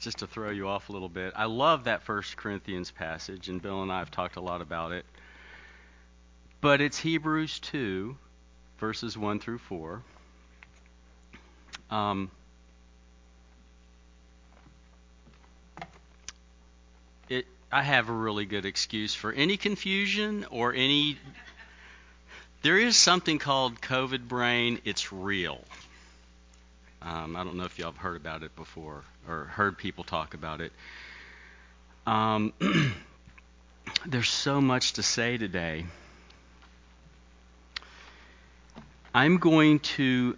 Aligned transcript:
just 0.00 0.18
to 0.18 0.26
throw 0.26 0.50
you 0.50 0.66
off 0.66 0.88
a 0.88 0.92
little 0.92 1.08
bit. 1.08 1.32
I 1.36 1.44
love 1.44 1.84
that 1.84 2.02
First 2.02 2.36
Corinthians 2.36 2.90
passage, 2.90 3.48
and 3.48 3.60
Bill 3.60 3.82
and 3.82 3.92
I 3.92 3.98
have 4.00 4.10
talked 4.10 4.36
a 4.36 4.40
lot 4.40 4.62
about 4.62 4.92
it. 4.92 5.04
But 6.60 6.80
it's 6.80 6.98
Hebrews 6.98 7.60
2, 7.60 8.16
verses 8.78 9.16
1 9.16 9.40
through 9.40 9.58
4. 9.58 10.02
Um, 11.90 12.30
it, 17.28 17.46
I 17.70 17.82
have 17.82 18.08
a 18.08 18.12
really 18.12 18.44
good 18.44 18.64
excuse 18.64 19.14
for 19.14 19.32
any 19.32 19.56
confusion 19.56 20.46
or 20.50 20.72
any. 20.74 21.18
There 22.62 22.78
is 22.78 22.96
something 22.96 23.38
called 23.38 23.80
COVID 23.80 24.28
brain. 24.28 24.80
It's 24.84 25.12
real. 25.12 25.64
Um, 27.02 27.34
I 27.34 27.44
don't 27.44 27.56
know 27.56 27.64
if 27.64 27.78
y'all 27.78 27.92
have 27.92 28.00
heard 28.00 28.16
about 28.16 28.42
it 28.42 28.54
before 28.56 29.04
or 29.26 29.44
heard 29.44 29.78
people 29.78 30.04
talk 30.04 30.34
about 30.34 30.60
it. 30.60 30.72
Um, 32.06 32.52
there's 34.06 34.28
so 34.28 34.60
much 34.60 34.94
to 34.94 35.02
say 35.02 35.38
today. 35.38 35.86
I'm 39.14 39.38
going 39.38 39.80
to, 39.80 40.36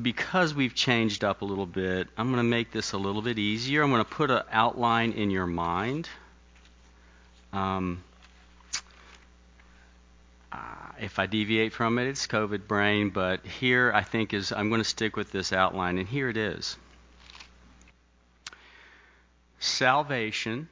because 0.00 0.54
we've 0.54 0.74
changed 0.74 1.24
up 1.24 1.42
a 1.42 1.44
little 1.44 1.66
bit, 1.66 2.08
I'm 2.16 2.26
going 2.26 2.38
to 2.38 2.42
make 2.42 2.72
this 2.72 2.92
a 2.92 2.98
little 2.98 3.22
bit 3.22 3.38
easier. 3.38 3.82
I'm 3.82 3.90
going 3.90 4.04
to 4.04 4.10
put 4.10 4.30
an 4.30 4.42
outline 4.50 5.12
in 5.12 5.30
your 5.30 5.46
mind. 5.46 6.08
Um, 7.52 8.02
if 11.00 11.18
I 11.18 11.26
deviate 11.26 11.72
from 11.72 11.98
it, 11.98 12.06
it's 12.06 12.26
COVID 12.26 12.66
brain, 12.66 13.10
but 13.10 13.44
here 13.46 13.90
I 13.94 14.02
think 14.02 14.34
is 14.34 14.52
I'm 14.52 14.68
going 14.68 14.82
to 14.82 14.88
stick 14.88 15.16
with 15.16 15.32
this 15.32 15.52
outline, 15.52 15.98
and 15.98 16.06
here 16.06 16.28
it 16.28 16.36
is. 16.36 16.76
Salvation. 19.58 20.68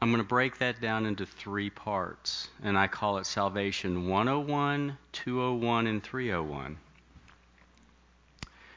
I'm 0.00 0.10
going 0.10 0.22
to 0.22 0.28
break 0.28 0.58
that 0.58 0.80
down 0.80 1.06
into 1.06 1.26
three 1.26 1.70
parts, 1.70 2.48
and 2.62 2.78
I 2.78 2.86
call 2.86 3.18
it 3.18 3.26
Salvation 3.26 4.08
101, 4.08 4.96
201, 5.12 5.86
and 5.86 6.02
301. 6.02 6.78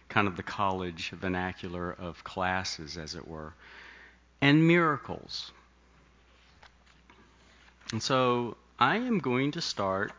Kind 0.08 0.28
of 0.28 0.38
the 0.38 0.44
college 0.44 1.11
vernacular 1.11 1.92
of 1.92 2.23
classes, 2.23 2.98
as 2.98 3.14
it 3.14 3.28
were. 3.28 3.54
And 4.42 4.67
miracles. 4.67 5.52
And 7.92 8.02
so 8.02 8.56
I 8.82 8.96
am 8.96 9.20
going 9.20 9.52
to 9.52 9.62
start 9.62 10.14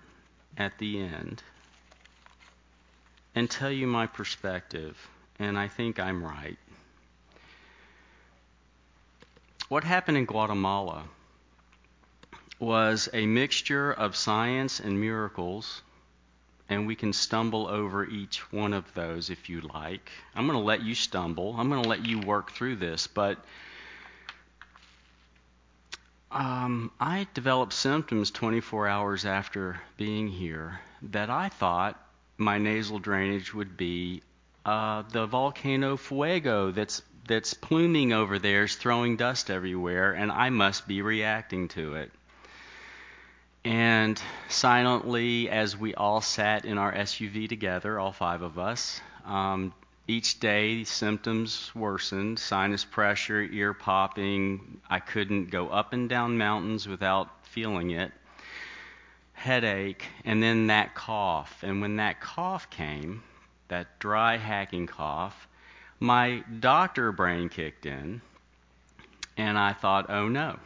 at 0.58 0.76
the 0.76 1.00
end 1.00 1.42
and 3.34 3.50
tell 3.50 3.70
you 3.70 3.86
my 3.86 4.06
perspective, 4.06 5.08
and 5.38 5.58
I 5.58 5.66
think 5.66 5.98
I'm 5.98 6.22
right. 6.22 6.58
What 9.70 9.84
happened 9.84 10.18
in 10.18 10.26
Guatemala 10.26 11.04
was 12.58 13.08
a 13.14 13.24
mixture 13.24 13.92
of 13.92 14.14
science 14.14 14.78
and 14.78 15.00
miracles, 15.00 15.80
and 16.68 16.86
we 16.86 16.94
can 16.94 17.14
stumble 17.14 17.66
over 17.66 18.04
each 18.04 18.52
one 18.52 18.74
of 18.74 18.92
those 18.92 19.30
if 19.30 19.48
you 19.48 19.62
like. 19.62 20.10
I'm 20.34 20.46
going 20.46 20.58
to 20.58 20.64
let 20.64 20.82
you 20.82 20.94
stumble, 20.94 21.54
I'm 21.56 21.70
going 21.70 21.82
to 21.82 21.88
let 21.88 22.04
you 22.04 22.18
work 22.18 22.52
through 22.52 22.76
this, 22.76 23.06
but 23.06 23.38
um, 26.30 26.92
I 27.00 27.26
developed 27.34 27.72
symptoms 27.72 28.30
24 28.30 28.88
hours 28.88 29.24
after 29.24 29.80
being 29.96 30.28
here 30.28 30.80
that 31.02 31.30
I 31.30 31.48
thought 31.48 32.00
my 32.36 32.58
nasal 32.58 32.98
drainage 32.98 33.52
would 33.52 33.76
be 33.76 34.22
uh, 34.64 35.02
the 35.10 35.26
volcano 35.26 35.96
Fuego 35.96 36.70
that's 36.70 37.02
that's 37.26 37.54
pluming 37.54 38.12
over 38.12 38.38
there 38.38 38.64
is 38.64 38.74
throwing 38.74 39.16
dust 39.16 39.50
everywhere, 39.50 40.12
and 40.12 40.32
I 40.32 40.50
must 40.50 40.88
be 40.88 41.00
reacting 41.02 41.68
to 41.68 41.94
it. 41.94 42.10
And 43.64 44.20
silently, 44.48 45.48
as 45.48 45.76
we 45.76 45.94
all 45.94 46.22
sat 46.22 46.64
in 46.64 46.78
our 46.78 46.92
SUV 46.92 47.48
together, 47.48 47.98
all 47.98 48.12
five 48.12 48.42
of 48.42 48.58
us, 48.58 49.00
um, 49.24 49.72
each 50.10 50.40
day, 50.40 50.82
symptoms 50.82 51.70
worsened 51.72 52.38
sinus 52.40 52.84
pressure, 52.84 53.40
ear 53.40 53.72
popping. 53.72 54.80
I 54.90 54.98
couldn't 54.98 55.50
go 55.50 55.68
up 55.68 55.92
and 55.92 56.08
down 56.08 56.36
mountains 56.36 56.88
without 56.88 57.28
feeling 57.46 57.92
it. 57.92 58.10
Headache, 59.34 60.04
and 60.24 60.42
then 60.42 60.66
that 60.66 60.96
cough. 60.96 61.62
And 61.62 61.80
when 61.80 61.96
that 61.96 62.20
cough 62.20 62.68
came, 62.70 63.22
that 63.68 64.00
dry, 64.00 64.36
hacking 64.36 64.88
cough, 64.88 65.46
my 66.00 66.42
doctor 66.58 67.12
brain 67.12 67.48
kicked 67.48 67.86
in, 67.86 68.20
and 69.36 69.56
I 69.56 69.74
thought, 69.74 70.10
oh 70.10 70.26
no. 70.26 70.58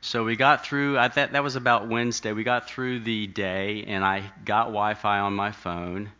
So 0.00 0.24
we 0.24 0.36
got 0.36 0.64
through, 0.64 0.98
I 0.98 1.08
thought 1.08 1.32
that 1.32 1.42
was 1.42 1.56
about 1.56 1.88
Wednesday. 1.88 2.32
We 2.32 2.44
got 2.44 2.70
through 2.70 3.00
the 3.00 3.26
day, 3.26 3.84
and 3.88 4.04
I 4.04 4.30
got 4.44 4.66
Wi 4.66 4.94
Fi 4.94 5.18
on 5.18 5.34
my 5.34 5.50
phone, 5.50 6.12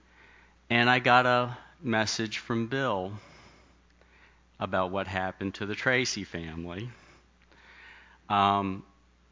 and 0.69 0.91
I 0.91 0.99
got 0.99 1.25
a 1.25 1.56
message 1.81 2.39
from 2.39 2.66
Bill 2.66 3.12
about 4.61 4.91
what 4.91 5.06
happened 5.06 5.55
to 5.55 5.66
the 5.66 5.75
Tracy 5.75 6.25
family, 6.25 6.91
um, 8.28 8.83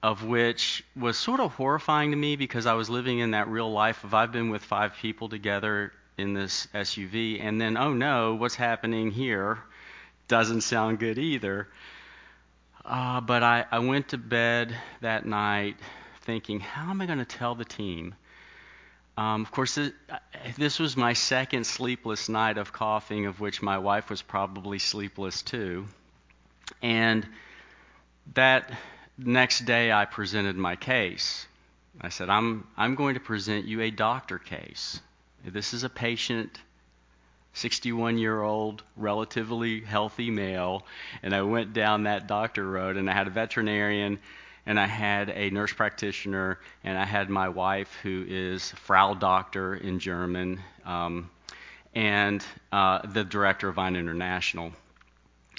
of 0.03 0.25
which 0.25 0.85
was 0.95 1.19
sort 1.19 1.41
of 1.41 1.53
horrifying 1.55 2.13
to 2.13 2.17
me 2.17 2.37
because 2.37 2.67
I 2.67 2.75
was 2.75 2.89
living 2.89 3.19
in 3.19 3.33
that 3.33 3.49
real 3.49 3.71
life 3.71 4.05
of 4.05 4.15
I've 4.15 4.33
been 4.33 4.51
with 4.51 4.63
five 4.63 4.95
people 4.95 5.29
together 5.29 5.93
in 6.17 6.35
this 6.35 6.69
SUV, 6.75 7.43
and 7.43 7.61
then, 7.61 7.77
oh 7.77 7.93
no, 7.93 8.35
what's 8.35 8.55
happening 8.55 9.11
here 9.11 9.59
doesn't 10.29 10.63
sound 10.63 10.99
good 10.99 11.19
either. 11.19 11.69
Uh, 12.85 13.21
but 13.21 13.43
I, 13.43 13.65
I 13.71 13.81
went 13.81 14.09
to 14.09 14.19
bed 14.19 14.75
that 15.01 15.27
night 15.27 15.77
thinking, 16.23 16.61
how 16.61 16.91
am 16.91 17.01
I 17.01 17.07
going 17.07 17.19
to 17.19 17.25
tell 17.25 17.55
the 17.55 17.65
team? 17.65 18.15
Um, 19.17 19.43
of 19.43 19.51
course, 19.51 19.77
this, 19.77 19.93
this 20.59 20.79
was 20.79 20.97
my 20.97 21.15
second 21.15 21.67
sleepless 21.67 22.29
night 22.29 22.59
of 22.59 22.73
coughing, 22.73 23.27
of 23.27 23.41
which 23.41 23.63
my 23.63 23.79
wife 23.79 24.11
was 24.11 24.21
probably 24.21 24.79
sleepless 24.79 25.43
too. 25.43 25.87
And 26.83 27.27
that 28.35 28.71
next 29.17 29.61
day, 29.65 29.91
I 29.91 30.05
presented 30.05 30.57
my 30.57 30.77
case. 30.77 31.47
I 32.01 32.11
said, 32.11 32.29
I'm, 32.29 32.67
I'm 32.77 32.95
going 32.95 33.15
to 33.15 33.21
present 33.21 33.65
you 33.65 33.81
a 33.81 33.91
doctor 33.91 34.39
case. 34.39 35.01
This 35.45 35.73
is 35.73 35.85
a 35.85 35.89
patient, 35.89 36.59
61 37.55 38.19
year 38.19 38.43
old, 38.43 38.83
relatively 38.97 39.81
healthy 39.81 40.31
male. 40.31 40.85
And 41.23 41.35
I 41.35 41.41
went 41.43 41.73
down 41.73 42.03
that 42.03 42.27
doctor 42.27 42.69
road, 42.69 42.99
and 42.99 43.09
I 43.09 43.15
had 43.15 43.29
a 43.29 43.31
veterinarian 43.31 44.19
and 44.67 44.81
I 44.81 44.87
had 44.87 45.31
a 45.31 45.51
nurse 45.51 45.73
practitioner, 45.73 46.59
and 46.83 46.99
I 46.99 47.05
had 47.05 47.31
my 47.31 47.49
wife, 47.49 47.89
who 48.03 48.25
is 48.29 48.73
Frau 48.73 49.15
Doctor 49.15 49.77
in 49.77 50.01
German, 50.01 50.61
um, 50.85 51.31
and 51.95 52.45
uh, 52.73 53.07
the 53.07 53.23
director 53.23 53.69
of 53.69 53.77
Vine 53.77 53.95
International. 53.95 54.73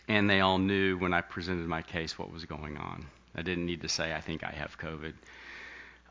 And 0.09 0.29
they 0.29 0.41
all 0.41 0.57
knew 0.57 0.97
when 0.97 1.13
I 1.13 1.21
presented 1.21 1.67
my 1.67 1.81
case 1.81 2.19
what 2.19 2.31
was 2.31 2.45
going 2.45 2.77
on. 2.77 3.05
I 3.33 3.41
didn't 3.41 3.65
need 3.65 3.81
to 3.81 3.89
say, 3.89 4.13
I 4.13 4.21
think 4.21 4.43
I 4.43 4.51
have 4.51 4.77
COVID. 4.77 5.13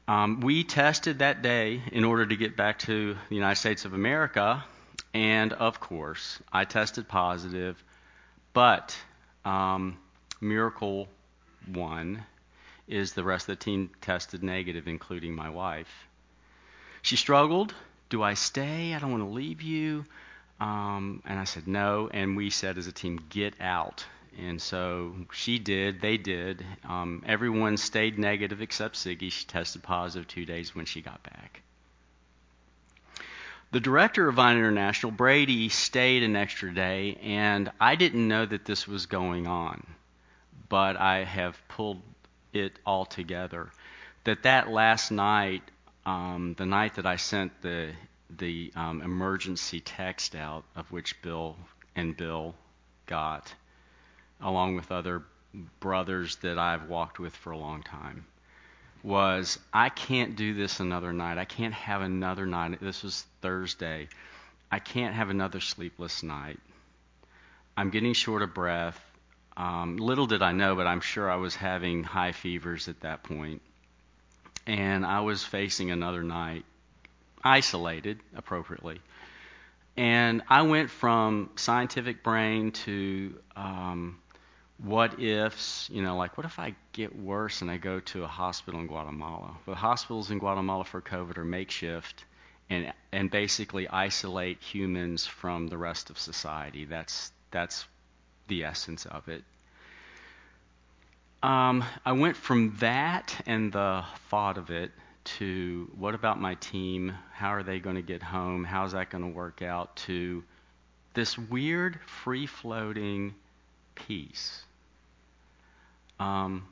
Um, 0.08 0.40
we 0.40 0.64
tested 0.64 1.18
that 1.18 1.42
day 1.42 1.82
in 1.92 2.04
order 2.04 2.24
to 2.24 2.36
get 2.36 2.56
back 2.56 2.78
to 2.80 3.16
the 3.28 3.34
United 3.34 3.58
States 3.58 3.84
of 3.84 3.92
America, 3.92 4.64
and 5.12 5.52
of 5.52 5.80
course, 5.80 6.40
I 6.52 6.64
tested 6.64 7.08
positive, 7.08 7.82
but 8.52 8.96
um, 9.44 9.98
Miracle 10.40 11.08
One 11.66 12.24
is 12.88 13.12
the 13.12 13.24
rest 13.24 13.48
of 13.48 13.58
the 13.58 13.64
team 13.64 13.90
tested 14.00 14.42
negative, 14.42 14.86
including 14.86 15.34
my 15.34 15.50
wife. 15.50 16.08
She 17.02 17.16
struggled. 17.16 17.74
Do 18.08 18.22
I 18.22 18.34
stay? 18.34 18.94
I 18.94 18.98
don't 18.98 19.10
want 19.10 19.22
to 19.22 19.30
leave 19.30 19.62
you. 19.62 20.04
Um, 20.60 21.22
and 21.26 21.38
I 21.38 21.44
said 21.44 21.66
no. 21.66 22.08
And 22.12 22.36
we 22.36 22.50
said 22.50 22.78
as 22.78 22.86
a 22.86 22.92
team, 22.92 23.20
get 23.28 23.54
out. 23.60 24.04
And 24.38 24.60
so 24.60 25.14
she 25.32 25.58
did. 25.58 26.00
They 26.00 26.16
did. 26.16 26.64
Um, 26.84 27.22
everyone 27.26 27.76
stayed 27.76 28.18
negative 28.18 28.60
except 28.60 28.96
Siggy. 28.96 29.32
She 29.32 29.46
tested 29.46 29.82
positive 29.82 30.28
two 30.28 30.44
days 30.44 30.74
when 30.74 30.84
she 30.84 31.00
got 31.00 31.22
back. 31.22 31.62
The 33.72 33.80
director 33.80 34.28
of 34.28 34.36
Vine 34.36 34.58
International, 34.58 35.10
Brady, 35.10 35.68
stayed 35.68 36.22
an 36.22 36.36
extra 36.36 36.72
day, 36.72 37.18
and 37.22 37.70
I 37.80 37.96
didn't 37.96 38.28
know 38.28 38.46
that 38.46 38.64
this 38.64 38.86
was 38.86 39.06
going 39.06 39.46
on. 39.46 39.84
But 40.68 40.96
I 40.96 41.24
have 41.24 41.60
pulled 41.68 42.00
it 42.52 42.78
all 42.84 43.04
together. 43.04 43.70
That 44.24 44.42
that 44.42 44.68
last 44.68 45.10
night, 45.10 45.62
um, 46.04 46.54
the 46.58 46.66
night 46.66 46.94
that 46.96 47.06
I 47.06 47.16
sent 47.16 47.62
the 47.62 47.92
the 48.38 48.72
um, 48.74 49.02
emergency 49.02 49.80
text 49.80 50.34
out, 50.34 50.64
of 50.74 50.90
which 50.90 51.20
Bill 51.22 51.56
and 51.94 52.16
Bill 52.16 52.54
got, 53.06 53.54
along 54.40 54.74
with 54.76 54.90
other 54.90 55.22
brothers 55.80 56.36
that 56.36 56.58
I've 56.58 56.88
walked 56.88 57.18
with 57.18 57.34
for 57.34 57.52
a 57.52 57.58
long 57.58 57.82
time, 57.82 58.26
was 59.02 59.58
I 59.72 59.88
can't 59.88 60.34
do 60.34 60.54
this 60.54 60.80
another 60.80 61.12
night. 61.12 61.38
I 61.38 61.44
can't 61.44 61.74
have 61.74 62.02
another 62.02 62.46
night. 62.46 62.80
This 62.80 63.04
was 63.04 63.24
Thursday. 63.40 64.08
I 64.70 64.80
can't 64.80 65.14
have 65.14 65.30
another 65.30 65.60
sleepless 65.60 66.22
night. 66.24 66.58
I'm 67.76 67.90
getting 67.90 68.14
short 68.14 68.42
of 68.42 68.54
breath. 68.54 69.00
Um, 69.56 69.96
little 69.96 70.26
did 70.26 70.42
I 70.42 70.52
know, 70.52 70.76
but 70.76 70.86
I'm 70.86 71.00
sure 71.00 71.30
I 71.30 71.36
was 71.36 71.56
having 71.56 72.04
high 72.04 72.32
fevers 72.32 72.88
at 72.88 73.00
that 73.00 73.22
point. 73.22 73.62
And 74.66 75.06
I 75.06 75.20
was 75.20 75.44
facing 75.44 75.90
another 75.90 76.22
night, 76.22 76.64
isolated 77.42 78.20
appropriately. 78.34 79.00
And 79.96 80.42
I 80.48 80.62
went 80.62 80.90
from 80.90 81.50
scientific 81.56 82.22
brain 82.22 82.72
to 82.72 83.38
um, 83.54 84.18
what 84.78 85.20
ifs, 85.20 85.88
you 85.90 86.02
know, 86.02 86.16
like 86.16 86.36
what 86.36 86.44
if 86.44 86.58
I 86.58 86.74
get 86.92 87.16
worse 87.18 87.62
and 87.62 87.70
I 87.70 87.78
go 87.78 88.00
to 88.00 88.24
a 88.24 88.26
hospital 88.26 88.80
in 88.80 88.88
Guatemala? 88.88 89.56
The 89.64 89.74
hospitals 89.74 90.30
in 90.30 90.38
Guatemala 90.38 90.84
for 90.84 91.00
COVID 91.00 91.38
are 91.38 91.44
makeshift 91.44 92.24
and 92.68 92.92
and 93.12 93.30
basically 93.30 93.88
isolate 93.88 94.60
humans 94.60 95.26
from 95.26 95.68
the 95.68 95.78
rest 95.78 96.10
of 96.10 96.18
society. 96.18 96.84
That's 96.84 97.32
that's 97.50 97.86
the 98.48 98.64
essence 98.64 99.06
of 99.06 99.28
it. 99.28 99.42
Um, 101.42 101.84
I 102.04 102.12
went 102.12 102.36
from 102.36 102.76
that 102.80 103.34
and 103.46 103.72
the 103.72 104.04
thought 104.30 104.58
of 104.58 104.70
it 104.70 104.90
to 105.24 105.90
what 105.98 106.14
about 106.14 106.40
my 106.40 106.54
team? 106.54 107.12
How 107.32 107.50
are 107.50 107.62
they 107.62 107.78
going 107.78 107.96
to 107.96 108.02
get 108.02 108.22
home? 108.22 108.64
How's 108.64 108.92
that 108.92 109.10
going 109.10 109.24
to 109.24 109.30
work 109.30 109.60
out? 109.60 109.96
To 109.96 110.42
this 111.14 111.36
weird, 111.36 111.98
free 112.06 112.46
floating 112.46 113.34
peace. 113.94 114.62
Um, 116.20 116.66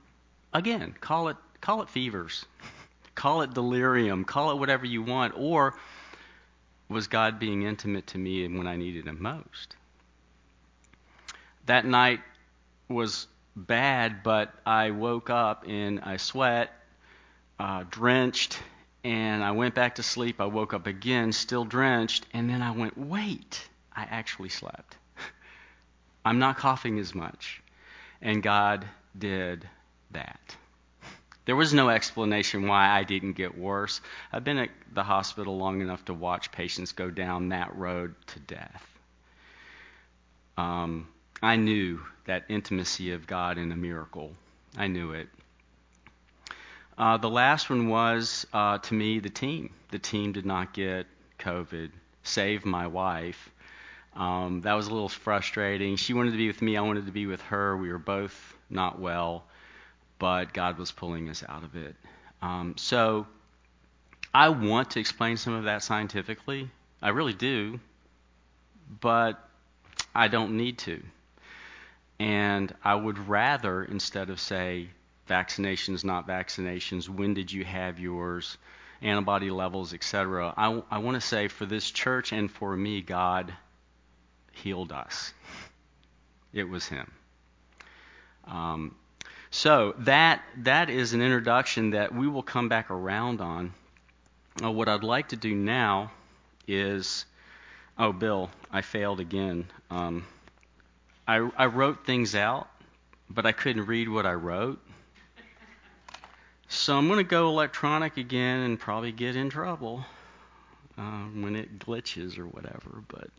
again, 0.53 0.94
call 1.00 1.29
it 1.29 1.37
call 1.61 1.82
it 1.82 1.88
fevers, 1.88 2.47
call 3.15 3.43
it 3.43 3.53
delirium, 3.55 4.25
call 4.25 4.53
it 4.53 4.59
whatever 4.59 4.87
you 4.87 5.03
want, 5.03 5.35
or 5.37 5.75
was 6.88 7.09
God 7.09 7.38
being 7.38 7.62
intimate 7.62 8.06
to 8.09 8.19
me 8.19 8.47
when 8.47 8.67
I 8.67 8.76
needed 8.76 9.06
Him 9.06 9.21
most? 9.21 9.76
That 11.66 11.84
night 11.87 12.20
was 12.88 13.26
bad, 13.56 14.22
but 14.22 14.52
I 14.66 14.90
woke 14.90 15.31
up 15.31 15.66
in 15.66 15.99
a 15.99 16.19
sweat, 16.19 16.70
uh, 17.58 17.84
drenched, 17.90 18.58
and 19.02 19.43
I 19.43 19.52
went 19.52 19.75
back 19.75 19.96
to 19.96 20.02
sleep. 20.02 20.40
I 20.40 20.46
woke 20.46 20.75
up 20.75 20.87
again, 20.87 21.32
still 21.32 21.64
drenched, 21.64 22.26
and 22.32 22.49
then 22.49 22.62
I 22.62 22.72
went, 22.72 22.99
wait, 22.99 23.66
I 23.94 24.02
actually 24.02 24.49
slept. 24.49 24.96
I'm 26.25 26.38
not 26.38 26.56
coughing 26.56 26.99
as 26.99 27.14
much. 27.14 27.62
And 28.20 28.43
God 28.43 28.87
did 29.16 29.69
that. 30.11 30.56
There 31.44 31.56
was 31.56 31.75
no 31.75 31.90
explanation 31.90 32.66
why 32.66 32.88
I 32.88 33.05
didn't 33.05 33.34
get 33.34 33.56
worse. 33.56 34.00
I've 34.32 34.44
been 34.44 34.58
at 34.58 34.70
the 34.94 35.02
hospital 35.02 35.58
long 35.58 35.82
enough 35.82 36.05
to 36.06 36.14
watch 36.14 36.50
patients 36.50 36.93
go 36.93 37.11
down 37.11 37.50
that 37.50 37.76
road 37.76 38.14
to 38.28 38.40
death. 38.40 38.87
Um, 40.56 41.08
I 41.44 41.56
knew 41.56 42.00
that 42.26 42.44
intimacy 42.49 43.12
of 43.12 43.26
God 43.26 43.58
in 43.58 43.70
a 43.70 43.76
miracle. 43.76 44.32
I 44.76 44.87
knew 44.87 45.12
it. 45.12 45.29
Uh, 46.96 47.17
the 47.17 47.29
last 47.29 47.69
one 47.69 47.88
was, 47.88 48.46
uh, 48.52 48.79
to 48.79 48.94
me, 48.94 49.19
the 49.19 49.31
team. 49.31 49.70
The 49.91 49.99
team 49.99 50.32
did 50.32 50.46
not 50.46 50.73
get 50.73 51.06
COVID, 51.38 51.91
save 52.23 52.64
my 52.64 52.87
wife. 52.87 53.50
Um, 54.14 54.62
that 54.62 54.75
was 54.75 54.87
a 54.87 54.93
little 54.93 55.08
frustrating. 55.08 55.96
She 55.96 56.14
wanted 56.14 56.31
to 56.31 56.37
be 56.37 56.46
with 56.46 56.62
me, 56.62 56.76
I 56.76 56.81
wanted 56.81 57.06
to 57.06 57.12
be 57.12 57.26
with 57.26 57.41
her. 57.43 57.76
We 57.76 57.90
were 57.90 57.99
both 57.99 58.56
not 58.70 58.99
well 58.99 59.44
but 60.19 60.52
God 60.52 60.79
was 60.79 60.90
pulling 60.90 61.29
us 61.29 61.44
out 61.49 61.64
of 61.64 61.76
it. 61.76 61.94
Um, 62.43 62.75
so 62.76 63.26
I 64.32 64.49
want 64.49 64.93
to 64.93 65.00
explain 65.00 65.37
some 65.37 65.55
of 65.55 65.64
that 65.64 65.82
scientifically. 65.82 66.70
I 67.02 67.11
really 67.11 67.32
do, 67.32 67.81
but 69.00 69.38
I 70.14 70.29
don't 70.29 70.56
need 70.56 70.79
to. 70.79 71.02
And 72.25 72.75
I 72.82 72.94
would 72.94 73.29
rather, 73.29 73.85
instead 73.85 74.31
of 74.31 74.41
say 74.41 74.88
vaccinations, 75.29 76.05
not 76.05 76.26
vaccinations, 76.26 77.06
when 77.06 77.35
did 77.35 77.53
you 77.53 77.67
have 77.67 78.00
yours, 78.00 78.56
antibody 79.03 79.50
levels, 79.50 79.93
etc., 79.93 80.55
I, 80.56 80.82
I 80.91 80.99
want 81.00 81.17
to 81.17 81.21
say 81.21 81.49
for 81.49 81.67
this 81.67 81.91
church 81.91 82.32
and 82.32 82.50
for 82.50 82.75
me, 82.75 83.03
God 83.03 83.53
healed 84.53 84.91
us. 84.91 85.35
It 86.55 86.67
was 86.67 86.87
Him. 86.88 87.12
Um, 88.47 88.97
so 89.50 89.94
that 89.99 90.43
that 90.56 90.88
is 90.88 91.12
an 91.12 91.21
introduction 91.21 91.91
that 91.91 92.15
we 92.15 92.26
will 92.26 92.43
come 92.43 92.71
back 92.71 92.91
around 92.91 93.43
on. 93.43 93.75
Uh, 94.62 94.71
what 94.71 94.88
I'd 94.88 95.05
like 95.05 95.29
to 95.29 95.37
do 95.37 95.55
now 95.55 96.11
is, 96.67 97.26
oh, 97.99 98.15
Bill, 98.15 98.49
I 98.73 98.81
failed 98.81 99.21
again. 99.21 99.67
Um, 99.91 100.25
I, 101.26 101.37
I 101.56 101.67
wrote 101.67 102.05
things 102.05 102.35
out, 102.35 102.69
but 103.31 103.47
I 103.47 103.53
couldn't 103.53 103.87
read 103.87 104.09
what 104.09 104.26
I 104.26 104.35
wrote. 104.35 104.79
So 106.69 106.97
I'm 106.97 107.06
going 107.06 107.19
to 107.19 107.25
go 107.25 107.49
electronic 107.49 108.17
again 108.17 108.61
and 108.61 108.79
probably 108.79 109.12
get 109.12 109.37
in 109.37 109.49
trouble 109.49 110.05
uh, 110.99 111.25
when 111.35 111.56
it 111.56 111.79
glitches 111.79 112.38
or 112.38 112.47
whatever. 112.47 113.03
But 113.09 113.31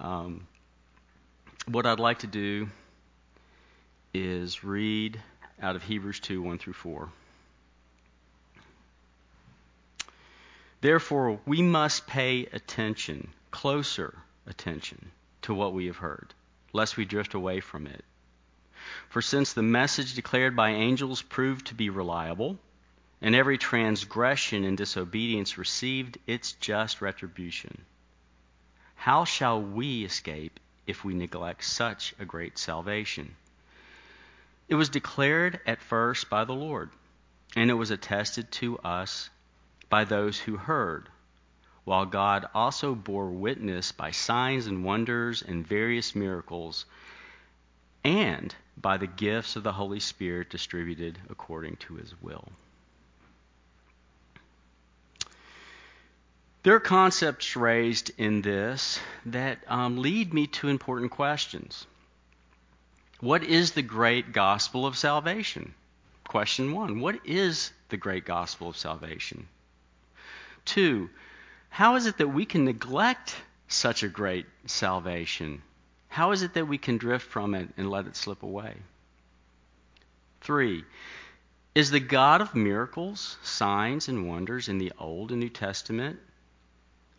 um, 0.00 0.46
what 1.66 1.86
I'd 1.86 2.00
like 2.00 2.20
to 2.20 2.26
do 2.26 2.68
is 4.12 4.62
read 4.62 5.20
out 5.60 5.76
of 5.76 5.82
Hebrews 5.82 6.20
2 6.20 6.42
1 6.42 6.58
through 6.58 6.74
4. 6.74 7.08
Therefore, 10.80 11.40
we 11.46 11.62
must 11.62 12.06
pay 12.06 12.46
attention, 12.52 13.28
closer 13.50 14.14
attention, 14.46 15.10
to 15.44 15.54
what 15.54 15.72
we 15.72 15.86
have 15.86 15.98
heard, 15.98 16.34
lest 16.72 16.96
we 16.96 17.04
drift 17.04 17.34
away 17.34 17.60
from 17.60 17.86
it. 17.86 18.04
For 19.08 19.22
since 19.22 19.52
the 19.52 19.62
message 19.62 20.14
declared 20.14 20.56
by 20.56 20.70
angels 20.70 21.22
proved 21.22 21.66
to 21.68 21.74
be 21.74 21.88
reliable, 21.88 22.58
and 23.22 23.34
every 23.34 23.56
transgression 23.56 24.64
and 24.64 24.76
disobedience 24.76 25.56
received 25.56 26.18
its 26.26 26.52
just 26.52 27.00
retribution, 27.00 27.84
how 28.96 29.24
shall 29.24 29.60
we 29.60 30.04
escape 30.04 30.60
if 30.86 31.04
we 31.04 31.14
neglect 31.14 31.64
such 31.64 32.14
a 32.18 32.24
great 32.24 32.58
salvation? 32.58 33.36
It 34.68 34.76
was 34.76 34.88
declared 34.88 35.60
at 35.66 35.82
first 35.82 36.30
by 36.30 36.44
the 36.44 36.54
Lord, 36.54 36.90
and 37.54 37.70
it 37.70 37.74
was 37.74 37.90
attested 37.90 38.50
to 38.52 38.78
us 38.78 39.28
by 39.90 40.04
those 40.04 40.38
who 40.38 40.56
heard, 40.56 41.08
while 41.84 42.06
God 42.06 42.46
also 42.54 42.94
bore 42.94 43.28
witness 43.28 43.92
by 43.92 44.10
signs 44.10 44.66
and 44.66 44.84
wonders 44.84 45.42
and 45.42 45.66
various 45.66 46.14
miracles, 46.14 46.86
and 48.02 48.54
by 48.76 48.96
the 48.96 49.06
gifts 49.06 49.56
of 49.56 49.62
the 49.62 49.72
Holy 49.72 50.00
Spirit 50.00 50.50
distributed 50.50 51.18
according 51.28 51.76
to 51.76 51.94
his 51.94 52.14
will. 52.22 52.48
There 56.62 56.74
are 56.74 56.80
concepts 56.80 57.56
raised 57.56 58.10
in 58.16 58.40
this 58.40 58.98
that 59.26 59.58
um, 59.68 59.98
lead 59.98 60.32
me 60.32 60.46
to 60.46 60.68
important 60.68 61.10
questions. 61.10 61.86
What 63.20 63.44
is 63.44 63.72
the 63.72 63.82
great 63.82 64.32
gospel 64.32 64.86
of 64.86 64.96
salvation? 64.96 65.74
Question 66.26 66.72
one 66.72 67.00
What 67.00 67.26
is 67.26 67.70
the 67.90 67.98
great 67.98 68.24
gospel 68.24 68.68
of 68.68 68.78
salvation? 68.78 69.46
Two, 70.64 71.10
how 71.74 71.96
is 71.96 72.06
it 72.06 72.18
that 72.18 72.28
we 72.28 72.46
can 72.46 72.64
neglect 72.64 73.34
such 73.66 74.04
a 74.04 74.08
great 74.08 74.46
salvation? 74.64 75.60
How 76.06 76.30
is 76.30 76.42
it 76.42 76.54
that 76.54 76.68
we 76.68 76.78
can 76.78 76.98
drift 76.98 77.26
from 77.26 77.52
it 77.52 77.68
and 77.76 77.90
let 77.90 78.06
it 78.06 78.14
slip 78.14 78.44
away? 78.44 78.76
Three, 80.40 80.84
is 81.74 81.90
the 81.90 81.98
God 81.98 82.40
of 82.40 82.54
miracles, 82.54 83.38
signs, 83.42 84.06
and 84.06 84.28
wonders 84.28 84.68
in 84.68 84.78
the 84.78 84.92
Old 85.00 85.32
and 85.32 85.40
New 85.40 85.48
Testament 85.48 86.20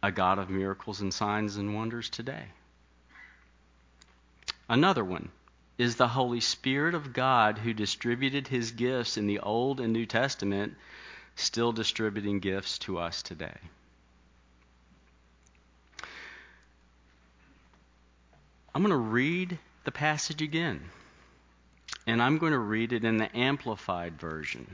a 0.02 0.10
God 0.10 0.40
of 0.40 0.50
miracles 0.50 1.02
and 1.02 1.14
signs 1.14 1.58
and 1.58 1.76
wonders 1.76 2.10
today? 2.10 2.46
Another 4.70 5.04
one 5.04 5.34
is 5.78 5.98
the 5.98 6.08
Holy 6.08 6.40
Spirit 6.40 6.96
of 6.96 7.12
God 7.12 7.58
who 7.58 7.74
distributed 7.74 8.48
his 8.48 8.72
gifts 8.72 9.18
in 9.18 9.28
the 9.28 9.40
Old 9.40 9.82
and 9.82 9.92
New 9.92 10.06
Testament 10.06 10.78
still 11.36 11.74
distributing 11.74 12.40
gifts 12.40 12.80
to 12.80 12.98
us 12.98 13.22
today. 13.22 13.58
I'm 18.76 18.82
going 18.82 18.92
to 18.92 18.98
read 18.98 19.58
the 19.86 19.92
passage 19.92 20.42
again, 20.42 20.82
and 22.06 22.22
I'm 22.22 22.40
going 22.40 22.52
to 22.52 22.60
read 22.60 22.92
it 22.92 23.06
in 23.06 23.16
the 23.16 23.34
Amplified 23.34 24.20
Version. 24.20 24.68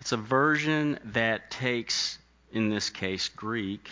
It's 0.00 0.12
a 0.12 0.16
version 0.16 0.98
that 1.04 1.50
takes, 1.50 2.18
in 2.50 2.70
this 2.70 2.88
case, 2.88 3.28
Greek 3.28 3.90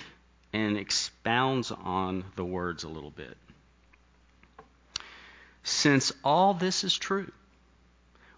and 0.55 0.79
expounds 0.79 1.71
on 1.71 2.25
the 2.37 2.45
words 2.45 2.85
a 2.85 2.89
little 2.89 3.11
bit. 3.11 3.37
Since 5.63 6.11
all 6.25 6.55
this 6.55 6.85
is 6.85 6.97
true, 6.97 7.31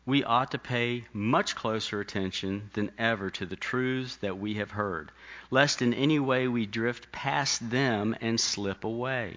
we 0.04 0.24
ought 0.24 0.50
to 0.50 0.58
pay 0.58 1.04
much 1.12 1.54
closer 1.54 2.00
attention 2.00 2.68
than 2.72 2.90
ever 2.98 3.30
to 3.30 3.46
the 3.46 3.54
truths 3.54 4.16
that 4.16 4.38
we 4.38 4.54
have 4.54 4.72
heard, 4.72 5.12
lest 5.52 5.82
in 5.82 5.94
any 5.94 6.18
way 6.18 6.48
we 6.48 6.66
drift 6.66 7.12
past 7.12 7.70
them 7.70 8.16
and 8.20 8.40
slip 8.40 8.82
away. 8.82 9.36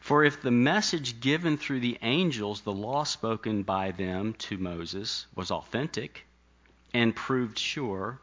For 0.00 0.24
if 0.24 0.42
the 0.42 0.50
message 0.50 1.20
given 1.20 1.56
through 1.56 1.80
the 1.80 1.98
angels, 2.02 2.60
the 2.60 2.72
law 2.72 3.04
spoken 3.04 3.62
by 3.62 3.92
them 3.92 4.34
to 4.34 4.58
Moses, 4.58 5.26
was 5.34 5.50
authentic 5.50 6.26
and 6.92 7.16
proved 7.16 7.58
sure, 7.58 8.20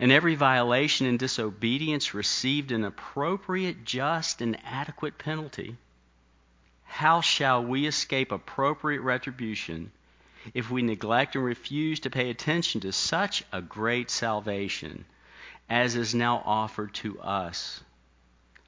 and 0.00 0.10
every 0.10 0.34
violation 0.34 1.06
and 1.06 1.18
disobedience 1.18 2.14
received 2.14 2.72
an 2.72 2.84
appropriate, 2.84 3.84
just, 3.84 4.40
and 4.40 4.58
adequate 4.64 5.18
penalty, 5.18 5.76
how 6.84 7.20
shall 7.20 7.62
we 7.64 7.86
escape 7.86 8.32
appropriate 8.32 9.02
retribution 9.02 9.92
if 10.54 10.70
we 10.70 10.82
neglect 10.82 11.36
and 11.36 11.44
refuse 11.44 12.00
to 12.00 12.10
pay 12.10 12.30
attention 12.30 12.80
to 12.80 12.92
such 12.92 13.44
a 13.52 13.60
great 13.60 14.10
salvation 14.10 15.04
as 15.68 15.94
is 15.94 16.14
now 16.14 16.42
offered 16.46 16.94
to 16.94 17.20
us, 17.20 17.80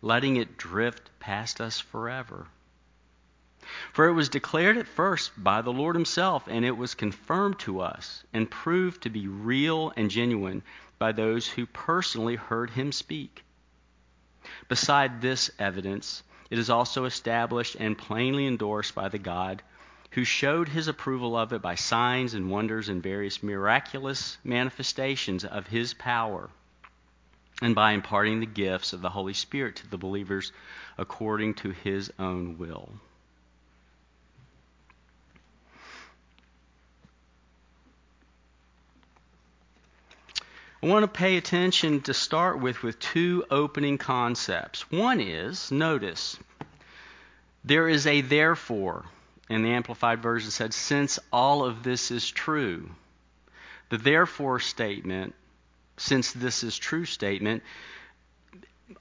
letting 0.02 0.36
it 0.36 0.56
drift 0.56 1.10
past 1.20 1.60
us 1.60 1.80
forever? 1.80 2.46
For 3.92 4.08
it 4.08 4.14
was 4.14 4.28
declared 4.28 4.76
at 4.76 4.88
first 4.88 5.32
by 5.36 5.62
the 5.62 5.72
Lord 5.72 5.94
Himself, 5.94 6.48
and 6.48 6.64
it 6.64 6.76
was 6.76 6.94
confirmed 6.94 7.58
to 7.60 7.80
us 7.80 8.24
and 8.32 8.50
proved 8.50 9.02
to 9.02 9.10
be 9.10 9.28
real 9.28 9.92
and 9.96 10.10
genuine 10.10 10.62
by 10.98 11.12
those 11.12 11.46
who 11.46 11.66
personally 11.66 12.36
heard 12.36 12.70
Him 12.70 12.92
speak. 12.92 13.44
Beside 14.68 15.20
this 15.20 15.50
evidence, 15.58 16.22
it 16.50 16.58
is 16.58 16.70
also 16.70 17.04
established 17.04 17.76
and 17.76 17.96
plainly 17.96 18.46
endorsed 18.46 18.94
by 18.94 19.08
the 19.08 19.18
God 19.18 19.62
who 20.12 20.24
showed 20.24 20.68
his 20.68 20.88
approval 20.88 21.36
of 21.36 21.52
it 21.52 21.62
by 21.62 21.76
signs 21.76 22.34
and 22.34 22.50
wonders 22.50 22.88
and 22.88 23.02
various 23.02 23.42
miraculous 23.42 24.38
manifestations 24.42 25.44
of 25.44 25.68
his 25.68 25.94
power, 25.94 26.50
and 27.60 27.74
by 27.74 27.92
imparting 27.92 28.40
the 28.40 28.46
gifts 28.46 28.92
of 28.92 29.02
the 29.02 29.10
Holy 29.10 29.34
Spirit 29.34 29.76
to 29.76 29.86
the 29.88 29.98
believers 29.98 30.52
according 30.96 31.54
to 31.54 31.70
his 31.70 32.12
own 32.18 32.58
will. 32.58 32.92
I 40.82 40.86
want 40.86 41.02
to 41.02 41.08
pay 41.08 41.36
attention 41.36 42.00
to 42.02 42.14
start 42.14 42.58
with 42.58 42.82
with 42.82 42.98
two 42.98 43.44
opening 43.50 43.98
concepts. 43.98 44.90
One 44.90 45.20
is, 45.20 45.70
notice, 45.70 46.38
there 47.62 47.86
is 47.86 48.06
a 48.06 48.22
therefore. 48.22 49.04
And 49.50 49.64
the 49.64 49.70
Amplified 49.70 50.22
Version 50.22 50.50
said, 50.50 50.72
since 50.72 51.18
all 51.32 51.64
of 51.64 51.82
this 51.82 52.10
is 52.10 52.30
true. 52.30 52.88
The 53.90 53.98
therefore 53.98 54.60
statement, 54.60 55.34
since 56.00 56.32
this 56.32 56.64
is 56.64 56.76
true 56.76 57.04
statement, 57.04 57.62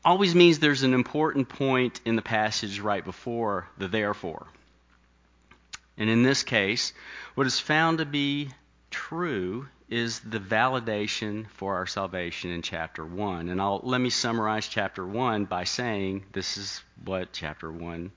always 0.03 0.35
means 0.35 0.59
there's 0.59 0.83
an 0.83 0.93
important 0.93 1.49
point 1.49 2.01
in 2.05 2.15
the 2.15 2.21
passage 2.21 2.79
right 2.79 3.03
before 3.03 3.67
the 3.77 3.87
therefore. 3.87 4.47
And 5.97 6.09
in 6.09 6.23
this 6.23 6.43
case, 6.43 6.93
what 7.35 7.47
is 7.47 7.59
found 7.59 7.97
to 7.97 8.05
be 8.05 8.49
true 8.91 9.67
is 9.89 10.19
the 10.19 10.39
validation 10.39 11.49
for 11.51 11.75
our 11.75 11.87
salvation 11.87 12.51
in 12.51 12.61
chapter 12.61 13.03
1. 13.03 13.49
And 13.49 13.59
I'll 13.59 13.81
let 13.83 13.99
me 13.99 14.09
summarize 14.09 14.67
chapter 14.67 15.05
1 15.05 15.45
by 15.45 15.63
saying 15.63 16.25
this 16.31 16.57
is 16.57 16.81
what 17.03 17.33
chapter 17.33 17.71
1 17.71 18.11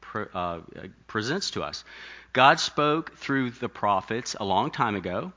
pre- 0.00 0.26
uh, 0.32 0.60
presents 1.06 1.50
to 1.52 1.62
us. 1.62 1.84
God 2.32 2.60
spoke 2.60 3.16
through 3.16 3.50
the 3.50 3.68
prophets 3.68 4.34
a 4.38 4.44
long 4.44 4.70
time 4.70 4.96
ago, 4.96 5.32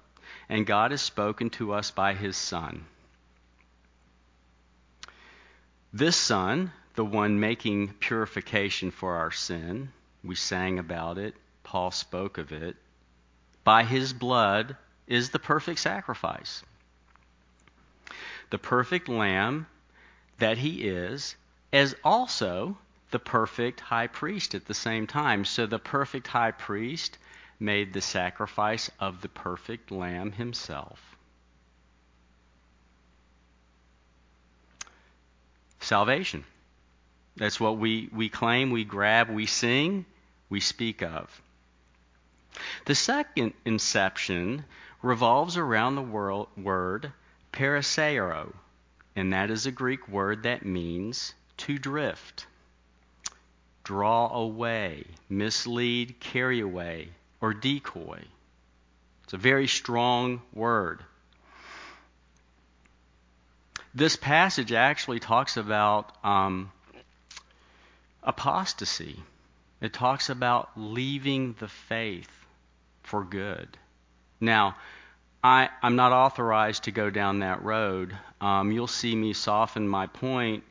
and 0.50 0.66
God 0.66 0.92
has 0.92 1.02
spoken 1.02 1.50
to 1.52 1.74
us 1.74 1.92
by 1.92 2.14
his 2.14 2.38
Son. 2.38 2.86
This 5.94 6.16
Son, 6.16 6.72
the 6.96 7.06
one 7.06 7.40
making 7.40 7.94
purification 7.94 8.92
for 8.92 9.16
our 9.16 9.32
sin, 9.32 9.92
we 10.24 10.36
sang 10.36 10.80
about 10.80 11.18
it, 11.18 11.36
Paul 11.64 11.92
spoke 11.92 12.38
of 12.38 12.52
it, 12.52 12.75
by 13.64 13.84
his 13.84 14.14
blood 14.14 14.78
is 15.08 15.30
the 15.30 15.40
perfect 15.40 15.80
sacrifice. 15.80 16.64
The 18.50 18.58
perfect 18.58 19.10
lamb 19.10 19.68
that 20.40 20.58
he 20.58 20.88
is, 20.88 21.36
as 21.72 21.96
also 22.04 22.78
the 23.12 23.20
perfect 23.20 23.80
high 23.80 24.08
priest 24.08 24.56
at 24.56 24.66
the 24.66 24.74
same 24.74 25.08
time. 25.08 25.46
So 25.46 25.66
the 25.66 25.80
perfect 25.80 26.28
high 26.28 26.52
priest 26.52 27.18
made 27.60 27.94
the 27.94 28.02
sacrifice 28.02 28.90
of 29.00 29.22
the 29.22 29.30
perfect 29.30 29.92
lamb 29.92 30.32
himself. 30.32 31.16
Salvation. 35.80 36.44
That's 37.38 37.60
what 37.60 37.78
we, 37.78 38.10
we 38.14 38.30
claim, 38.30 38.72
we 38.72 38.86
grab, 38.86 39.30
we 39.30 39.46
sing, 39.46 40.06
we 40.50 40.60
speak 40.60 41.02
of. 41.02 41.42
The 42.86 42.96
second 42.96 43.54
inception 43.66 44.66
revolves 45.02 45.58
around 45.58 45.96
the 45.96 46.02
world, 46.02 46.48
word 46.56 47.12
parasero, 47.52 48.54
and 49.16 49.34
that 49.34 49.50
is 49.50 49.66
a 49.66 49.72
Greek 49.72 50.08
word 50.08 50.44
that 50.44 50.66
means 50.66 51.34
to 51.58 51.78
drift, 51.78 52.48
draw 53.84 54.34
away, 54.34 55.06
mislead, 55.30 56.20
carry 56.20 56.60
away, 56.60 57.10
or 57.42 57.54
decoy. 57.54 58.24
It's 59.24 59.34
a 59.34 59.38
very 59.38 59.68
strong 59.68 60.42
word. 60.54 61.04
This 63.94 64.15
passage 64.15 64.72
actually 64.72 65.20
talks 65.20 65.58
about 65.58 66.12
um, 66.24 66.72
apostasy. 68.22 69.20
It 69.82 69.94
talks 69.94 70.30
about 70.30 70.70
leaving 70.75 71.56
the 71.60 71.68
faith 71.68 72.30
for 73.04 73.24
good. 73.24 73.77
Now, 74.42 74.75
I, 75.44 75.70
am 75.82 75.96
not 75.96 76.12
authorized 76.12 76.84
to 76.84 76.92
go 76.92 77.10
down 77.10 77.39
that 77.39 77.63
road. 77.63 78.18
Um, 78.42 78.72
you'll 78.72 78.88
see 78.88 79.15
me 79.15 79.34
soften 79.34 79.88
my 79.88 80.08
point 80.08 80.63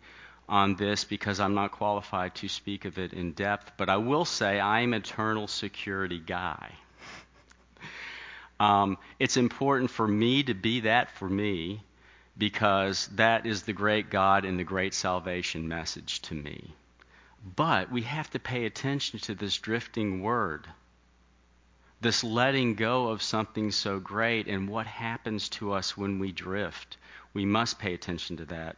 on 0.48 0.76
this 0.76 1.04
because 1.04 1.40
I'm 1.40 1.54
not 1.54 1.72
qualified 1.72 2.34
to 2.36 2.48
speak 2.48 2.84
of 2.84 2.98
it 2.98 3.12
in 3.12 3.32
depth, 3.32 3.72
but 3.76 3.88
I 3.88 3.96
will 3.96 4.24
say 4.24 4.60
I'm 4.60 4.92
an 4.92 5.02
eternal 5.02 5.46
security 5.46 6.18
guy. 6.18 6.72
um, 8.60 8.98
it's 9.18 9.36
important 9.36 9.90
for 9.90 10.06
me 10.06 10.42
to 10.42 10.54
be 10.54 10.80
that 10.80 11.10
for 11.12 11.28
me 11.28 11.82
because 12.36 13.06
that 13.14 13.46
is 13.46 13.62
the 13.62 13.72
great 13.72 14.10
God 14.10 14.44
and 14.44 14.58
the 14.58 14.64
great 14.64 14.94
salvation 14.94 15.68
message 15.68 16.20
to 16.22 16.34
me. 16.34 16.74
But 17.56 17.90
we 17.90 18.02
have 18.02 18.30
to 18.30 18.38
pay 18.38 18.64
attention 18.64 19.18
to 19.20 19.34
this 19.34 19.56
drifting 19.58 20.22
word 20.22 20.66
this 22.04 22.22
letting 22.22 22.74
go 22.74 23.08
of 23.08 23.22
something 23.22 23.70
so 23.70 23.98
great 23.98 24.46
and 24.46 24.68
what 24.68 24.86
happens 24.86 25.48
to 25.48 25.72
us 25.72 25.96
when 25.96 26.18
we 26.18 26.30
drift. 26.32 26.98
We 27.32 27.46
must 27.46 27.78
pay 27.78 27.94
attention 27.94 28.36
to 28.36 28.44
that. 28.44 28.76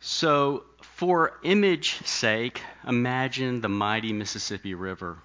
So, 0.00 0.64
for 0.82 1.38
image 1.42 2.04
sake, 2.06 2.62
imagine 2.86 3.60
the 3.60 3.68
mighty 3.68 4.12
Mississippi 4.12 4.74
River. 4.74 5.18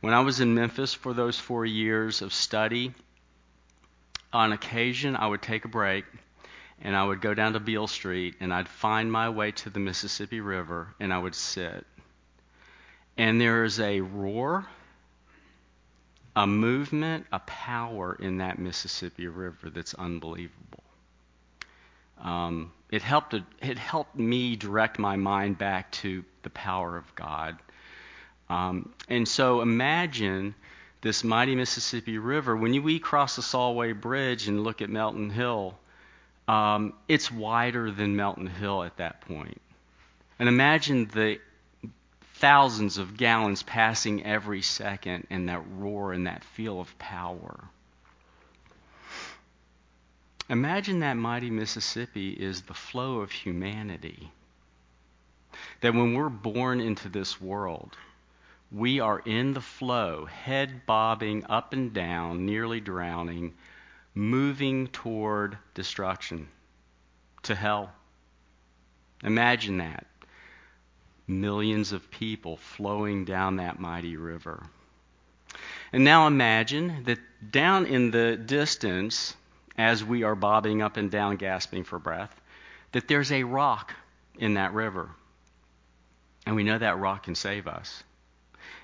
When 0.00 0.14
I 0.14 0.20
was 0.20 0.40
in 0.40 0.54
Memphis 0.54 0.94
for 0.94 1.12
those 1.12 1.38
four 1.38 1.66
years 1.66 2.22
of 2.22 2.32
study, 2.32 2.94
on 4.32 4.52
occasion 4.52 5.16
I 5.16 5.26
would 5.26 5.42
take 5.42 5.64
a 5.64 5.68
break 5.68 6.04
and 6.80 6.94
I 6.94 7.04
would 7.04 7.20
go 7.20 7.34
down 7.34 7.54
to 7.54 7.60
Beale 7.60 7.86
Street 7.86 8.36
and 8.40 8.52
I'd 8.52 8.68
find 8.68 9.10
my 9.10 9.30
way 9.30 9.52
to 9.52 9.70
the 9.70 9.80
Mississippi 9.80 10.40
River 10.40 10.94
and 11.00 11.12
I 11.12 11.18
would 11.18 11.34
sit 11.34 11.86
and 13.16 13.40
there 13.40 13.64
is 13.64 13.80
a 13.80 14.00
roar, 14.00 14.66
a 16.34 16.46
movement, 16.46 17.26
a 17.32 17.38
power 17.40 18.16
in 18.20 18.38
that 18.38 18.58
Mississippi 18.58 19.26
River 19.26 19.70
that's 19.70 19.94
unbelievable. 19.94 20.84
Um, 22.20 22.72
it 22.90 23.02
helped. 23.02 23.34
It 23.34 23.78
helped 23.78 24.16
me 24.16 24.56
direct 24.56 24.98
my 24.98 25.16
mind 25.16 25.58
back 25.58 25.90
to 25.92 26.24
the 26.42 26.50
power 26.50 26.96
of 26.96 27.14
God. 27.14 27.58
Um, 28.48 28.92
and 29.08 29.26
so 29.26 29.60
imagine 29.60 30.54
this 31.00 31.24
mighty 31.24 31.54
Mississippi 31.54 32.18
River. 32.18 32.56
When 32.56 32.74
you, 32.74 32.82
we 32.82 32.98
cross 32.98 33.36
the 33.36 33.42
Solway 33.42 33.92
Bridge 33.92 34.48
and 34.48 34.62
look 34.62 34.82
at 34.82 34.90
Melton 34.90 35.30
Hill, 35.30 35.78
um, 36.48 36.94
it's 37.08 37.30
wider 37.30 37.90
than 37.90 38.16
Melton 38.16 38.46
Hill 38.46 38.84
at 38.84 38.96
that 38.98 39.20
point. 39.22 39.60
And 40.38 40.48
imagine 40.48 41.06
the 41.06 41.40
thousands 42.34 42.98
of 42.98 43.16
gallons 43.16 43.62
passing 43.62 44.24
every 44.24 44.62
second, 44.62 45.26
and 45.30 45.48
that 45.48 45.62
roar 45.78 46.12
and 46.12 46.26
that 46.26 46.44
feel 46.44 46.80
of 46.80 46.98
power. 46.98 47.64
Imagine 50.48 51.00
that 51.00 51.16
mighty 51.16 51.50
Mississippi 51.50 52.30
is 52.30 52.62
the 52.62 52.74
flow 52.74 53.20
of 53.20 53.32
humanity. 53.32 54.30
That 55.80 55.94
when 55.94 56.14
we're 56.14 56.28
born 56.28 56.80
into 56.80 57.08
this 57.08 57.40
world, 57.40 57.96
we 58.70 59.00
are 59.00 59.18
in 59.20 59.54
the 59.54 59.60
flow, 59.60 60.26
head 60.26 60.86
bobbing 60.86 61.44
up 61.48 61.72
and 61.72 61.92
down, 61.92 62.46
nearly 62.46 62.80
drowning, 62.80 63.54
moving 64.14 64.86
toward 64.88 65.58
destruction, 65.74 66.48
to 67.42 67.54
hell. 67.54 67.92
Imagine 69.24 69.78
that. 69.78 70.06
Millions 71.26 71.90
of 71.92 72.10
people 72.10 72.56
flowing 72.56 73.24
down 73.24 73.56
that 73.56 73.80
mighty 73.80 74.16
river. 74.16 74.64
And 75.92 76.04
now 76.04 76.26
imagine 76.26 77.02
that 77.04 77.18
down 77.50 77.86
in 77.86 78.10
the 78.10 78.36
distance, 78.36 79.34
as 79.76 80.04
we 80.04 80.22
are 80.22 80.34
bobbing 80.34 80.82
up 80.82 80.96
and 80.96 81.10
down, 81.10 81.36
gasping 81.36 81.84
for 81.84 81.98
breath, 81.98 82.34
that 82.92 83.08
there's 83.08 83.32
a 83.32 83.44
rock 83.44 83.94
in 84.38 84.54
that 84.54 84.72
river. 84.72 85.10
And 86.46 86.56
we 86.56 86.64
know 86.64 86.78
that 86.78 86.98
rock 86.98 87.24
can 87.24 87.34
save 87.34 87.66
us. 87.66 88.02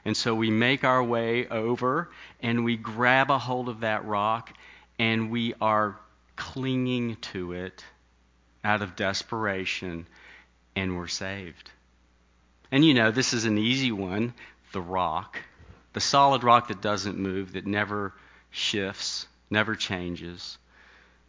And 0.05 0.17
so 0.17 0.35
we 0.35 0.51
make 0.51 0.85
our 0.85 1.03
way 1.03 1.47
over 1.47 2.11
and 2.41 2.65
we 2.65 2.77
grab 2.77 3.31
a 3.31 3.39
hold 3.39 3.69
of 3.69 3.81
that 3.81 4.05
rock 4.05 4.53
and 4.99 5.31
we 5.31 5.55
are 5.61 5.99
clinging 6.37 7.17
to 7.17 7.53
it 7.53 7.85
out 8.65 8.83
of 8.83 8.97
desperation 8.97 10.07
and 10.75 10.97
we're 10.97 11.09
saved. 11.09 11.71
And 12.71 12.85
you 12.85 12.95
know, 12.95 13.11
this 13.11 13.33
is 13.33 13.45
an 13.45 13.59
easy 13.59 13.93
one 13.93 14.35
the 14.73 14.81
rock, 14.81 15.39
the 15.93 16.01
solid 16.01 16.43
rock 16.43 16.69
that 16.69 16.81
doesn't 16.81 17.19
move, 17.19 17.53
that 17.53 17.67
never 17.67 18.15
shifts, 18.51 19.27
never 19.51 19.75
changes, 19.75 20.57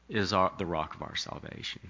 is 0.09 0.33
our, 0.33 0.51
the 0.57 0.65
rock 0.65 0.95
of 0.95 1.01
our 1.01 1.15
salvation. 1.15 1.81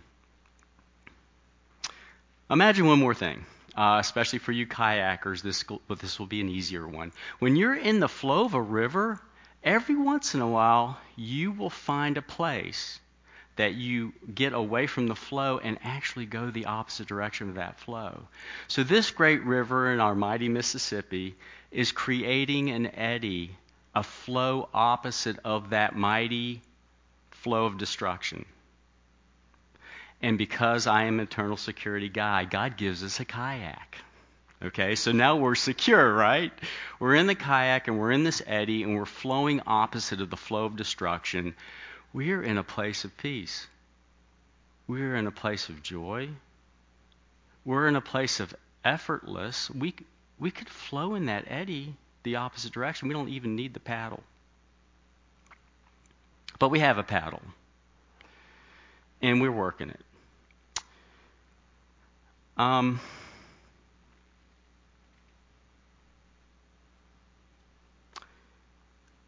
Imagine 2.49 2.85
one 2.85 2.99
more 2.99 3.15
thing, 3.15 3.45
uh, 3.75 3.97
especially 3.99 4.39
for 4.39 4.51
you 4.51 4.67
kayakers. 4.67 5.41
This 5.41 5.63
but 5.87 5.99
this 5.99 6.19
will 6.19 6.27
be 6.27 6.41
an 6.41 6.49
easier 6.49 6.87
one. 6.87 7.11
When 7.39 7.55
you're 7.55 7.75
in 7.75 7.99
the 7.99 8.09
flow 8.09 8.45
of 8.45 8.53
a 8.53 8.61
river, 8.61 9.19
every 9.63 9.95
once 9.95 10.35
in 10.35 10.41
a 10.41 10.47
while 10.47 10.97
you 11.15 11.51
will 11.51 11.69
find 11.69 12.17
a 12.17 12.21
place 12.21 12.99
that 13.55 13.75
you 13.75 14.13
get 14.33 14.53
away 14.53 14.87
from 14.87 15.07
the 15.07 15.15
flow 15.15 15.59
and 15.59 15.77
actually 15.83 16.25
go 16.25 16.49
the 16.49 16.65
opposite 16.65 17.07
direction 17.07 17.49
of 17.49 17.55
that 17.55 17.79
flow. 17.79 18.27
So, 18.67 18.83
this 18.83 19.11
great 19.11 19.43
river 19.43 19.91
in 19.91 19.99
our 19.99 20.15
mighty 20.15 20.49
Mississippi 20.49 21.35
is 21.71 21.91
creating 21.91 22.69
an 22.69 22.87
eddy, 22.95 23.55
a 23.95 24.03
flow 24.03 24.69
opposite 24.73 25.37
of 25.43 25.69
that 25.69 25.95
mighty 25.95 26.61
flow 27.43 27.65
of 27.65 27.77
destruction. 27.77 28.45
And 30.21 30.37
because 30.37 30.87
I 30.87 31.03
am 31.03 31.19
eternal 31.19 31.57
security 31.57 32.09
guy, 32.09 32.45
God 32.45 32.77
gives 32.77 33.03
us 33.03 33.19
a 33.19 33.25
kayak. 33.25 33.97
Okay, 34.63 34.95
so 34.95 35.11
now 35.11 35.35
we're 35.35 35.55
secure, 35.55 36.13
right? 36.13 36.51
We're 36.99 37.15
in 37.15 37.27
the 37.27 37.35
kayak 37.35 37.87
and 37.87 37.99
we're 37.99 38.11
in 38.11 38.23
this 38.23 38.41
eddy 38.47 38.83
and 38.83 38.95
we're 38.95 39.05
flowing 39.05 39.61
opposite 39.67 40.21
of 40.21 40.29
the 40.29 40.37
flow 40.37 40.65
of 40.65 40.77
destruction 40.77 41.53
we're 42.13 42.43
in 42.43 42.59
a 42.59 42.63
place 42.63 43.03
of 43.05 43.17
peace. 43.17 43.67
We're 44.87 45.15
in 45.15 45.25
a 45.25 45.31
place 45.31 45.69
of 45.69 45.81
joy. 45.81 46.29
We're 47.65 47.87
in 47.87 47.95
a 47.95 48.01
place 48.01 48.39
of 48.39 48.53
effortless. 48.85 49.69
We, 49.71 49.95
we 50.39 50.51
could 50.51 50.69
flow 50.69 51.15
in 51.15 51.25
that 51.25 51.45
eddy 51.47 51.95
the 52.21 52.35
opposite 52.35 52.71
direction. 52.71 53.07
We 53.07 53.15
don't 53.15 53.29
even 53.29 53.55
need 53.55 53.73
the 53.73 53.79
paddle. 53.79 54.21
But 56.59 56.69
we 56.69 56.79
have 56.79 56.97
a 56.97 57.03
paddle. 57.03 57.41
And 59.21 59.41
we're 59.41 59.51
working 59.51 59.89
it. 59.89 60.01
Um, 62.57 62.99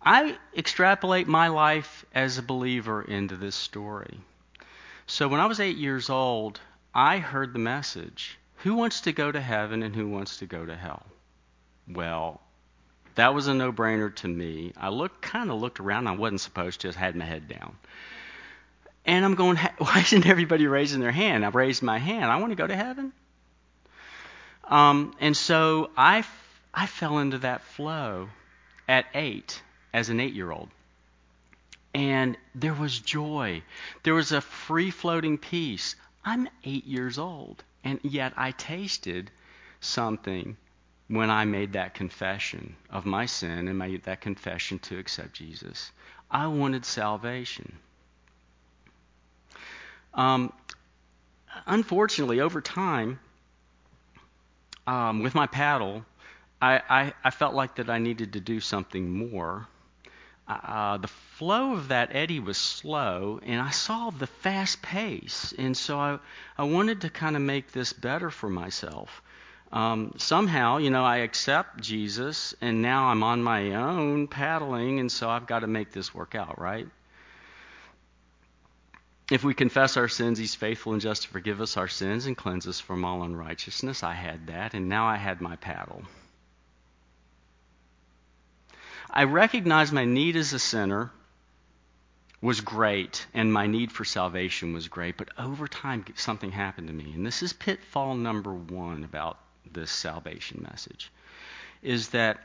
I 0.01 0.38
extrapolate 0.55 1.27
my 1.27 1.48
life 1.48 2.05
as 2.13 2.38
a 2.38 2.44
believer 2.44 3.01
into 3.01 3.36
this 3.36 3.55
story. 3.55 4.20
So 5.08 5.27
when 5.27 5.39
I 5.39 5.48
was 5.48 5.60
eight 5.60 5.77
years 5.77 6.10
old, 6.10 6.60
I 6.94 7.17
heard 7.17 7.53
the 7.53 7.60
message 7.60 8.38
who 8.58 8.75
wants 8.75 9.01
to 9.01 9.12
go 9.12 9.32
to 9.32 9.41
heaven 9.41 9.84
and 9.84 9.96
who 9.96 10.08
wants 10.08 10.38
to 10.38 10.46
go 10.46 10.66
to 10.66 10.75
hell? 10.75 11.05
Well, 11.88 12.42
that 13.16 13.34
was 13.34 13.48
a 13.48 13.54
no 13.54 13.72
brainer 13.72 14.14
to 14.18 14.28
me. 14.28 14.74
I 14.78 14.90
looked 14.90 15.22
kind 15.22 15.50
of 15.50 15.60
looked 15.60 15.80
around. 15.80 16.08
I 16.08 16.12
wasn't 16.12 16.42
supposed 16.42 16.82
to, 16.82 16.90
I 16.90 16.92
had 16.92 17.16
my 17.16 17.25
head 17.25 17.48
down. 17.48 17.75
And 19.06 19.24
I'm 19.24 19.36
going, 19.36 19.58
why 19.78 20.01
isn't 20.01 20.25
everybody 20.25 20.68
raising 20.68 21.00
their 21.00 21.12
hand? 21.12 21.46
I 21.46 21.50
raised 21.50 21.82
my 21.82 21.98
hand. 21.98 22.25
I 22.25 22.38
want 22.38 22.51
to 22.51 22.56
go 22.56 22.68
to 22.68 22.75
heaven. 22.75 23.14
Um, 24.66 25.16
and 25.20 25.38
so 25.38 25.92
I, 25.96 26.24
I 26.74 26.88
fell 26.88 27.20
into 27.20 27.40
that 27.40 27.62
flow 27.62 28.30
at 28.88 29.06
eight 29.14 29.62
as 29.94 30.10
an 30.10 30.20
eight 30.20 30.34
year 30.34 30.51
old. 30.51 30.70
And 31.94 32.38
there 32.54 32.74
was 32.74 33.00
joy. 33.00 33.62
There 34.04 34.14
was 34.14 34.34
a 34.34 34.42
free 34.42 34.92
floating 34.92 35.38
peace. 35.38 35.96
I'm 36.25 36.50
eight 36.66 36.86
years 36.86 37.18
old, 37.18 37.64
and 37.84 38.00
yet 38.04 38.34
I 38.36 38.51
tasted 38.51 39.32
something 39.80 40.58
when 41.07 41.29
I 41.29 41.46
made 41.46 41.74
that 41.74 41.94
confession 41.94 42.75
of 42.89 43.05
my 43.05 43.25
sin 43.25 43.68
and 43.68 43.77
made 43.77 44.03
that 44.03 44.22
confession 44.22 44.79
to 44.79 44.98
accept 44.98 45.33
Jesus. 45.33 45.91
I 46.31 46.48
wanted 46.48 46.85
salvation. 46.85 47.77
Um, 50.13 50.51
unfortunately, 51.65 52.39
over 52.39 52.61
time, 52.61 53.20
um, 54.87 55.22
with 55.22 55.35
my 55.35 55.48
paddle, 55.48 56.05
I, 56.61 56.81
I, 56.89 57.13
I, 57.24 57.29
felt 57.31 57.53
like 57.53 57.75
that 57.75 57.89
I 57.89 58.00
needed 58.00 58.33
to 58.33 58.39
do 58.39 58.59
something 58.59 59.11
more 59.11 59.68
uh, 60.48 60.98
the 60.98 61.07
flow 61.07 61.74
of 61.74 61.87
that 61.87 62.15
eddy 62.15 62.39
was 62.39 62.57
slow, 62.57 63.39
and 63.44 63.59
I 63.59 63.72
saw 63.72 64.11
the 64.11 64.27
fast 64.27 64.81
pace, 64.81 65.53
and 65.57 65.75
so 65.75 65.98
I, 65.98 66.20
I 66.57 66.65
wanted 66.65 67.01
to 67.01 67.09
kind 67.09 67.35
of 67.35 67.41
make 67.41 67.72
this 67.72 67.94
better 67.94 68.29
for 68.29 68.50
myself. 68.50 69.24
Um, 69.75 70.14
somehow, 70.18 70.77
you 70.77 70.90
know, 70.90 71.03
I 71.03 71.18
accept 71.18 71.81
Jesus, 71.81 72.55
and 72.61 72.81
now 72.81 73.07
I'm 73.07 73.24
on 73.24 73.44
my 73.44 73.75
own 73.75 74.29
paddling, 74.29 75.01
and 75.01 75.11
so 75.11 75.29
I've 75.29 75.48
got 75.48 75.59
to 75.59 75.68
make 75.68 75.92
this 75.92 76.16
work 76.16 76.33
out, 76.33 76.61
right? 76.61 76.88
If 79.29 79.44
we 79.44 79.53
confess 79.53 79.98
our 79.98 80.07
sins, 80.07 80.40
He's 80.40 80.55
faithful 80.55 80.94
and 80.94 81.01
just 81.01 81.24
to 81.24 81.27
forgive 81.27 81.59
us 81.59 81.75
our 81.75 81.90
sins 81.90 82.25
and 82.25 82.38
cleanse 82.38 82.66
us 82.68 82.79
from 82.79 83.03
all 83.03 83.24
unrighteousness. 83.24 84.01
I 84.01 84.14
had 84.14 84.48
that, 84.48 84.75
and 84.75 84.88
now 84.88 85.07
I 85.07 85.18
had 85.18 85.42
my 85.42 85.57
paddle. 85.57 86.03
I 89.09 89.25
recognized 89.25 89.92
my 89.92 90.05
need 90.05 90.38
as 90.38 90.53
a 90.53 90.59
sinner 90.59 91.11
was 92.42 92.61
great 92.61 93.25
and 93.33 93.51
my 93.51 93.68
need 93.68 93.92
for 93.92 94.05
salvation 94.05 94.74
was 94.74 94.88
great, 94.88 95.18
but 95.18 95.29
over 95.38 95.68
time 95.68 96.05
something 96.16 96.51
happened 96.51 96.88
to 96.88 96.94
me. 96.94 97.11
And 97.14 97.25
this 97.25 97.42
is 97.42 97.53
pitfall 97.53 98.16
number 98.16 98.53
one 98.53 99.03
about 99.03 99.38
this 99.72 99.92
salvation 99.92 100.66
message 100.70 101.12
is 101.82 102.10
that 102.10 102.40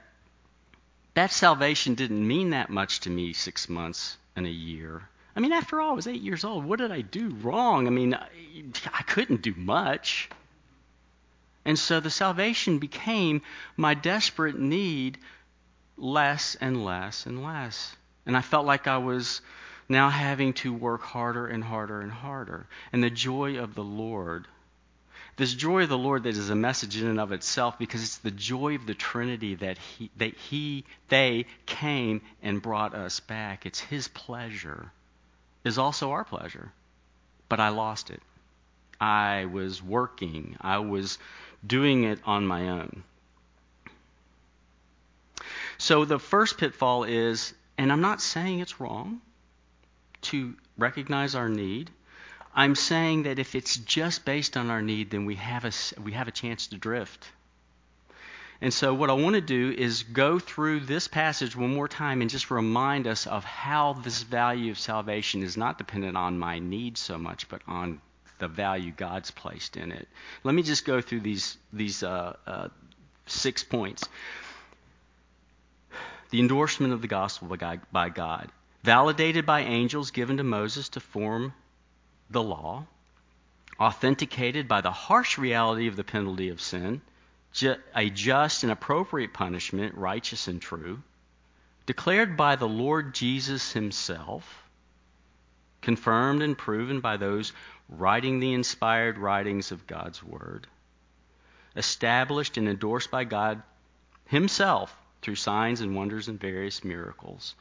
that 1.14 1.32
salvation 1.32 1.94
didn't 1.94 2.26
mean 2.26 2.50
that 2.50 2.70
much 2.70 3.00
to 3.00 3.10
me 3.10 3.32
six 3.32 3.68
months 3.68 4.16
and 4.36 4.46
a 4.46 4.50
year. 4.50 5.02
I 5.34 5.40
mean, 5.40 5.52
after 5.52 5.80
all, 5.80 5.92
I 5.92 5.94
was 5.94 6.06
eight 6.06 6.22
years 6.22 6.44
old. 6.44 6.64
What 6.64 6.78
did 6.78 6.92
I 6.92 7.00
do 7.00 7.30
wrong? 7.42 7.86
I 7.86 7.90
mean, 7.90 8.14
I 8.14 9.02
couldn't 9.02 9.42
do 9.42 9.54
much. 9.56 10.28
And 11.64 11.78
so 11.78 12.00
the 12.00 12.10
salvation 12.10 12.78
became 12.78 13.42
my 13.76 13.94
desperate 13.94 14.58
need 14.58 15.18
less 15.96 16.56
and 16.60 16.84
less 16.84 17.26
and 17.26 17.42
less. 17.42 17.94
And 18.26 18.36
I 18.36 18.40
felt 18.40 18.66
like 18.66 18.86
I 18.86 18.98
was 18.98 19.40
now 19.88 20.08
having 20.08 20.52
to 20.54 20.72
work 20.72 21.02
harder 21.02 21.46
and 21.46 21.62
harder 21.62 22.00
and 22.00 22.12
harder. 22.12 22.66
And 22.92 23.02
the 23.02 23.10
joy 23.10 23.58
of 23.58 23.74
the 23.74 23.84
Lord, 23.84 24.46
this 25.36 25.54
joy 25.54 25.84
of 25.84 25.88
the 25.88 25.98
Lord 25.98 26.24
that 26.24 26.36
is 26.36 26.50
a 26.50 26.54
message 26.54 27.00
in 27.00 27.06
and 27.06 27.20
of 27.20 27.32
itself 27.32 27.78
because 27.78 28.02
it's 28.02 28.18
the 28.18 28.30
joy 28.30 28.74
of 28.74 28.86
the 28.86 28.94
Trinity 28.94 29.54
that 29.56 29.78
he, 29.78 30.10
that 30.16 30.34
he 30.34 30.84
they 31.08 31.46
came 31.66 32.20
and 32.42 32.60
brought 32.60 32.94
us 32.94 33.20
back. 33.20 33.66
It's 33.66 33.80
his 33.80 34.08
pleasure 34.08 34.92
is 35.64 35.78
also 35.78 36.12
our 36.12 36.24
pleasure. 36.24 36.72
But 37.48 37.60
I 37.60 37.70
lost 37.70 38.10
it. 38.10 38.22
I 39.00 39.46
was 39.46 39.82
working. 39.82 40.56
I 40.60 40.78
was 40.78 41.18
doing 41.66 42.04
it 42.04 42.20
on 42.24 42.46
my 42.46 42.68
own. 42.68 43.02
So 45.78 46.04
the 46.04 46.18
first 46.18 46.58
pitfall 46.58 47.04
is, 47.04 47.54
and 47.78 47.90
I'm 47.90 48.02
not 48.02 48.20
saying 48.20 48.60
it's 48.60 48.80
wrong 48.80 49.20
to 50.22 50.54
recognize 50.76 51.34
our 51.34 51.48
need. 51.48 51.90
I'm 52.54 52.74
saying 52.74 53.24
that 53.24 53.38
if 53.38 53.54
it's 53.54 53.76
just 53.76 54.24
based 54.24 54.56
on 54.56 54.70
our 54.70 54.82
need, 54.82 55.10
then 55.10 55.24
we 55.24 55.36
have 55.36 55.64
a, 55.64 55.72
we 56.00 56.12
have 56.12 56.28
a 56.28 56.32
chance 56.32 56.66
to 56.68 56.76
drift. 56.76 57.30
And 58.62 58.74
so, 58.74 58.92
what 58.92 59.08
I 59.08 59.14
want 59.14 59.36
to 59.36 59.40
do 59.40 59.70
is 59.70 60.02
go 60.02 60.38
through 60.38 60.80
this 60.80 61.08
passage 61.08 61.56
one 61.56 61.74
more 61.74 61.88
time 61.88 62.20
and 62.20 62.28
just 62.28 62.50
remind 62.50 63.06
us 63.06 63.26
of 63.26 63.42
how 63.44 63.94
this 63.94 64.22
value 64.22 64.70
of 64.70 64.78
salvation 64.78 65.42
is 65.42 65.56
not 65.56 65.78
dependent 65.78 66.16
on 66.16 66.38
my 66.38 66.58
need 66.58 66.98
so 66.98 67.16
much, 67.16 67.48
but 67.48 67.62
on 67.66 68.02
the 68.38 68.48
value 68.48 68.92
God's 68.94 69.30
placed 69.30 69.76
in 69.76 69.92
it. 69.92 70.08
Let 70.44 70.54
me 70.54 70.62
just 70.62 70.84
go 70.84 71.00
through 71.00 71.20
these 71.20 71.56
these 71.72 72.02
uh, 72.02 72.36
uh, 72.46 72.68
six 73.26 73.64
points. 73.64 74.06
the 76.30 76.40
endorsement 76.40 76.92
of 76.92 77.00
the 77.00 77.08
gospel 77.08 77.56
by 77.92 78.08
God, 78.10 78.52
validated 78.82 79.46
by 79.46 79.60
angels 79.60 80.10
given 80.10 80.36
to 80.36 80.44
Moses 80.44 80.90
to 80.90 81.00
form 81.00 81.54
the 82.30 82.42
law, 82.42 82.86
authenticated 83.78 84.68
by 84.68 84.80
the 84.80 84.92
harsh 84.92 85.36
reality 85.36 85.88
of 85.88 85.96
the 85.96 86.04
penalty 86.04 86.48
of 86.48 86.60
sin, 86.60 87.00
ju- 87.52 87.76
a 87.94 88.08
just 88.08 88.62
and 88.62 88.70
appropriate 88.70 89.32
punishment, 89.32 89.94
righteous 89.96 90.46
and 90.46 90.62
true, 90.62 91.02
declared 91.86 92.36
by 92.36 92.54
the 92.54 92.68
Lord 92.68 93.14
Jesus 93.14 93.72
himself, 93.72 94.62
confirmed 95.80 96.42
and 96.42 96.56
proven 96.56 97.00
by 97.00 97.16
those 97.16 97.52
writing 97.88 98.38
the 98.38 98.52
inspired 98.52 99.18
writings 99.18 99.72
of 99.72 99.86
God's 99.86 100.22
Word, 100.22 100.68
established 101.74 102.56
and 102.56 102.68
endorsed 102.68 103.10
by 103.10 103.24
God 103.24 103.62
Himself 104.26 104.94
through 105.22 105.34
signs 105.34 105.80
and 105.80 105.96
wonders 105.96 106.28
and 106.28 106.38
various 106.38 106.84
miracles, 106.84 107.56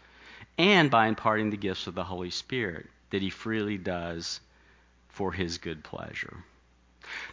and 0.58 0.91
by 0.91 1.08
imparting 1.08 1.49
the 1.49 1.58
gifts 1.58 1.88
of 1.88 1.95
the 1.95 2.03
Holy 2.03 2.29
Spirit 2.29 2.88
that 3.10 3.23
He 3.23 3.32
freely 3.32 3.77
does 3.77 4.39
for 5.10 5.32
His 5.32 5.58
good 5.58 5.84
pleasure. 5.84 6.43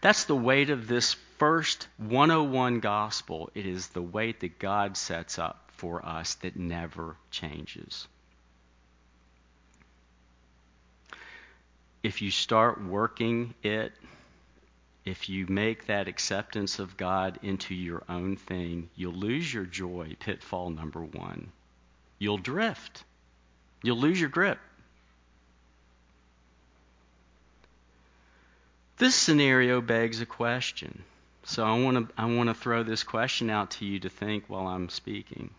That's 0.01 0.25
the 0.25 0.37
weight 0.37 0.71
of 0.71 0.89
this 0.89 1.15
first 1.39 1.89
101 1.99 2.81
gospel. 2.81 3.51
It 3.55 3.67
is 3.67 3.89
the 3.89 4.03
weight 4.03 4.41
that 4.41 4.59
God 4.59 4.97
sets 4.97 5.39
up 5.39 5.71
for 5.77 6.05
us 6.05 6.35
that 6.37 6.57
never 6.57 7.17
changes. 7.31 8.09
If 12.03 12.23
you 12.23 12.31
start 12.31 12.83
working 12.83 13.55
it, 13.63 13.93
if 15.05 15.29
you 15.29 15.47
make 15.49 15.87
that 15.87 16.09
acceptance 16.09 16.79
of 16.79 16.97
God 16.97 17.39
into 17.43 17.75
your 17.75 18.03
own 18.09 18.37
thing, 18.37 18.91
you'll 18.97 19.13
lose 19.13 19.53
your 19.53 19.65
joy. 19.65 20.17
Pitfall 20.19 20.71
number 20.71 21.03
one. 21.03 21.53
You'll 22.19 22.39
drift. 22.39 23.05
You'll 23.83 23.99
lose 23.99 24.21
your 24.21 24.31
grip. 24.31 24.59
This 28.99 29.15
scenario 29.15 29.81
begs 29.81 30.21
a 30.21 30.27
question. 30.27 31.05
So 31.45 31.65
I 31.65 31.79
want 31.79 32.09
to 32.09 32.15
I 32.21 32.25
want 32.27 32.49
to 32.49 32.55
throw 32.55 32.83
this 32.83 33.05
question 33.05 33.51
out 33.51 33.71
to 33.73 33.85
you 33.85 34.01
to 34.01 34.09
think 34.09 34.45
while 34.49 34.67
I'm 34.67 34.89
speaking. 34.89 35.51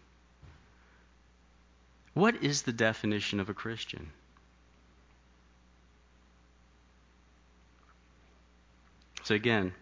What 2.13 2.43
is 2.43 2.63
the 2.63 2.73
definition 2.73 3.39
of 3.39 3.49
a 3.49 3.53
Christian? 3.53 4.11
So 9.23 9.35
again, 9.35 9.73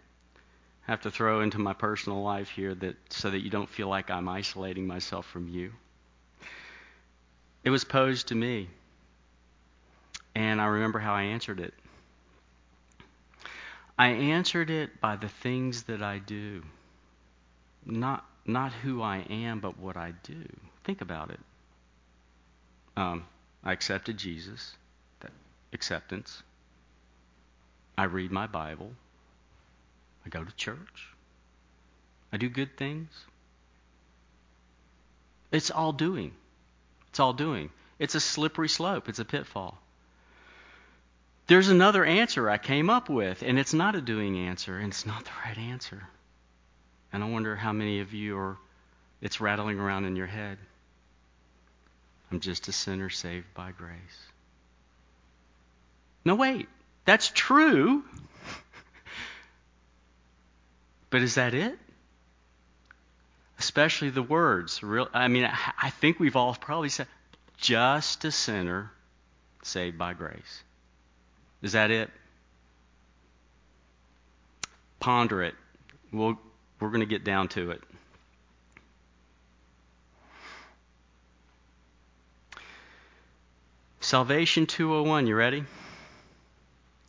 I 0.88 0.92
have 0.92 1.02
to 1.02 1.12
throw 1.12 1.42
into 1.42 1.60
my 1.60 1.74
personal 1.74 2.22
life 2.22 2.50
here 2.50 2.76
that 2.76 2.98
so 3.10 3.30
that 3.30 3.40
you 3.40 3.50
don't 3.50 3.70
feel 3.70 3.88
like 3.88 4.12
I'm 4.12 4.28
isolating 4.28 4.86
myself 4.86 5.26
from 5.26 5.48
you. 5.48 5.72
It 7.64 7.70
was 7.70 7.84
posed 7.84 8.28
to 8.28 8.36
me. 8.36 8.70
And 10.36 10.60
I 10.60 10.66
remember 10.66 11.00
how 11.00 11.14
I 11.14 11.24
answered 11.24 11.60
it. 11.62 11.74
I 13.98 14.08
answered 14.08 14.70
it 14.70 15.00
by 15.00 15.16
the 15.16 15.30
things 15.30 15.84
that 15.84 16.02
I 16.02 16.20
do. 16.20 16.64
Not 17.86 18.26
not 18.46 18.72
who 18.72 19.02
I 19.02 19.20
am, 19.30 19.60
but 19.60 19.80
what 19.80 19.98
I 19.98 20.14
do. 20.24 20.46
Think 20.84 21.02
about 21.02 21.32
it. 21.32 21.40
Um, 22.96 23.26
I 23.64 23.72
accepted 23.72 24.18
Jesus, 24.18 24.76
that 25.22 25.32
acceptance. 25.74 26.44
I 27.98 28.04
read 28.04 28.32
my 28.32 28.46
Bible. 28.46 28.92
I 30.26 30.30
go 30.30 30.44
to 30.44 30.56
church. 30.56 31.10
I 32.32 32.38
do 32.38 32.50
good 32.50 32.78
things. 32.78 33.10
It's 35.52 35.72
all 35.72 35.94
doing. 35.94 36.34
It's 37.10 37.20
all 37.20 37.34
doing. 37.34 37.70
It's 37.98 38.16
a 38.16 38.20
slippery 38.20 38.70
slope. 38.70 39.08
It's 39.08 39.20
a 39.20 39.26
pitfall. 39.26 39.78
There's 41.48 41.70
another 41.70 42.04
answer 42.04 42.50
I 42.50 42.58
came 42.58 42.90
up 42.90 43.10
with, 43.10 43.44
and 43.44 43.60
it's 43.60 43.74
not 43.74 43.96
a 43.96 44.02
doing 44.02 44.48
answer, 44.48 44.78
and 44.80 44.88
it's 44.88 45.06
not 45.06 45.26
the 45.26 45.32
right 45.46 45.58
answer. 45.58 46.04
And 47.14 47.24
I 47.24 47.30
wonder 47.30 47.56
how 47.56 47.72
many 47.72 48.00
of 48.00 48.14
you 48.14 48.38
are, 48.38 48.58
it's 49.22 49.40
rattling 49.40 49.80
around 49.80 50.06
in 50.06 50.16
your 50.16 50.28
head. 50.28 50.58
I'm 52.32 52.40
just 52.40 52.68
a 52.68 52.72
sinner 52.72 53.10
saved 53.10 53.54
by 53.54 53.72
grace. 53.72 54.28
No, 56.26 56.34
wait. 56.34 56.68
That's 57.06 57.30
true. 57.30 58.04
but 61.12 61.22
is 61.22 61.36
that 61.36 61.54
it? 61.54 61.78
Especially 63.60 64.10
the 64.10 64.24
words. 64.24 64.82
Real, 64.82 65.08
I 65.14 65.28
mean, 65.28 65.50
I 65.82 65.92
think 65.92 66.20
we've 66.20 66.36
all 66.36 66.56
probably 66.56 66.90
said, 66.90 67.08
just 67.58 68.26
a 68.26 68.32
sinner 68.32 68.92
saved 69.62 69.98
by 69.98 70.14
grace. 70.14 70.64
Is 71.66 71.72
that 71.72 71.90
it? 71.90 72.12
Ponder 75.00 75.42
it. 75.42 75.56
We'll, 76.14 76.38
we're 76.80 76.90
going 76.90 77.00
to 77.00 77.08
get 77.08 77.24
down 77.24 77.48
to 77.50 77.72
it. 77.72 77.82
Salvation 84.00 84.68
201, 84.68 85.26
you 85.26 85.36
ready? 85.36 85.64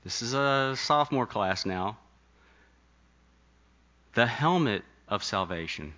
This 0.04 0.22
is 0.22 0.32
a 0.32 0.72
sophomore 0.74 1.26
class 1.26 1.66
now. 1.66 1.98
The 4.14 4.24
helmet 4.24 4.84
of 5.06 5.22
salvation. 5.22 5.92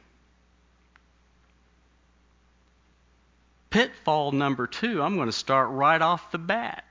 Pitfall 3.71 4.33
number 4.33 4.67
two, 4.67 5.01
I'm 5.01 5.15
going 5.15 5.29
to 5.29 5.33
start 5.33 5.71
right 5.71 6.03
off 6.03 6.33
the 6.33 6.39
bat. 6.39 6.83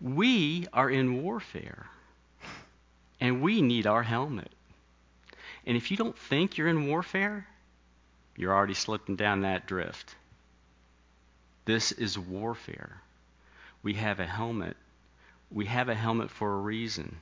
We 0.00 0.66
are 0.72 0.90
in 0.90 1.22
warfare, 1.22 1.86
and 3.20 3.40
we 3.40 3.62
need 3.62 3.86
our 3.86 4.02
helmet. 4.02 4.52
And 5.64 5.76
if 5.76 5.90
you 5.90 5.96
don't 5.96 6.16
think 6.16 6.58
you're 6.58 6.68
in 6.68 6.86
warfare, 6.86 7.46
you're 8.36 8.54
already 8.54 8.74
slipping 8.74 9.16
down 9.16 9.40
that 9.40 9.66
drift. 9.66 10.14
This 11.64 11.92
is 11.92 12.18
warfare. 12.18 13.00
We 13.82 13.94
have 13.94 14.20
a 14.20 14.26
helmet. 14.26 14.76
We 15.50 15.66
have 15.66 15.88
a 15.88 15.94
helmet 15.94 16.30
for 16.30 16.52
a 16.52 16.60
reason. 16.60 17.16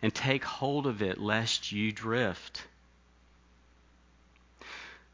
And 0.00 0.14
take 0.14 0.44
hold 0.44 0.86
of 0.86 1.02
it 1.02 1.18
lest 1.18 1.70
you 1.72 1.92
drift. 1.92 2.66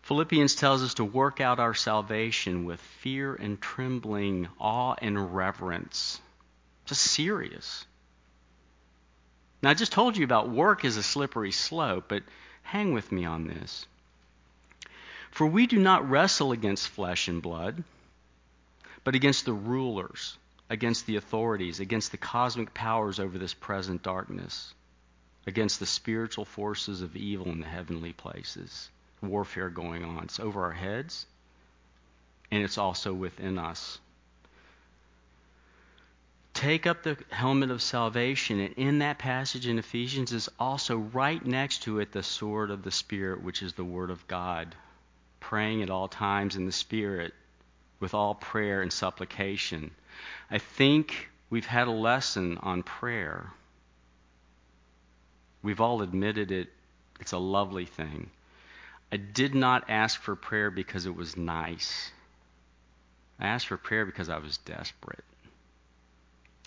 Philippians 0.02 0.54
tells 0.54 0.82
us 0.82 0.94
to 0.94 1.04
work 1.04 1.40
out 1.40 1.58
our 1.58 1.74
salvation 1.74 2.64
with 2.66 2.80
fear 2.80 3.34
and 3.34 3.60
trembling, 3.60 4.48
awe 4.60 4.94
and 4.98 5.34
reverence. 5.34 6.20
Serious. 6.94 7.86
Now, 9.62 9.70
I 9.70 9.74
just 9.74 9.92
told 9.92 10.16
you 10.16 10.24
about 10.24 10.50
work 10.50 10.84
is 10.84 10.96
a 10.96 11.02
slippery 11.02 11.50
slope, 11.50 12.04
but 12.08 12.22
hang 12.62 12.92
with 12.92 13.10
me 13.10 13.24
on 13.24 13.46
this. 13.46 13.86
For 15.30 15.46
we 15.46 15.66
do 15.66 15.78
not 15.78 16.08
wrestle 16.08 16.52
against 16.52 16.88
flesh 16.88 17.28
and 17.28 17.40
blood, 17.40 17.82
but 19.04 19.14
against 19.14 19.44
the 19.44 19.52
rulers, 19.52 20.36
against 20.68 21.06
the 21.06 21.16
authorities, 21.16 21.80
against 21.80 22.10
the 22.10 22.18
cosmic 22.18 22.74
powers 22.74 23.18
over 23.18 23.38
this 23.38 23.54
present 23.54 24.02
darkness, 24.02 24.74
against 25.46 25.80
the 25.80 25.86
spiritual 25.86 26.44
forces 26.44 27.02
of 27.02 27.16
evil 27.16 27.48
in 27.48 27.60
the 27.60 27.66
heavenly 27.66 28.12
places. 28.12 28.90
Warfare 29.22 29.70
going 29.70 30.04
on. 30.04 30.24
It's 30.24 30.40
over 30.40 30.64
our 30.64 30.72
heads, 30.72 31.26
and 32.50 32.62
it's 32.62 32.78
also 32.78 33.14
within 33.14 33.58
us 33.58 33.98
take 36.54 36.86
up 36.86 37.02
the 37.02 37.18
helmet 37.30 37.70
of 37.70 37.82
salvation. 37.82 38.60
And 38.60 38.74
in 38.74 39.00
that 39.00 39.18
passage 39.18 39.66
in 39.66 39.78
Ephesians 39.78 40.32
is 40.32 40.48
also 40.58 40.96
right 40.96 41.44
next 41.44 41.82
to 41.82 41.98
it 41.98 42.12
the 42.12 42.22
sword 42.22 42.70
of 42.70 42.82
the 42.82 42.90
Spirit, 42.90 43.42
which 43.42 43.62
is 43.62 43.74
the 43.74 43.84
Word 43.84 44.10
of 44.10 44.26
God. 44.28 44.74
Praying 45.40 45.82
at 45.82 45.90
all 45.90 46.08
times 46.08 46.56
in 46.56 46.64
the 46.64 46.72
Spirit 46.72 47.34
with 48.00 48.14
all 48.14 48.34
prayer 48.34 48.80
and 48.80 48.92
supplication. 48.92 49.90
I 50.50 50.58
think 50.58 51.28
we've 51.50 51.66
had 51.66 51.88
a 51.88 51.92
lesson 51.92 52.58
on 52.58 52.82
prayer. 52.82 53.50
We've 55.62 55.80
all 55.80 56.02
admitted 56.02 56.50
it. 56.50 56.68
It's 57.20 57.32
a 57.32 57.38
lovely 57.38 57.86
thing. 57.86 58.30
I 59.12 59.16
did 59.16 59.54
not 59.54 59.88
ask 59.88 60.20
for 60.20 60.36
prayer 60.36 60.70
because 60.70 61.06
it 61.06 61.14
was 61.14 61.36
nice. 61.36 62.10
I 63.38 63.46
asked 63.46 63.68
for 63.68 63.76
prayer 63.76 64.04
because 64.06 64.28
I 64.28 64.38
was 64.38 64.58
desperate. 64.58 65.24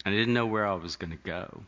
I 0.07 0.11
didn't 0.11 0.33
know 0.33 0.45
where 0.45 0.65
I 0.65 0.73
was 0.73 0.95
going 0.95 1.11
to 1.11 1.17
go. 1.17 1.63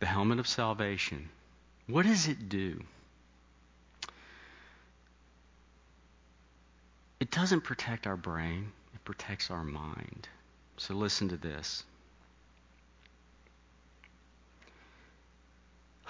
The 0.00 0.06
helmet 0.06 0.38
of 0.38 0.46
salvation. 0.46 1.28
What 1.86 2.06
does 2.06 2.28
it 2.28 2.48
do? 2.48 2.82
It 7.20 7.30
doesn't 7.30 7.62
protect 7.62 8.06
our 8.06 8.16
brain, 8.16 8.70
it 8.94 9.04
protects 9.04 9.50
our 9.50 9.64
mind. 9.64 10.28
So 10.76 10.94
listen 10.94 11.28
to 11.30 11.36
this. 11.36 11.82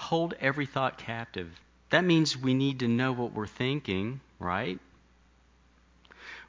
hold 0.08 0.32
every 0.40 0.64
thought 0.64 0.96
captive. 0.96 1.50
That 1.90 2.04
means 2.04 2.36
we 2.36 2.54
need 2.54 2.80
to 2.80 2.88
know 2.88 3.12
what 3.12 3.34
we're 3.34 3.46
thinking, 3.46 4.20
right? 4.38 4.78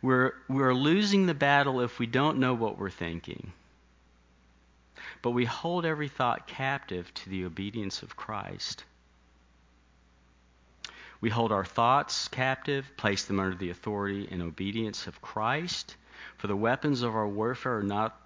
We're, 0.02 0.34
we're 0.48 0.74
losing 0.74 1.26
the 1.26 1.34
battle 1.34 1.82
if 1.82 2.00
we 2.00 2.06
don't 2.06 2.40
know 2.40 2.54
what 2.54 2.78
we're 2.78 2.90
thinking. 2.90 3.52
But 5.22 5.32
we 5.32 5.44
hold 5.44 5.86
every 5.86 6.08
thought 6.08 6.48
captive 6.48 7.14
to 7.16 7.30
the 7.30 7.44
obedience 7.44 8.02
of 8.02 8.16
Christ. 8.16 8.86
We 11.20 11.30
hold 11.30 11.52
our 11.52 11.66
thoughts 11.66 12.30
captive, 12.30 12.90
place 12.96 13.26
them 13.26 13.42
under 13.42 13.58
the 13.58 13.72
authority 13.72 14.30
and 14.32 14.42
obedience 14.42 15.08
of 15.08 15.22
Christ. 15.22 15.98
For 16.38 16.48
the 16.48 16.56
weapons 16.56 17.02
of 17.02 17.14
our 17.14 17.28
warfare 17.28 17.80
are 17.80 17.84
not 17.84 18.18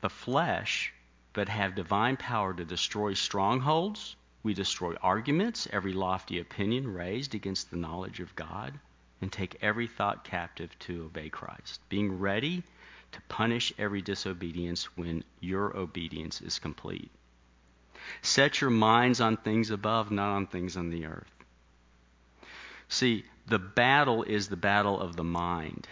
the 0.00 0.08
flesh, 0.08 0.94
but 1.34 1.50
have 1.50 1.74
divine 1.74 2.16
power 2.16 2.54
to 2.54 2.64
destroy 2.64 3.12
strongholds. 3.12 4.16
We 4.42 4.54
destroy 4.54 4.94
arguments, 5.02 5.68
every 5.70 5.92
lofty 5.92 6.38
opinion 6.38 6.94
raised 6.94 7.34
against 7.34 7.70
the 7.70 7.76
knowledge 7.76 8.20
of 8.20 8.34
God 8.34 8.80
and 9.20 9.30
take 9.30 9.58
every 9.62 9.86
thought 9.86 10.24
captive 10.24 10.70
to 10.80 11.04
obey 11.04 11.28
Christ, 11.28 11.80
being 11.88 12.18
ready 12.18 12.62
to 13.12 13.20
punish 13.28 13.72
every 13.78 14.02
disobedience 14.02 14.84
when 14.96 15.24
your 15.40 15.76
obedience 15.76 16.40
is 16.40 16.58
complete. 16.58 17.10
Set 18.22 18.60
your 18.60 18.70
minds 18.70 19.20
on 19.20 19.36
things 19.36 19.70
above, 19.70 20.10
not 20.10 20.34
on 20.34 20.46
things 20.46 20.76
on 20.76 20.90
the 20.90 21.06
earth. 21.06 21.30
See, 22.88 23.24
the 23.46 23.58
battle 23.58 24.22
is 24.22 24.48
the 24.48 24.56
battle 24.56 25.00
of 25.00 25.16
the 25.16 25.24
mind. 25.24 25.86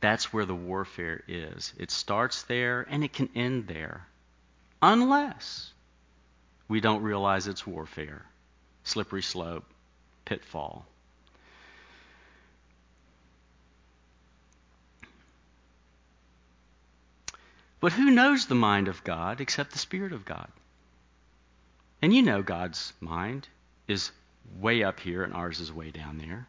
That's 0.00 0.32
where 0.32 0.46
the 0.46 0.54
warfare 0.54 1.22
is. 1.28 1.72
It 1.78 1.90
starts 1.90 2.42
there 2.42 2.86
and 2.88 3.04
it 3.04 3.12
can 3.12 3.28
end 3.34 3.66
there. 3.66 4.06
Unless 4.82 5.72
we 6.68 6.80
don't 6.80 7.02
realize 7.02 7.46
it's 7.46 7.66
warfare, 7.66 8.24
slippery 8.84 9.22
slope, 9.22 9.64
pitfall. 10.24 10.86
But 17.80 17.92
who 17.92 18.10
knows 18.10 18.46
the 18.46 18.54
mind 18.54 18.88
of 18.88 19.02
God 19.04 19.40
except 19.40 19.72
the 19.72 19.78
Spirit 19.78 20.12
of 20.12 20.24
God? 20.24 20.48
And 22.02 22.14
you 22.14 22.22
know 22.22 22.42
God's 22.42 22.92
mind 23.00 23.48
is 23.88 24.12
way 24.58 24.82
up 24.82 25.00
here 25.00 25.22
and 25.22 25.34
ours 25.34 25.60
is 25.60 25.72
way 25.72 25.90
down 25.90 26.18
there. 26.18 26.46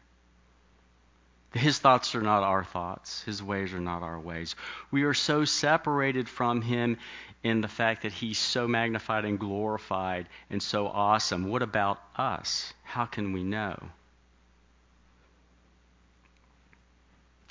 His 1.54 1.78
thoughts 1.78 2.14
are 2.14 2.22
not 2.22 2.42
our 2.42 2.64
thoughts. 2.64 3.22
His 3.24 3.42
ways 3.42 3.74
are 3.74 3.80
not 3.80 4.02
our 4.02 4.18
ways. 4.18 4.56
We 4.90 5.02
are 5.02 5.12
so 5.14 5.44
separated 5.44 6.28
from 6.28 6.62
Him 6.62 6.96
in 7.42 7.60
the 7.60 7.68
fact 7.68 8.02
that 8.02 8.12
He's 8.12 8.38
so 8.38 8.66
magnified 8.66 9.26
and 9.26 9.38
glorified 9.38 10.28
and 10.48 10.62
so 10.62 10.86
awesome. 10.86 11.48
What 11.48 11.62
about 11.62 12.00
us? 12.16 12.72
How 12.84 13.04
can 13.04 13.32
we 13.32 13.42
know? 13.42 13.78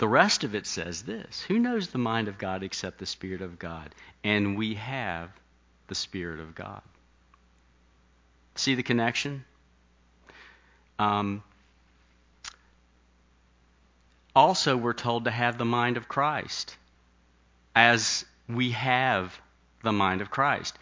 The 0.01 0.07
rest 0.07 0.43
of 0.43 0.55
it 0.55 0.65
says 0.65 1.03
this 1.03 1.43
Who 1.43 1.59
knows 1.59 1.89
the 1.89 1.99
mind 1.99 2.27
of 2.27 2.39
God 2.39 2.63
except 2.63 2.97
the 2.97 3.05
Spirit 3.05 3.43
of 3.43 3.59
God? 3.59 3.93
And 4.23 4.57
we 4.57 4.73
have 4.73 5.29
the 5.89 5.93
Spirit 5.93 6.39
of 6.39 6.55
God. 6.55 6.81
See 8.55 8.73
the 8.73 8.81
connection? 8.81 9.45
Um, 10.97 11.43
also, 14.35 14.75
we're 14.75 14.93
told 14.93 15.25
to 15.25 15.31
have 15.31 15.59
the 15.59 15.65
mind 15.65 15.97
of 15.97 16.07
Christ 16.07 16.75
as 17.75 18.25
we 18.49 18.71
have 18.71 19.39
the 19.83 19.91
mind 19.91 20.21
of 20.21 20.31
Christ. 20.31 20.79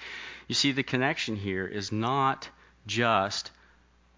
You 0.47 0.55
see, 0.55 0.71
the 0.71 0.81
connection 0.81 1.35
here 1.35 1.67
is 1.67 1.91
not 1.91 2.47
just 2.87 3.51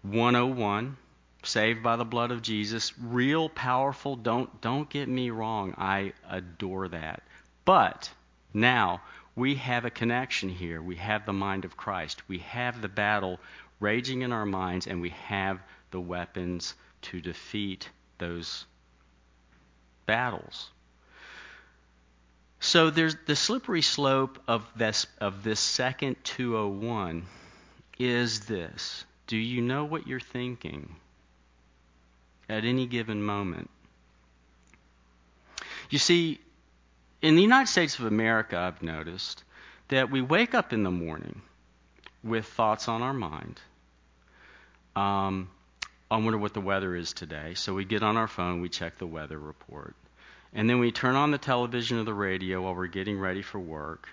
101 0.02 0.96
saved 1.42 1.82
by 1.82 1.96
the 1.96 2.04
blood 2.04 2.30
of 2.30 2.42
Jesus, 2.42 2.92
real 2.98 3.48
powerful. 3.48 4.16
Don't 4.16 4.60
don't 4.60 4.88
get 4.88 5.08
me 5.08 5.30
wrong. 5.30 5.74
I 5.76 6.12
adore 6.28 6.88
that. 6.88 7.22
But 7.64 8.10
now 8.54 9.02
we 9.34 9.56
have 9.56 9.84
a 9.84 9.90
connection 9.90 10.48
here. 10.48 10.82
We 10.82 10.96
have 10.96 11.26
the 11.26 11.32
mind 11.32 11.64
of 11.64 11.76
Christ. 11.76 12.22
We 12.28 12.38
have 12.38 12.80
the 12.80 12.88
battle 12.88 13.40
raging 13.80 14.22
in 14.22 14.32
our 14.32 14.46
minds 14.46 14.86
and 14.86 15.00
we 15.00 15.10
have 15.10 15.60
the 15.90 16.00
weapons 16.00 16.74
to 17.02 17.20
defeat 17.20 17.88
those 18.18 18.66
battles. 20.06 20.70
So 22.60 22.90
there's 22.90 23.16
the 23.26 23.34
slippery 23.34 23.82
slope 23.82 24.38
of 24.46 24.64
this 24.76 25.06
of 25.20 25.42
this 25.42 25.58
second 25.58 26.16
201 26.22 27.26
is 27.98 28.40
this. 28.40 29.04
Do 29.26 29.36
you 29.36 29.60
know 29.62 29.84
what 29.84 30.06
you're 30.06 30.20
thinking? 30.20 30.94
At 32.52 32.66
any 32.66 32.86
given 32.86 33.22
moment. 33.22 33.70
You 35.88 35.98
see, 35.98 36.38
in 37.22 37.34
the 37.34 37.42
United 37.42 37.68
States 37.68 37.98
of 37.98 38.04
America, 38.04 38.58
I've 38.58 38.82
noticed 38.82 39.42
that 39.88 40.10
we 40.10 40.20
wake 40.20 40.54
up 40.54 40.72
in 40.72 40.82
the 40.82 40.90
morning 40.90 41.40
with 42.22 42.44
thoughts 42.44 42.88
on 42.88 43.00
our 43.02 43.14
mind. 43.14 43.60
Um, 44.94 45.48
I 46.10 46.18
wonder 46.18 46.36
what 46.36 46.52
the 46.52 46.60
weather 46.60 46.94
is 46.94 47.14
today. 47.14 47.54
So 47.54 47.72
we 47.72 47.86
get 47.86 48.02
on 48.02 48.18
our 48.18 48.28
phone, 48.28 48.60
we 48.60 48.68
check 48.68 48.98
the 48.98 49.06
weather 49.06 49.38
report. 49.38 49.96
And 50.52 50.68
then 50.68 50.78
we 50.78 50.92
turn 50.92 51.16
on 51.16 51.30
the 51.30 51.38
television 51.38 51.98
or 51.98 52.04
the 52.04 52.12
radio 52.12 52.62
while 52.62 52.74
we're 52.74 52.86
getting 52.86 53.18
ready 53.18 53.40
for 53.40 53.58
work. 53.58 54.10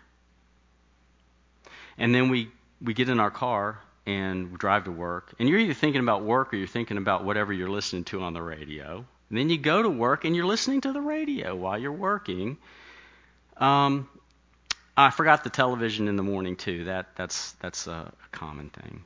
And 1.98 2.16
then 2.16 2.30
we, 2.30 2.50
we 2.82 2.94
get 2.94 3.10
in 3.10 3.20
our 3.20 3.32
car 3.32 3.82
and 4.10 4.58
drive 4.58 4.86
to 4.86 4.92
work, 4.92 5.34
and 5.38 5.48
you're 5.48 5.60
either 5.60 5.74
thinking 5.74 6.02
about 6.02 6.24
work 6.24 6.52
or 6.54 6.58
you're 6.58 6.68
thinking 6.68 6.98
about 6.98 7.24
whatever 7.24 7.54
you're 7.54 7.70
listening 7.70 8.04
to 8.06 8.22
on 8.22 8.34
the 8.34 8.42
radio. 8.42 9.06
And 9.30 9.38
then 9.38 9.50
you 9.50 9.60
go 9.60 9.84
to 9.84 9.90
work 9.90 10.26
and 10.26 10.36
you're 10.36 10.48
listening 10.48 10.82
to 10.82 10.92
the 10.92 11.02
radio 11.02 11.56
while 11.56 11.78
you're 11.78 11.92
working. 11.92 12.58
Um, 13.58 14.10
I 14.98 15.12
forgot 15.12 15.44
the 15.44 15.52
television 15.52 16.08
in 16.08 16.16
the 16.16 16.24
morning 16.24 16.56
too. 16.56 16.86
That 16.86 17.16
that's 17.16 17.52
that's 17.54 17.86
a 17.88 18.12
common 18.32 18.70
thing. 18.70 19.04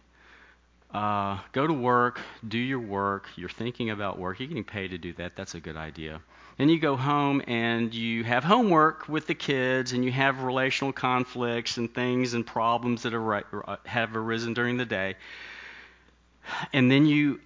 Uh, 0.93 1.39
go 1.51 1.67
to 1.67 1.73
work, 1.73 2.21
do 2.47 2.57
your 2.57 2.79
work. 2.79 3.27
You're 3.35 3.49
thinking 3.49 3.89
about 3.89 4.17
work. 4.17 4.39
You're 4.39 4.47
getting 4.47 4.63
paid 4.63 4.91
to 4.91 4.97
do 4.97 5.11
that. 5.13 5.35
That's 5.35 5.55
a 5.55 5.59
good 5.59 5.75
idea. 5.75 6.21
Then 6.57 6.69
you 6.69 6.79
go 6.79 6.95
home 6.95 7.41
and 7.47 7.93
you 7.93 8.23
have 8.23 8.43
homework 8.43 9.09
with 9.09 9.27
the 9.27 9.35
kids, 9.35 9.93
and 9.93 10.05
you 10.05 10.11
have 10.11 10.43
relational 10.43 10.93
conflicts 10.93 11.77
and 11.77 11.93
things 11.93 12.33
and 12.33 12.45
problems 12.45 13.03
that 13.03 13.13
are, 13.13 13.79
have 13.85 14.15
arisen 14.15 14.53
during 14.53 14.77
the 14.77 14.85
day. 14.85 15.15
And 16.71 16.91
then 16.91 17.05
you 17.05 17.39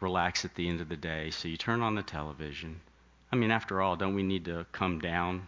relax 0.00 0.44
at 0.44 0.54
the 0.54 0.68
end 0.68 0.80
of 0.80 0.88
the 0.88 0.96
day. 0.96 1.30
So 1.30 1.48
you 1.48 1.56
turn 1.56 1.82
on 1.82 1.94
the 1.94 2.02
television. 2.02 2.80
I 3.32 3.36
mean, 3.36 3.50
after 3.50 3.82
all, 3.82 3.96
don't 3.96 4.14
we 4.14 4.22
need 4.22 4.46
to 4.46 4.66
come 4.72 4.98
down 4.98 5.46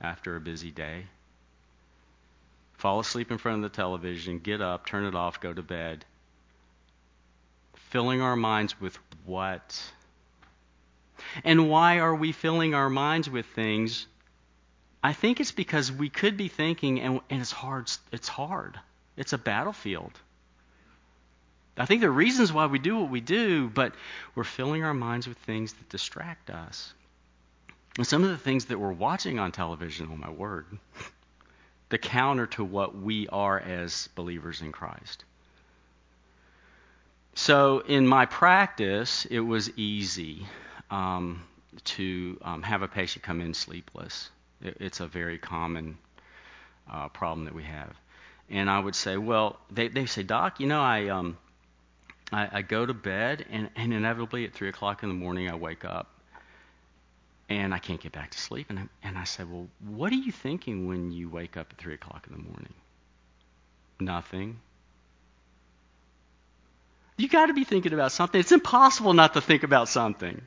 after 0.00 0.36
a 0.36 0.40
busy 0.40 0.70
day? 0.70 1.04
Fall 2.78 3.00
asleep 3.00 3.30
in 3.30 3.36
front 3.36 3.62
of 3.62 3.70
the 3.70 3.76
television, 3.76 4.38
get 4.38 4.62
up, 4.62 4.86
turn 4.86 5.04
it 5.04 5.14
off, 5.14 5.40
go 5.40 5.52
to 5.52 5.62
bed 5.62 6.04
filling 7.90 8.20
our 8.20 8.36
minds 8.36 8.80
with 8.80 8.96
what? 9.26 9.82
And 11.44 11.68
why 11.68 11.98
are 11.98 12.14
we 12.14 12.32
filling 12.32 12.74
our 12.74 12.90
minds 12.90 13.28
with 13.28 13.46
things? 13.46 14.06
I 15.02 15.12
think 15.12 15.40
it's 15.40 15.52
because 15.52 15.90
we 15.90 16.10
could 16.10 16.36
be 16.36 16.48
thinking, 16.48 17.00
and, 17.00 17.20
and 17.30 17.40
it's 17.40 17.52
hard. 17.52 17.90
It's 18.12 18.28
hard. 18.28 18.78
It's 19.16 19.32
a 19.32 19.38
battlefield. 19.38 20.12
I 21.76 21.86
think 21.86 22.00
there 22.00 22.10
are 22.10 22.12
reasons 22.12 22.52
why 22.52 22.66
we 22.66 22.78
do 22.78 22.98
what 22.98 23.10
we 23.10 23.20
do, 23.20 23.68
but 23.68 23.94
we're 24.34 24.44
filling 24.44 24.84
our 24.84 24.92
minds 24.92 25.26
with 25.26 25.38
things 25.38 25.72
that 25.72 25.88
distract 25.88 26.50
us. 26.50 26.92
And 27.96 28.06
some 28.06 28.22
of 28.22 28.30
the 28.30 28.38
things 28.38 28.66
that 28.66 28.78
we're 28.78 28.92
watching 28.92 29.38
on 29.38 29.52
television, 29.52 30.10
oh 30.12 30.16
my 30.16 30.30
word, 30.30 30.66
the 31.88 31.98
counter 31.98 32.46
to 32.48 32.64
what 32.64 32.96
we 32.96 33.28
are 33.28 33.58
as 33.58 34.08
believers 34.14 34.60
in 34.60 34.72
Christ. 34.72 35.24
So 37.34 37.78
in 37.80 38.06
my 38.06 38.26
practice, 38.26 39.24
it 39.26 39.40
was 39.40 39.70
easy 39.78 40.46
um, 40.90 41.42
to 41.84 42.38
um, 42.42 42.62
have 42.62 42.82
a 42.82 42.88
patient 42.88 43.22
come 43.22 43.40
in 43.40 43.54
sleepless. 43.54 44.30
It, 44.62 44.76
it's 44.80 45.00
a 45.00 45.06
very 45.06 45.38
common 45.38 45.98
uh, 46.90 47.08
problem 47.08 47.44
that 47.44 47.54
we 47.54 47.64
have. 47.64 47.94
And 48.48 48.68
I 48.68 48.78
would 48.78 48.96
say, 48.96 49.16
well, 49.16 49.58
they, 49.70 49.88
they 49.88 50.06
say, 50.06 50.22
Doc, 50.22 50.58
you 50.58 50.66
know, 50.66 50.80
I, 50.80 51.08
um, 51.08 51.38
I, 52.32 52.48
I 52.52 52.62
go 52.62 52.84
to 52.84 52.94
bed, 52.94 53.46
and, 53.50 53.70
and 53.76 53.92
inevitably 53.92 54.44
at 54.44 54.52
3 54.52 54.68
o'clock 54.68 55.02
in 55.02 55.08
the 55.08 55.14
morning, 55.14 55.48
I 55.48 55.54
wake 55.54 55.84
up 55.84 56.08
and 57.48 57.74
I 57.74 57.78
can't 57.78 58.00
get 58.00 58.12
back 58.12 58.30
to 58.30 58.38
sleep. 58.38 58.70
And 58.70 58.78
I, 58.78 58.82
and 59.02 59.18
I 59.18 59.26
well, 59.44 59.66
what 59.88 60.12
are 60.12 60.16
you 60.16 60.32
thinking 60.32 60.86
when 60.86 61.10
you 61.10 61.28
wake 61.28 61.56
up 61.56 61.68
at 61.72 61.78
3 61.78 61.94
o'clock 61.94 62.26
in 62.28 62.36
the 62.36 62.42
morning? 62.42 62.72
Nothing. 63.98 64.60
You 67.16 67.28
got 67.28 67.46
to 67.46 67.52
be 67.52 67.64
thinking 67.64 67.92
about 67.92 68.12
something. 68.12 68.40
It's 68.40 68.52
impossible 68.52 69.12
not 69.12 69.34
to 69.34 69.40
think 69.40 69.62
about 69.62 69.88
something. 69.88 70.40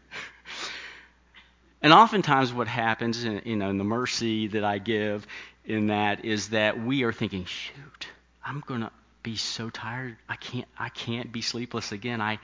And 1.82 1.94
oftentimes, 1.94 2.54
what 2.54 2.68
happens, 2.68 3.24
in, 3.24 3.42
you 3.46 3.56
know, 3.56 3.70
in 3.70 3.78
the 3.78 3.84
mercy 3.84 4.48
that 4.48 4.64
I 4.64 4.78
give 4.78 5.28
in 5.66 5.88
that 5.88 6.26
is 6.26 6.50
that 6.50 6.82
we 6.84 7.04
are 7.04 7.14
thinking, 7.14 7.46
shoot, 7.46 8.08
I'm 8.46 8.64
gonna, 8.66 8.92
be 9.24 9.38
so 9.38 9.70
tired. 9.70 10.18
I 10.30 10.36
can't 10.36 10.68
I 10.78 10.90
can't 10.90 11.32
be 11.32 11.42
sleepless 11.42 11.92
again. 11.92 12.22
I 12.22 12.40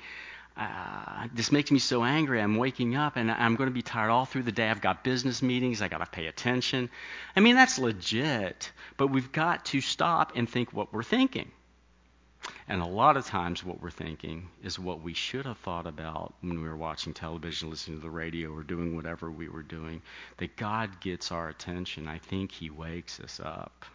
uh, 0.58 1.28
this 1.34 1.52
makes 1.52 1.72
me 1.72 1.80
so 1.80 2.04
angry. 2.04 2.42
I'm 2.42 2.58
waking 2.58 2.96
up 2.96 3.16
and 3.16 3.32
I'm 3.32 3.56
going 3.56 3.70
to 3.70 3.74
be 3.74 3.82
tired 3.82 4.10
all 4.10 4.26
through 4.26 4.44
the 4.44 4.52
day. 4.52 4.68
I've 4.68 4.82
got 4.82 5.06
business 5.06 5.42
meetings. 5.42 5.82
I 5.82 5.88
got 5.88 6.00
to 6.00 6.06
pay 6.06 6.26
attention. 6.26 6.90
I 7.34 7.40
mean, 7.40 7.56
that's 7.56 7.80
legit. 7.80 8.70
But 8.98 9.08
we've 9.08 9.32
got 9.32 9.66
to 9.66 9.80
stop 9.80 10.34
and 10.36 10.50
think 10.50 10.74
what 10.74 10.92
we're 10.92 11.04
thinking. 11.04 11.50
And 12.68 12.82
a 12.82 12.86
lot 12.86 13.18
of 13.18 13.26
times, 13.26 13.64
what 13.64 13.82
we're 13.82 13.90
thinking 13.90 14.48
is 14.64 14.78
what 14.78 15.02
we 15.02 15.14
should 15.14 15.46
have 15.46 15.58
thought 15.60 15.88
about 15.88 16.34
when 16.42 16.62
we 16.62 16.68
were 16.68 16.78
watching 16.78 17.14
television, 17.14 17.70
listening 17.70 17.98
to 17.98 18.04
the 18.04 18.10
radio, 18.10 18.52
or 18.52 18.64
doing 18.64 18.96
whatever 18.96 19.32
we 19.32 19.50
were 19.50 19.64
doing. 19.64 20.02
That 20.38 20.56
God 20.56 21.00
gets 21.00 21.32
our 21.32 21.50
attention. 21.50 22.08
I 22.08 22.20
think 22.20 22.52
He 22.52 22.70
wakes 22.70 23.20
us 23.20 23.40
up. 23.44 23.86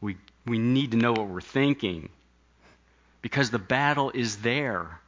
we, 0.00 0.16
we 0.46 0.58
need 0.58 0.90
to 0.92 0.96
know 0.96 1.12
what 1.12 1.28
we're 1.28 1.40
thinking 1.40 2.08
because 3.22 3.50
the 3.50 3.58
battle 3.58 4.10
is 4.10 4.36
there. 4.36 5.00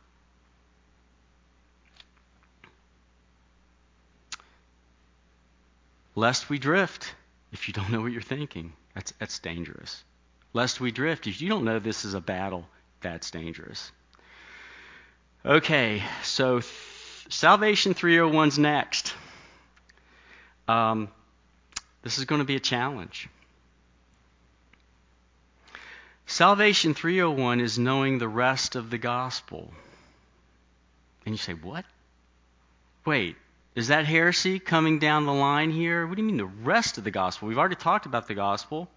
Lest 6.15 6.49
we 6.49 6.59
drift, 6.59 7.15
if 7.53 7.69
you 7.69 7.75
don't 7.75 7.91
know 7.91 8.01
what 8.01 8.11
you're 8.11 8.23
thinking, 8.23 8.73
that's, 8.95 9.13
that's 9.19 9.39
dangerous. 9.39 10.03
Lest 10.53 10.81
we 10.81 10.91
drift, 10.91 11.27
if 11.27 11.41
you 11.41 11.49
don't 11.49 11.65
know 11.65 11.79
this 11.79 12.05
is 12.05 12.15
a 12.15 12.21
battle, 12.21 12.67
that's 13.01 13.31
dangerous. 13.31 13.93
Okay, 15.45 16.03
so 16.23 16.61
th- 16.61 17.27
Salvation 17.29 17.95
301's 17.95 18.59
next. 18.59 19.15
Um, 20.67 21.09
this 22.03 22.19
is 22.19 22.25
going 22.25 22.41
to 22.41 22.45
be 22.45 22.57
a 22.57 22.61
challenge. 22.61 23.29
Salvation 26.27 26.95
301 26.95 27.61
is 27.61 27.79
knowing 27.79 28.19
the 28.19 28.29
rest 28.29 28.75
of 28.75 28.91
the 28.91 28.99
gospel. 28.99 29.73
And 31.25 31.35
you 31.35 31.39
say, 31.39 31.55
what? 31.55 31.85
Wait, 33.05 33.37
is 33.77 33.89
that 33.89 34.07
heresy 34.07 34.59
coming 34.59 34.99
down 34.99 35.27
the 35.27 35.33
line 35.33 35.71
here? 35.71 36.07
What 36.07 36.17
do 36.17 36.23
you 36.23 36.27
mean 36.27 36.37
the 36.37 36.45
rest 36.45 36.99
of 36.99 37.05
the 37.05 37.11
gospel? 37.11 37.47
We've 37.47 37.59
already 37.59 37.77
talked 37.77 38.07
about 38.07 38.27
the 38.27 38.35
gospel. 38.35 38.89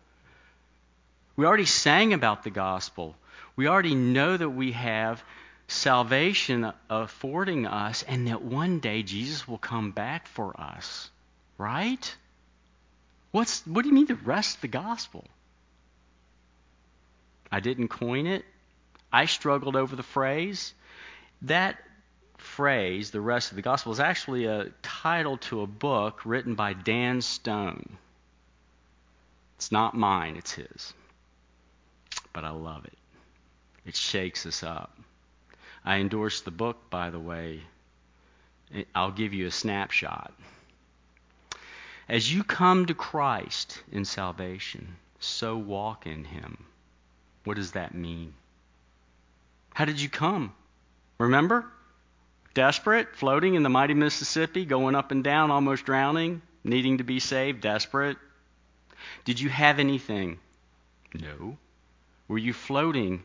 We 1.39 1.45
already 1.45 1.63
sang 1.63 2.11
about 2.11 2.43
the 2.43 2.49
gospel. 2.49 3.15
We 3.55 3.69
already 3.69 3.95
know 3.95 4.35
that 4.35 4.49
we 4.49 4.73
have 4.73 5.23
salvation 5.69 6.73
affording 6.89 7.65
us 7.65 8.03
and 8.03 8.27
that 8.27 8.41
one 8.41 8.79
day 8.79 9.03
Jesus 9.03 9.47
will 9.47 9.57
come 9.57 9.91
back 9.91 10.27
for 10.27 10.59
us. 10.59 11.09
Right? 11.57 12.13
What's 13.31 13.65
what 13.65 13.83
do 13.83 13.87
you 13.87 13.95
mean 13.95 14.07
the 14.07 14.15
rest 14.15 14.55
of 14.55 14.61
the 14.63 14.67
gospel? 14.67 15.23
I 17.49 17.61
didn't 17.61 17.87
coin 17.87 18.27
it. 18.27 18.43
I 19.09 19.23
struggled 19.23 19.77
over 19.77 19.95
the 19.95 20.03
phrase. 20.03 20.73
That 21.43 21.77
phrase, 22.37 23.11
the 23.11 23.21
rest 23.21 23.51
of 23.51 23.55
the 23.55 23.61
gospel, 23.61 23.93
is 23.93 24.01
actually 24.01 24.43
a 24.43 24.71
title 24.81 25.37
to 25.37 25.61
a 25.61 25.67
book 25.67 26.25
written 26.25 26.55
by 26.55 26.73
Dan 26.73 27.21
Stone. 27.21 27.97
It's 29.55 29.71
not 29.71 29.95
mine, 29.95 30.35
it's 30.35 30.51
his. 30.51 30.93
But 32.39 32.47
I 32.47 32.51
love 32.51 32.85
it. 32.85 32.97
It 33.85 33.97
shakes 33.97 34.45
us 34.45 34.63
up. 34.63 34.97
I 35.83 35.97
endorse 35.97 36.39
the 36.39 36.51
book, 36.51 36.89
by 36.89 37.09
the 37.09 37.19
way. 37.19 37.59
I'll 38.95 39.11
give 39.11 39.33
you 39.33 39.47
a 39.47 39.51
snapshot. 39.51 40.31
As 42.07 42.33
you 42.33 42.45
come 42.45 42.85
to 42.85 42.93
Christ 42.93 43.83
in 43.91 44.05
salvation, 44.05 44.95
so 45.19 45.57
walk 45.57 46.07
in 46.07 46.23
him. 46.23 46.63
What 47.43 47.57
does 47.57 47.73
that 47.73 47.93
mean? 47.93 48.33
How 49.73 49.83
did 49.83 49.99
you 49.99 50.07
come? 50.07 50.53
Remember? 51.17 51.65
Desperate, 52.53 53.17
floating 53.17 53.55
in 53.55 53.63
the 53.63 53.69
mighty 53.69 53.95
Mississippi, 53.95 54.63
going 54.63 54.95
up 54.95 55.11
and 55.11 55.25
down, 55.25 55.51
almost 55.51 55.83
drowning, 55.83 56.41
needing 56.63 56.99
to 56.99 57.03
be 57.03 57.19
saved, 57.19 57.59
desperate. 57.59 58.15
Did 59.25 59.41
you 59.41 59.49
have 59.49 59.77
anything? 59.77 60.39
No. 61.13 61.57
Were 62.29 62.37
you 62.37 62.53
floating 62.53 63.23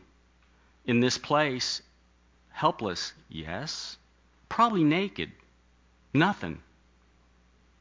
in 0.83 0.99
this 0.99 1.17
place, 1.17 1.81
helpless? 2.49 3.13
Yes. 3.29 3.97
Probably 4.49 4.83
naked. 4.83 5.31
Nothing. 6.13 6.59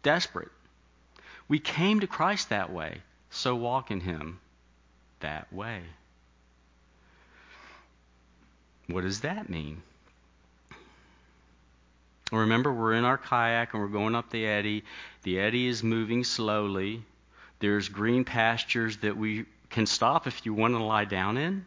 Desperate. 0.02 0.52
We 1.48 1.58
came 1.58 2.00
to 2.00 2.06
Christ 2.06 2.50
that 2.50 2.70
way, 2.70 3.00
so 3.30 3.56
walk 3.56 3.90
in 3.90 4.00
Him 4.00 4.38
that 5.20 5.50
way. 5.52 5.80
What 8.86 9.02
does 9.02 9.20
that 9.22 9.48
mean? 9.48 9.82
Remember, 12.30 12.72
we're 12.72 12.94
in 12.94 13.04
our 13.04 13.18
kayak 13.18 13.72
and 13.72 13.82
we're 13.82 13.88
going 13.88 14.14
up 14.14 14.28
the 14.28 14.46
eddy. 14.46 14.84
The 15.22 15.40
eddy 15.40 15.68
is 15.68 15.82
moving 15.82 16.24
slowly. 16.24 17.02
There's 17.60 17.88
green 17.88 18.24
pastures 18.24 18.98
that 18.98 19.16
we 19.16 19.46
can 19.70 19.86
stop 19.86 20.26
if 20.26 20.44
you 20.46 20.54
want 20.54 20.74
to 20.74 20.82
lie 20.82 21.04
down 21.04 21.36
in. 21.36 21.66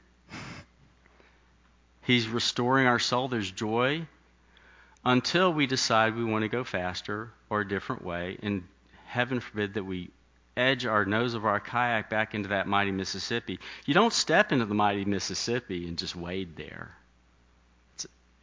He's 2.03 2.27
restoring 2.27 2.87
our 2.87 2.99
soul. 2.99 3.27
There's 3.27 3.51
joy 3.51 4.05
until 5.03 5.53
we 5.53 5.67
decide 5.67 6.15
we 6.15 6.23
want 6.23 6.43
to 6.43 6.49
go 6.49 6.63
faster 6.63 7.31
or 7.49 7.61
a 7.61 7.67
different 7.67 8.03
way. 8.03 8.37
And 8.41 8.63
heaven 9.05 9.39
forbid 9.39 9.73
that 9.73 9.83
we 9.83 10.09
edge 10.55 10.85
our 10.85 11.05
nose 11.05 11.33
of 11.33 11.45
our 11.45 11.59
kayak 11.59 12.09
back 12.09 12.33
into 12.33 12.49
that 12.49 12.67
mighty 12.67 12.91
Mississippi. 12.91 13.59
You 13.85 13.93
don't 13.93 14.13
step 14.13 14.51
into 14.51 14.65
the 14.65 14.73
mighty 14.73 15.05
Mississippi 15.05 15.87
and 15.87 15.97
just 15.97 16.15
wade 16.15 16.55
there 16.55 16.97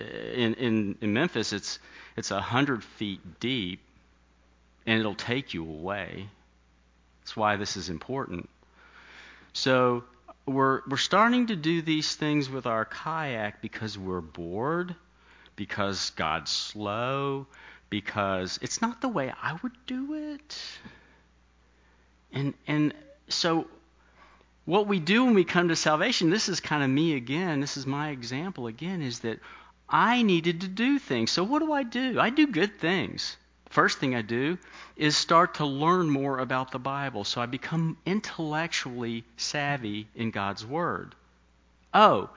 in, 0.00 0.54
in, 0.54 0.96
in 1.00 1.12
Memphis, 1.12 1.52
it's 1.52 1.78
it's 2.16 2.30
a 2.30 2.40
hundred 2.40 2.84
feet 2.84 3.40
deep, 3.40 3.80
and 4.86 4.98
it'll 4.98 5.14
take 5.14 5.54
you 5.54 5.64
away. 5.64 6.28
That's 7.20 7.36
why 7.36 7.56
this 7.56 7.76
is 7.76 7.88
important. 7.90 8.48
So 9.54 10.04
we're 10.46 10.82
we're 10.88 10.96
starting 10.96 11.46
to 11.46 11.56
do 11.56 11.80
these 11.80 12.14
things 12.14 12.50
with 12.50 12.66
our 12.66 12.84
kayak 12.84 13.62
because 13.62 13.96
we're 13.96 14.20
bored, 14.20 14.94
because 15.56 16.10
God's 16.10 16.50
slow, 16.50 17.46
because 17.88 18.58
it's 18.60 18.82
not 18.82 19.00
the 19.00 19.08
way 19.08 19.32
I 19.42 19.56
would 19.62 19.72
do 19.86 20.14
it. 20.14 20.60
And 22.32 22.54
and 22.66 22.92
so 23.28 23.68
what 24.64 24.88
we 24.88 24.98
do 24.98 25.24
when 25.24 25.34
we 25.34 25.44
come 25.44 25.68
to 25.68 25.76
salvation, 25.76 26.30
this 26.30 26.48
is 26.48 26.58
kind 26.58 26.82
of 26.82 26.90
me 26.90 27.14
again, 27.14 27.60
this 27.60 27.76
is 27.76 27.86
my 27.86 28.10
example 28.10 28.66
again, 28.66 29.02
is 29.02 29.20
that 29.20 29.38
I 29.88 30.22
needed 30.22 30.62
to 30.62 30.68
do 30.68 30.98
things. 30.98 31.30
So 31.30 31.44
what 31.44 31.60
do 31.60 31.72
I 31.72 31.84
do? 31.84 32.18
I 32.18 32.30
do 32.30 32.48
good 32.48 32.80
things. 32.80 33.36
First 33.74 33.98
thing 33.98 34.14
I 34.14 34.22
do 34.22 34.56
is 34.94 35.16
start 35.16 35.54
to 35.54 35.66
learn 35.66 36.08
more 36.08 36.38
about 36.38 36.70
the 36.70 36.78
Bible. 36.78 37.24
So 37.24 37.40
I 37.40 37.46
become 37.46 37.96
intellectually 38.06 39.24
savvy 39.36 40.06
in 40.14 40.30
God's 40.30 40.64
Word. 40.64 41.16
Oh, 41.92 42.30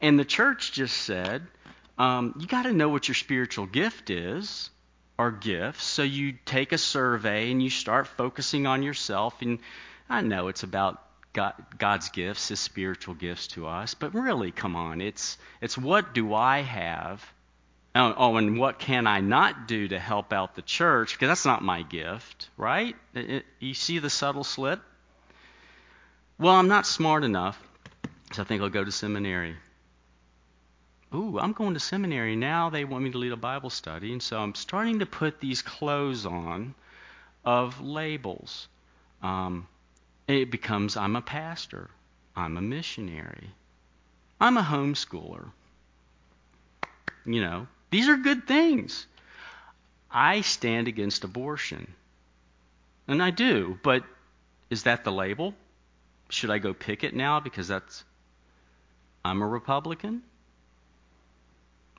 and 0.00 0.18
the 0.18 0.24
church 0.24 0.72
just 0.72 0.96
said, 0.96 1.46
um, 1.98 2.34
you 2.40 2.46
got 2.46 2.62
to 2.62 2.72
know 2.72 2.88
what 2.88 3.06
your 3.06 3.14
spiritual 3.14 3.66
gift 3.66 4.08
is 4.08 4.70
or 5.18 5.30
gifts. 5.30 5.84
So 5.84 6.02
you 6.02 6.38
take 6.46 6.72
a 6.72 6.78
survey 6.78 7.50
and 7.50 7.62
you 7.62 7.68
start 7.68 8.06
focusing 8.06 8.66
on 8.66 8.82
yourself. 8.82 9.42
And 9.42 9.58
I 10.08 10.22
know 10.22 10.48
it's 10.48 10.62
about 10.62 11.02
God, 11.34 11.52
God's 11.76 12.08
gifts, 12.08 12.48
His 12.48 12.60
spiritual 12.60 13.12
gifts 13.12 13.48
to 13.48 13.66
us. 13.66 13.92
But 13.92 14.14
really, 14.14 14.52
come 14.52 14.74
on, 14.74 15.02
it's 15.02 15.36
it's 15.60 15.76
what 15.76 16.14
do 16.14 16.32
I 16.32 16.62
have? 16.62 17.30
Oh, 18.00 18.14
oh, 18.16 18.36
and 18.36 18.60
what 18.60 18.78
can 18.78 19.08
I 19.08 19.20
not 19.20 19.66
do 19.66 19.88
to 19.88 19.98
help 19.98 20.32
out 20.32 20.54
the 20.54 20.62
church? 20.62 21.14
Because 21.14 21.26
that's 21.26 21.44
not 21.44 21.64
my 21.64 21.82
gift, 21.82 22.48
right? 22.56 22.94
You 23.58 23.74
see 23.74 23.98
the 23.98 24.08
subtle 24.08 24.44
slip? 24.44 24.80
Well, 26.38 26.54
I'm 26.54 26.68
not 26.68 26.86
smart 26.86 27.24
enough, 27.24 27.60
so 28.32 28.42
I 28.42 28.44
think 28.44 28.62
I'll 28.62 28.68
go 28.68 28.84
to 28.84 28.92
seminary. 28.92 29.56
Ooh, 31.12 31.40
I'm 31.40 31.52
going 31.52 31.74
to 31.74 31.80
seminary 31.80 32.36
now. 32.36 32.70
They 32.70 32.84
want 32.84 33.02
me 33.02 33.10
to 33.10 33.18
lead 33.18 33.32
a 33.32 33.36
Bible 33.36 33.70
study, 33.70 34.12
and 34.12 34.22
so 34.22 34.38
I'm 34.38 34.54
starting 34.54 35.00
to 35.00 35.06
put 35.06 35.40
these 35.40 35.62
clothes 35.62 36.24
on 36.24 36.76
of 37.44 37.80
labels. 37.80 38.68
Um, 39.24 39.66
it 40.28 40.52
becomes 40.52 40.96
I'm 40.96 41.16
a 41.16 41.20
pastor, 41.20 41.90
I'm 42.36 42.56
a 42.58 42.62
missionary, 42.62 43.50
I'm 44.40 44.56
a 44.56 44.62
homeschooler. 44.62 45.50
You 47.26 47.40
know, 47.40 47.66
these 47.90 48.08
are 48.08 48.16
good 48.16 48.46
things. 48.46 49.06
I 50.10 50.40
stand 50.40 50.88
against 50.88 51.24
abortion. 51.24 51.94
And 53.06 53.22
I 53.22 53.30
do, 53.30 53.78
but 53.82 54.04
is 54.70 54.82
that 54.82 55.04
the 55.04 55.12
label? 55.12 55.54
Should 56.28 56.50
I 56.50 56.58
go 56.58 56.74
pick 56.74 57.04
it 57.04 57.14
now 57.14 57.40
because 57.40 57.68
that's 57.68 58.04
I'm 59.24 59.42
a 59.42 59.46
Republican? 59.46 60.22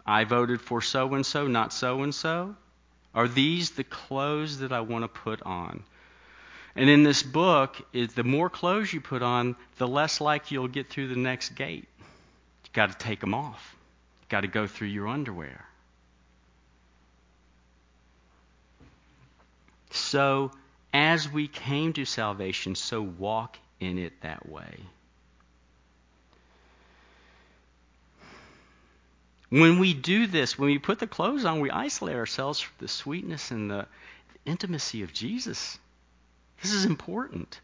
I 0.06 0.24
voted 0.24 0.62
for 0.62 0.82
so 0.82 1.14
and 1.14 1.26
so, 1.26 1.48
not 1.48 1.74
so 1.74 2.04
and 2.04 2.14
so? 2.14 2.56
Are 3.14 3.28
these 3.28 3.72
the 3.72 3.84
clothes 3.84 4.60
that 4.60 4.72
I 4.72 4.82
want 4.82 5.04
to 5.04 5.08
put 5.08 5.42
on? 5.42 5.84
And 6.76 6.90
in 6.90 7.04
this 7.04 7.24
book, 7.24 7.76
the 7.92 8.24
more 8.24 8.50
clothes 8.50 8.94
you 8.94 9.02
put 9.02 9.22
on, 9.22 9.56
the 9.78 9.88
less 9.88 10.22
likely 10.22 10.56
you'll 10.56 10.68
get 10.68 10.90
through 10.90 11.08
the 11.08 11.16
next 11.16 11.50
gate. 11.50 11.88
You've 12.64 12.74
got 12.74 12.92
to 12.92 12.98
take 12.98 13.20
them 13.20 13.34
off. 13.34 13.76
You've 14.22 14.30
got 14.30 14.42
to 14.42 14.48
go 14.48 14.68
through 14.68 14.88
your 14.88 15.08
underwear. 15.08 15.66
So, 19.90 20.52
as 20.94 21.32
we 21.32 21.48
came 21.48 21.94
to 21.94 22.06
salvation, 22.06 22.76
so 22.76 23.02
walk 23.02 23.58
in 23.80 23.98
it 23.98 24.22
that 24.22 24.50
way. 24.50 24.80
When 29.50 29.80
we 29.80 29.94
do 29.96 30.28
this, 30.28 30.60
when 30.60 30.70
we 30.70 30.78
put 30.78 31.00
the 31.00 31.08
clothes 31.08 31.44
on, 31.44 31.60
we 31.60 31.72
isolate 31.72 32.16
ourselves 32.16 32.60
from 32.60 32.76
the 32.78 32.88
sweetness 32.88 33.50
and 33.50 33.70
the 33.70 33.88
intimacy 34.46 35.02
of 35.02 35.12
Jesus. 35.12 35.80
This 36.62 36.72
is 36.72 36.86
important. 36.86 37.60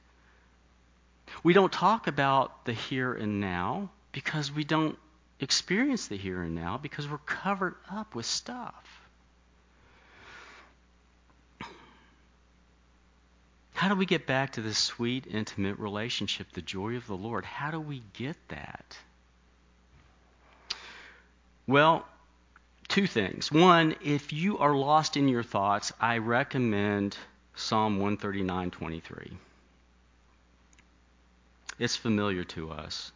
We 1.44 1.54
don't 1.54 1.72
talk 1.72 2.08
about 2.08 2.66
the 2.66 2.74
here 2.74 3.14
and 3.14 3.40
now 3.40 3.90
because 4.12 4.52
we 4.52 4.64
don't 4.64 4.98
experience 5.40 6.08
the 6.08 6.18
here 6.18 6.42
and 6.42 6.56
now 6.56 6.78
because 6.78 7.08
we're 7.08 7.18
covered 7.20 7.76
up 7.92 8.16
with 8.16 8.26
stuff. 8.26 8.85
How 13.86 13.90
do 13.90 14.00
we 14.00 14.08
get 14.08 14.26
back 14.26 14.54
to 14.54 14.62
this 14.62 14.80
sweet, 14.80 15.28
intimate 15.30 15.78
relationship, 15.78 16.52
the 16.52 16.64
joy 16.64 16.96
of 16.96 17.06
the 17.06 17.16
Lord? 17.16 17.46
How 17.46 17.70
do 17.70 17.80
we 17.80 18.02
get 18.14 18.36
that? 18.48 18.98
Well, 21.68 22.04
two 22.88 23.06
things. 23.06 23.52
One, 23.52 23.96
if 24.04 24.34
you 24.34 24.58
are 24.58 24.74
lost 24.74 25.18
in 25.18 25.28
your 25.28 25.44
thoughts, 25.44 25.94
I 26.02 26.18
recommend 26.18 27.16
Psalm 27.54 28.00
139:23. 28.00 29.38
It's 31.78 31.96
familiar 31.96 32.44
to 32.44 32.72
us. 32.72 33.12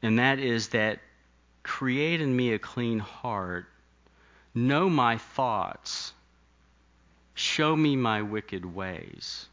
And 0.00 0.20
that 0.20 0.38
is 0.38 0.68
that 0.68 1.00
create 1.64 2.20
in 2.20 2.36
me 2.36 2.52
a 2.52 2.60
clean 2.60 3.00
heart, 3.00 3.66
know 4.54 4.88
my 4.88 5.18
thoughts, 5.18 6.12
show 7.34 7.74
me 7.74 7.96
my 7.96 8.22
wicked 8.22 8.64
ways. 8.64 9.48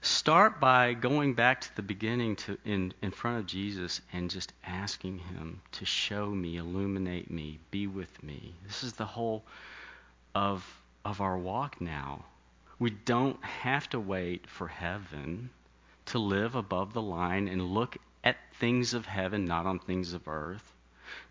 Start 0.00 0.58
by 0.58 0.94
going 0.94 1.34
back 1.34 1.60
to 1.60 1.76
the 1.76 1.82
beginning 1.82 2.34
to 2.34 2.58
in, 2.64 2.92
in 3.02 3.12
front 3.12 3.38
of 3.38 3.46
Jesus 3.46 4.00
and 4.12 4.28
just 4.28 4.52
asking 4.66 5.18
him 5.18 5.62
to 5.70 5.84
show 5.84 6.26
me, 6.26 6.56
illuminate 6.56 7.30
me, 7.30 7.60
be 7.70 7.86
with 7.86 8.20
me. 8.22 8.54
This 8.66 8.82
is 8.82 8.94
the 8.94 9.06
whole 9.06 9.44
of 10.34 10.66
of 11.04 11.20
our 11.20 11.38
walk 11.38 11.80
now. 11.80 12.24
We 12.80 12.90
don't 12.90 13.42
have 13.44 13.88
to 13.90 14.00
wait 14.00 14.48
for 14.48 14.66
heaven 14.66 15.50
to 16.06 16.18
live 16.18 16.56
above 16.56 16.92
the 16.92 17.02
line 17.02 17.46
and 17.46 17.62
look 17.62 17.96
at 18.24 18.36
things 18.54 18.94
of 18.94 19.06
heaven, 19.06 19.44
not 19.44 19.66
on 19.66 19.78
things 19.78 20.12
of 20.14 20.26
earth, 20.26 20.72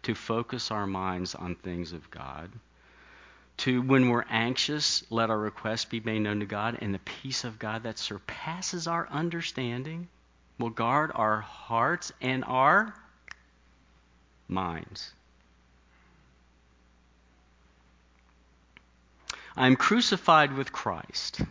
to 0.04 0.16
focus 0.16 0.72
our 0.72 0.88
minds 0.88 1.36
on 1.36 1.56
things 1.56 1.92
of 1.92 2.10
God 2.10 2.52
to 3.62 3.80
when 3.82 4.10
we're 4.10 4.26
anxious, 4.28 5.04
let 5.12 5.30
our 5.30 5.38
requests 5.38 5.86
be 5.86 6.00
made 6.00 6.20
known 6.20 6.40
to 6.40 6.48
God, 6.48 6.80
and 6.82 6.94
the 6.94 7.00
peace 7.00 7.44
of 7.44 7.60
God 7.60 7.84
that 7.84 8.00
surpasses 8.00 8.88
our 8.88 9.08
understanding 9.10 10.08
will 10.58 10.72
guard 10.72 11.12
our 11.14 11.42
hearts 11.42 12.12
and 12.22 12.44
our 12.46 12.96
minds. 14.48 15.12
I 19.56 19.68
am 19.68 19.76
crucified 19.76 20.54
with 20.54 20.72
Christ. 20.72 21.42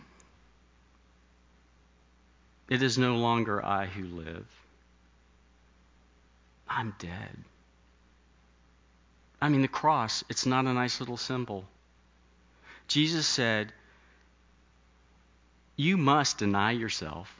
It 2.69 2.83
is 2.83 2.97
no 2.97 3.15
longer 3.15 3.63
I 3.63 3.85
who 3.85 4.03
live. 4.03 4.47
I'm 6.67 6.93
dead. 6.99 7.37
I 9.41 9.47
mean, 9.47 9.61
the 9.61 9.69
cross, 9.69 10.25
it's 10.29 10.45
not 10.45 10.65
a 10.65 10.73
nice 10.73 10.99
little 10.99 11.17
symbol. 11.17 11.63
Jesus 12.87 13.27
said, 13.27 13.73
You 15.75 15.97
must 15.97 16.37
deny 16.37 16.71
yourself, 16.71 17.33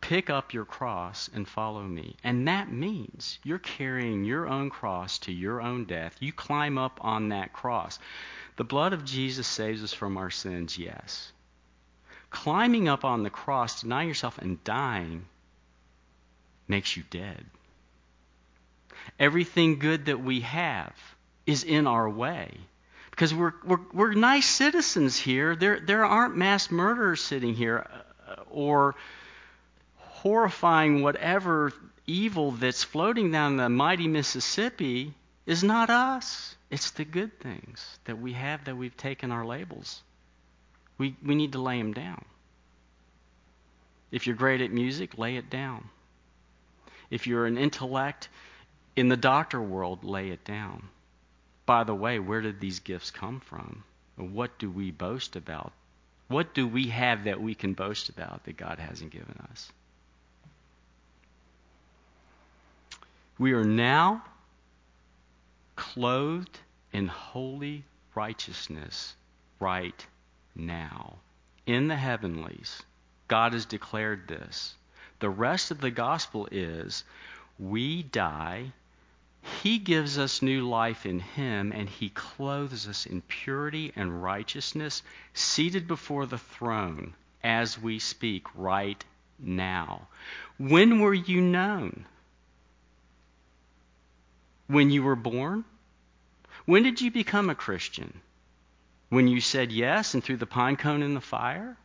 pick 0.00 0.30
up 0.30 0.52
your 0.52 0.64
cross, 0.64 1.28
and 1.34 1.48
follow 1.48 1.82
me. 1.82 2.16
And 2.22 2.46
that 2.48 2.70
means 2.70 3.38
you're 3.42 3.58
carrying 3.58 4.24
your 4.24 4.46
own 4.46 4.70
cross 4.70 5.18
to 5.20 5.32
your 5.32 5.60
own 5.60 5.84
death. 5.84 6.16
You 6.20 6.32
climb 6.32 6.78
up 6.78 6.98
on 7.02 7.30
that 7.30 7.52
cross. 7.52 7.98
The 8.56 8.64
blood 8.64 8.92
of 8.92 9.04
Jesus 9.04 9.46
saves 9.46 9.82
us 9.82 9.92
from 9.92 10.16
our 10.16 10.30
sins, 10.30 10.78
yes. 10.78 11.32
Climbing 12.30 12.88
up 12.88 13.04
on 13.04 13.22
the 13.22 13.30
cross, 13.30 13.82
denying 13.82 14.08
yourself, 14.08 14.38
and 14.38 14.62
dying 14.64 15.26
makes 16.68 16.96
you 16.96 17.02
dead. 17.10 17.44
Everything 19.18 19.78
good 19.78 20.06
that 20.06 20.22
we 20.22 20.40
have 20.40 20.94
is 21.46 21.64
in 21.64 21.86
our 21.86 22.08
way 22.08 22.58
because 23.12 23.34
we're, 23.34 23.52
we're, 23.64 23.80
we're 23.92 24.12
nice 24.14 24.48
citizens 24.48 25.18
here. 25.18 25.54
There, 25.54 25.78
there 25.78 26.04
aren't 26.04 26.34
mass 26.34 26.70
murderers 26.70 27.20
sitting 27.20 27.54
here 27.54 27.86
uh, 28.26 28.36
or 28.50 28.94
horrifying 29.96 31.02
whatever 31.02 31.72
evil 32.06 32.52
that's 32.52 32.82
floating 32.82 33.30
down 33.30 33.58
the 33.58 33.68
mighty 33.68 34.08
Mississippi 34.08 35.12
is 35.44 35.62
not 35.62 35.90
us. 35.90 36.56
It's 36.70 36.92
the 36.92 37.04
good 37.04 37.38
things 37.38 37.98
that 38.06 38.18
we 38.18 38.32
have 38.32 38.64
that 38.64 38.76
we've 38.76 38.96
taken 38.96 39.30
our 39.30 39.44
labels. 39.44 40.02
We, 40.96 41.14
we 41.22 41.34
need 41.34 41.52
to 41.52 41.60
lay 41.60 41.76
them 41.78 41.92
down. 41.92 42.24
If 44.10 44.26
you're 44.26 44.36
great 44.36 44.62
at 44.62 44.70
music, 44.70 45.18
lay 45.18 45.36
it 45.36 45.50
down. 45.50 45.90
If 47.10 47.26
you're 47.26 47.44
an 47.44 47.58
intellect 47.58 48.30
in 48.96 49.10
the 49.10 49.18
doctor 49.18 49.60
world, 49.60 50.02
lay 50.02 50.30
it 50.30 50.44
down 50.44 50.88
by 51.66 51.84
the 51.84 51.94
way, 51.94 52.18
where 52.18 52.40
did 52.40 52.60
these 52.60 52.80
gifts 52.80 53.10
come 53.10 53.40
from? 53.40 53.84
What 54.16 54.58
do 54.58 54.70
we 54.70 54.90
boast 54.90 55.36
about? 55.36 55.72
What 56.28 56.54
do 56.54 56.66
we 56.66 56.88
have 56.88 57.24
that 57.24 57.40
we 57.40 57.54
can 57.54 57.74
boast 57.74 58.08
about 58.08 58.44
that 58.44 58.56
God 58.56 58.78
hasn't 58.78 59.10
given 59.10 59.38
us? 59.50 59.70
We 63.38 63.52
are 63.52 63.64
now 63.64 64.24
clothed 65.76 66.58
in 66.92 67.06
holy 67.06 67.84
righteousness 68.14 69.14
right 69.60 70.06
now. 70.54 71.16
In 71.66 71.88
the 71.88 71.96
heavenlies, 71.96 72.82
God 73.28 73.52
has 73.52 73.64
declared 73.64 74.28
this. 74.28 74.74
The 75.20 75.30
rest 75.30 75.70
of 75.70 75.80
the 75.80 75.90
gospel 75.90 76.48
is 76.50 77.04
we 77.58 78.02
die 78.02 78.72
he 79.42 79.78
gives 79.78 80.18
us 80.18 80.40
new 80.40 80.68
life 80.68 81.04
in 81.04 81.18
Him, 81.18 81.72
and 81.72 81.88
He 81.88 82.10
clothes 82.10 82.86
us 82.86 83.06
in 83.06 83.22
purity 83.22 83.92
and 83.94 84.22
righteousness, 84.22 85.02
seated 85.34 85.86
before 85.86 86.26
the 86.26 86.38
throne 86.38 87.14
as 87.42 87.78
we 87.78 87.98
speak 87.98 88.46
right 88.54 89.04
now. 89.38 90.08
When 90.58 91.00
were 91.00 91.14
you 91.14 91.40
known? 91.40 92.06
When 94.68 94.90
you 94.90 95.02
were 95.02 95.16
born? 95.16 95.64
When 96.64 96.84
did 96.84 97.00
you 97.00 97.10
become 97.10 97.50
a 97.50 97.54
Christian? 97.54 98.20
When 99.08 99.26
you 99.26 99.40
said 99.40 99.72
yes 99.72 100.14
and 100.14 100.22
threw 100.22 100.36
the 100.36 100.46
pine 100.46 100.76
cone 100.76 101.02
in 101.02 101.14
the 101.14 101.20
fire? 101.20 101.76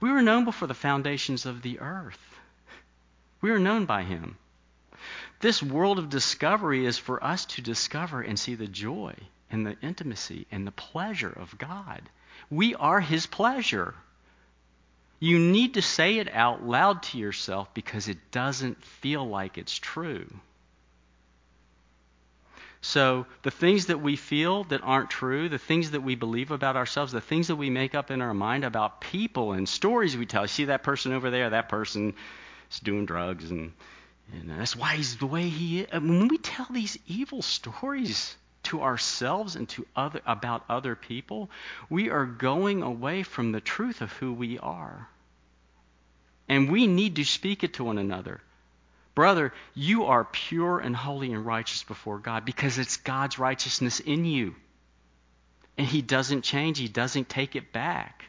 We 0.00 0.10
were 0.10 0.22
known 0.22 0.44
before 0.44 0.68
the 0.68 0.74
foundations 0.74 1.46
of 1.46 1.62
the 1.62 1.80
earth. 1.80 2.38
We 3.40 3.50
were 3.50 3.58
known 3.58 3.86
by 3.86 4.02
Him. 4.02 4.38
This 5.40 5.62
world 5.62 5.98
of 5.98 6.08
discovery 6.08 6.86
is 6.86 6.98
for 6.98 7.22
us 7.22 7.44
to 7.46 7.62
discover 7.62 8.22
and 8.22 8.38
see 8.38 8.54
the 8.54 8.66
joy 8.66 9.14
and 9.50 9.66
the 9.66 9.76
intimacy 9.82 10.46
and 10.50 10.66
the 10.66 10.72
pleasure 10.72 11.32
of 11.32 11.58
God. 11.58 12.02
We 12.50 12.74
are 12.74 13.00
His 13.00 13.26
pleasure. 13.26 13.94
You 15.20 15.38
need 15.38 15.74
to 15.74 15.82
say 15.82 16.18
it 16.18 16.32
out 16.32 16.62
loud 16.62 17.02
to 17.04 17.18
yourself 17.18 17.72
because 17.74 18.08
it 18.08 18.30
doesn't 18.30 18.84
feel 18.84 19.26
like 19.26 19.58
it's 19.58 19.78
true. 19.78 20.26
So, 22.82 23.26
the 23.42 23.50
things 23.50 23.86
that 23.86 24.00
we 24.00 24.14
feel 24.14 24.64
that 24.64 24.82
aren't 24.82 25.10
true, 25.10 25.48
the 25.48 25.58
things 25.58 25.90
that 25.90 26.02
we 26.02 26.14
believe 26.14 26.50
about 26.50 26.76
ourselves, 26.76 27.10
the 27.10 27.20
things 27.20 27.48
that 27.48 27.56
we 27.56 27.68
make 27.70 27.94
up 27.94 28.10
in 28.10 28.22
our 28.22 28.34
mind 28.34 28.64
about 28.64 29.00
people 29.00 29.52
and 29.52 29.68
stories 29.68 30.16
we 30.16 30.26
tell. 30.26 30.46
See 30.46 30.66
that 30.66 30.82
person 30.82 31.12
over 31.12 31.30
there? 31.30 31.50
That 31.50 31.68
person 31.68 32.14
is 32.70 32.78
doing 32.78 33.06
drugs 33.06 33.50
and 33.50 33.72
and 34.32 34.50
that's 34.50 34.76
why 34.76 34.96
he's 34.96 35.16
the 35.16 35.26
way 35.26 35.48
he 35.48 35.80
is. 35.80 35.92
When 35.92 36.28
we 36.28 36.38
tell 36.38 36.66
these 36.70 36.98
evil 37.06 37.42
stories 37.42 38.36
to 38.64 38.82
ourselves 38.82 39.54
and 39.54 39.68
to 39.70 39.86
other 39.94 40.20
about 40.26 40.64
other 40.68 40.96
people, 40.96 41.50
we 41.88 42.10
are 42.10 42.26
going 42.26 42.82
away 42.82 43.22
from 43.22 43.52
the 43.52 43.60
truth 43.60 44.00
of 44.00 44.12
who 44.12 44.32
we 44.32 44.58
are. 44.58 45.08
And 46.48 46.70
we 46.70 46.86
need 46.86 47.16
to 47.16 47.24
speak 47.24 47.64
it 47.64 47.74
to 47.74 47.84
one 47.84 47.98
another. 47.98 48.40
Brother, 49.14 49.52
you 49.74 50.04
are 50.06 50.24
pure 50.24 50.78
and 50.78 50.94
holy 50.94 51.32
and 51.32 51.46
righteous 51.46 51.82
before 51.84 52.18
God 52.18 52.44
because 52.44 52.78
it's 52.78 52.98
God's 52.98 53.38
righteousness 53.38 54.00
in 54.00 54.24
you. 54.24 54.54
And 55.78 55.86
He 55.86 56.02
doesn't 56.02 56.42
change, 56.42 56.78
He 56.78 56.88
doesn't 56.88 57.28
take 57.28 57.56
it 57.56 57.72
back. 57.72 58.24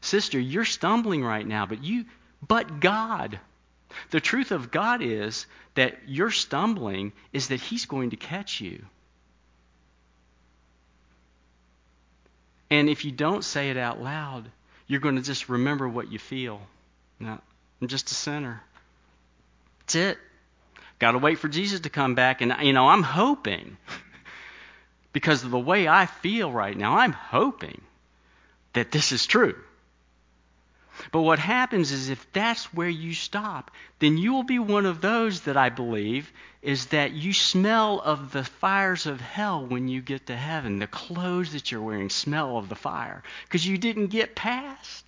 Sister, 0.00 0.38
you're 0.38 0.64
stumbling 0.64 1.24
right 1.24 1.46
now, 1.46 1.66
but 1.66 1.82
you 1.82 2.04
but 2.46 2.80
God. 2.80 3.40
The 4.10 4.20
truth 4.20 4.50
of 4.50 4.70
God 4.70 5.02
is 5.02 5.46
that 5.74 5.98
your 6.06 6.30
stumbling 6.30 7.12
is 7.32 7.48
that 7.48 7.60
he's 7.60 7.86
going 7.86 8.10
to 8.10 8.16
catch 8.16 8.60
you. 8.60 8.84
And 12.70 12.88
if 12.88 13.04
you 13.04 13.12
don't 13.12 13.44
say 13.44 13.70
it 13.70 13.76
out 13.76 14.02
loud, 14.02 14.50
you're 14.86 15.00
going 15.00 15.16
to 15.16 15.22
just 15.22 15.48
remember 15.48 15.88
what 15.88 16.12
you 16.12 16.18
feel. 16.18 16.60
No, 17.18 17.38
I'm 17.80 17.88
just 17.88 18.10
a 18.10 18.14
sinner. 18.14 18.62
That's 19.80 19.94
it. 19.94 20.18
Got 20.98 21.12
to 21.12 21.18
wait 21.18 21.38
for 21.38 21.48
Jesus 21.48 21.80
to 21.80 21.90
come 21.90 22.14
back. 22.14 22.40
And, 22.40 22.54
you 22.62 22.72
know, 22.72 22.88
I'm 22.88 23.02
hoping, 23.02 23.76
because 25.12 25.44
of 25.44 25.50
the 25.50 25.58
way 25.58 25.88
I 25.88 26.06
feel 26.06 26.50
right 26.52 26.76
now, 26.76 26.98
I'm 26.98 27.12
hoping 27.12 27.80
that 28.72 28.90
this 28.90 29.12
is 29.12 29.26
true. 29.26 29.56
But 31.12 31.22
what 31.22 31.38
happens 31.38 31.92
is 31.92 32.08
if 32.08 32.30
that's 32.32 32.72
where 32.74 32.88
you 32.88 33.14
stop, 33.14 33.70
then 33.98 34.18
you 34.18 34.32
will 34.32 34.42
be 34.42 34.58
one 34.58 34.86
of 34.86 35.00
those 35.00 35.42
that 35.42 35.56
I 35.56 35.68
believe 35.68 36.32
is 36.62 36.86
that 36.86 37.12
you 37.12 37.32
smell 37.32 38.00
of 38.00 38.32
the 38.32 38.44
fires 38.44 39.06
of 39.06 39.20
hell 39.20 39.64
when 39.64 39.88
you 39.88 40.00
get 40.00 40.26
to 40.26 40.36
heaven. 40.36 40.78
The 40.78 40.86
clothes 40.86 41.52
that 41.52 41.70
you're 41.70 41.82
wearing 41.82 42.10
smell 42.10 42.58
of 42.58 42.68
the 42.68 42.74
fire 42.74 43.22
because 43.44 43.66
you 43.66 43.78
didn't 43.78 44.08
get 44.08 44.34
past. 44.34 45.04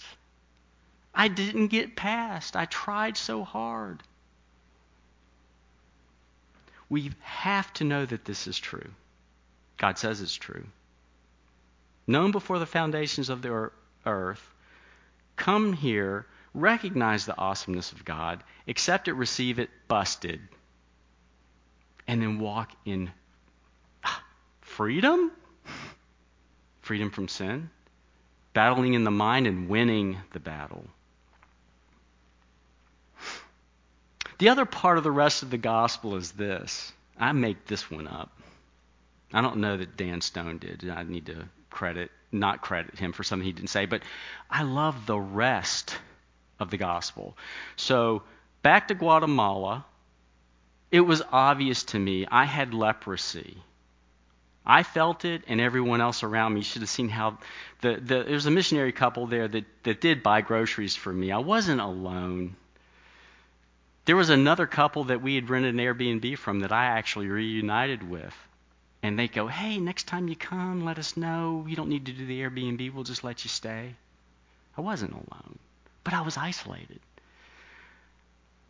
I 1.15 1.29
didn't 1.29 1.69
get 1.69 1.97
past. 1.97 2.57
I 2.57 2.67
tried 2.67 3.17
so 3.17 3.45
hard. 3.45 4.03
We 6.89 7.11
have 7.23 7.73
to 7.75 7.85
know 7.85 8.05
that 8.07 8.25
this 8.25 8.47
is 8.47 8.59
true. 8.59 8.91
God 9.77 9.99
says 9.99 10.21
it's 10.21 10.35
true. 10.35 10.67
Known 12.07 12.33
before 12.33 12.59
the 12.59 12.67
foundations 12.67 13.29
of 13.29 13.43
the 13.43 13.71
earth, 14.05 14.55
come 15.41 15.73
here, 15.73 16.27
recognize 16.53 17.25
the 17.25 17.37
awesomeness 17.37 17.93
of 17.93 18.05
God, 18.05 18.45
accept 18.69 19.09
it, 19.09 19.15
receive 19.15 19.59
it, 19.59 19.71
busted, 19.89 20.39
and 22.07 22.21
then 22.21 22.39
walk 22.39 22.71
in 22.85 23.11
ah, 24.05 24.23
freedom? 24.61 25.33
Freedom 26.83 27.11
from 27.11 27.27
sin? 27.27 27.71
Battling 28.53 28.93
in 28.95 29.05
the 29.05 29.11
mind 29.11 29.47
and 29.47 29.69
winning 29.69 30.19
the 30.33 30.41
battle. 30.41 30.85
The 34.39 34.51
other 34.51 34.67
part 34.67 34.99
of 34.99 35.05
the 35.05 35.11
rest 35.11 35.43
of 35.43 35.51
the 35.51 35.59
gospel 35.59 36.17
is 36.17 36.33
this. 36.33 36.93
I 37.19 37.33
make 37.33 37.67
this 37.67 37.91
one 37.91 38.09
up. 38.09 38.31
I 39.33 39.41
don't 39.41 39.59
know 39.59 39.77
that 39.77 39.97
Dan 39.97 40.21
Stone 40.21 40.59
did. 40.59 40.89
I 40.91 41.03
need 41.03 41.27
to 41.27 41.47
credit, 41.71 42.11
not 42.33 42.61
credit 42.61 42.99
him 42.99 43.13
for 43.13 43.23
something 43.23 43.47
he 43.47 43.53
didn't 43.53 43.71
say, 43.71 43.87
but 43.87 44.03
I 44.51 44.63
love 44.63 45.07
the 45.07 45.19
rest 45.19 45.97
of 46.59 46.71
the 46.71 46.77
gospel. 46.77 47.37
So, 47.77 48.23
back 48.63 48.89
to 48.89 48.95
Guatemala, 48.95 49.85
it 50.91 51.01
was 51.01 51.23
obvious 51.31 51.85
to 51.85 51.99
me 51.99 52.27
I 52.31 52.45
had 52.45 52.75
leprosy. 52.75 53.57
I 54.65 54.83
felt 54.83 55.25
it, 55.25 55.43
and 55.49 55.61
everyone 55.61 56.01
else 56.01 56.23
around 56.23 56.55
me 56.55 56.63
should 56.63 56.83
have 56.83 56.91
seen 56.91 57.09
how 57.09 57.39
the, 57.81 57.95
the 57.95 58.23
there 58.25 58.35
was 58.35 58.47
a 58.47 58.51
missionary 58.51 58.93
couple 58.93 59.27
there 59.27 59.49
that, 59.49 59.65
that 59.85 60.01
did 60.01 60.23
buy 60.23 60.43
groceries 60.43 60.95
for 60.95 61.13
me. 61.13 61.33
I 61.33 61.39
wasn't 61.39 61.81
alone. 61.81 62.57
There 64.05 64.17
was 64.17 64.31
another 64.31 64.67
couple 64.67 65.05
that 65.05 65.23
we 65.23 65.35
had 65.35 65.49
rented 65.49 65.75
an 65.75 65.81
Airbnb 65.81 66.37
from 66.39 66.61
that 66.61 66.73
I 66.73 66.87
actually 66.87 67.29
reunited 67.29 68.09
with. 68.09 68.35
And 69.03 69.19
they 69.19 69.29
go, 69.29 69.47
hey, 69.47 69.79
next 69.79 70.07
time 70.07 70.29
you 70.29 70.37
come, 70.37 70.85
let 70.85 70.99
us 70.99 71.17
know. 71.17 71.65
You 71.67 71.77
don't 71.77 71.89
need 71.89 72.07
to 72.07 72.13
do 72.13 72.27
the 72.27 72.41
Airbnb, 72.43 72.93
we'll 72.93 73.05
just 73.05 73.25
let 73.25 73.45
you 73.45 73.49
stay. 73.49 73.95
I 74.77 74.81
wasn't 74.83 75.13
alone, 75.13 75.59
but 76.05 76.15
I 76.15 76.21
was 76.21 76.37
isolated. 76.37 77.01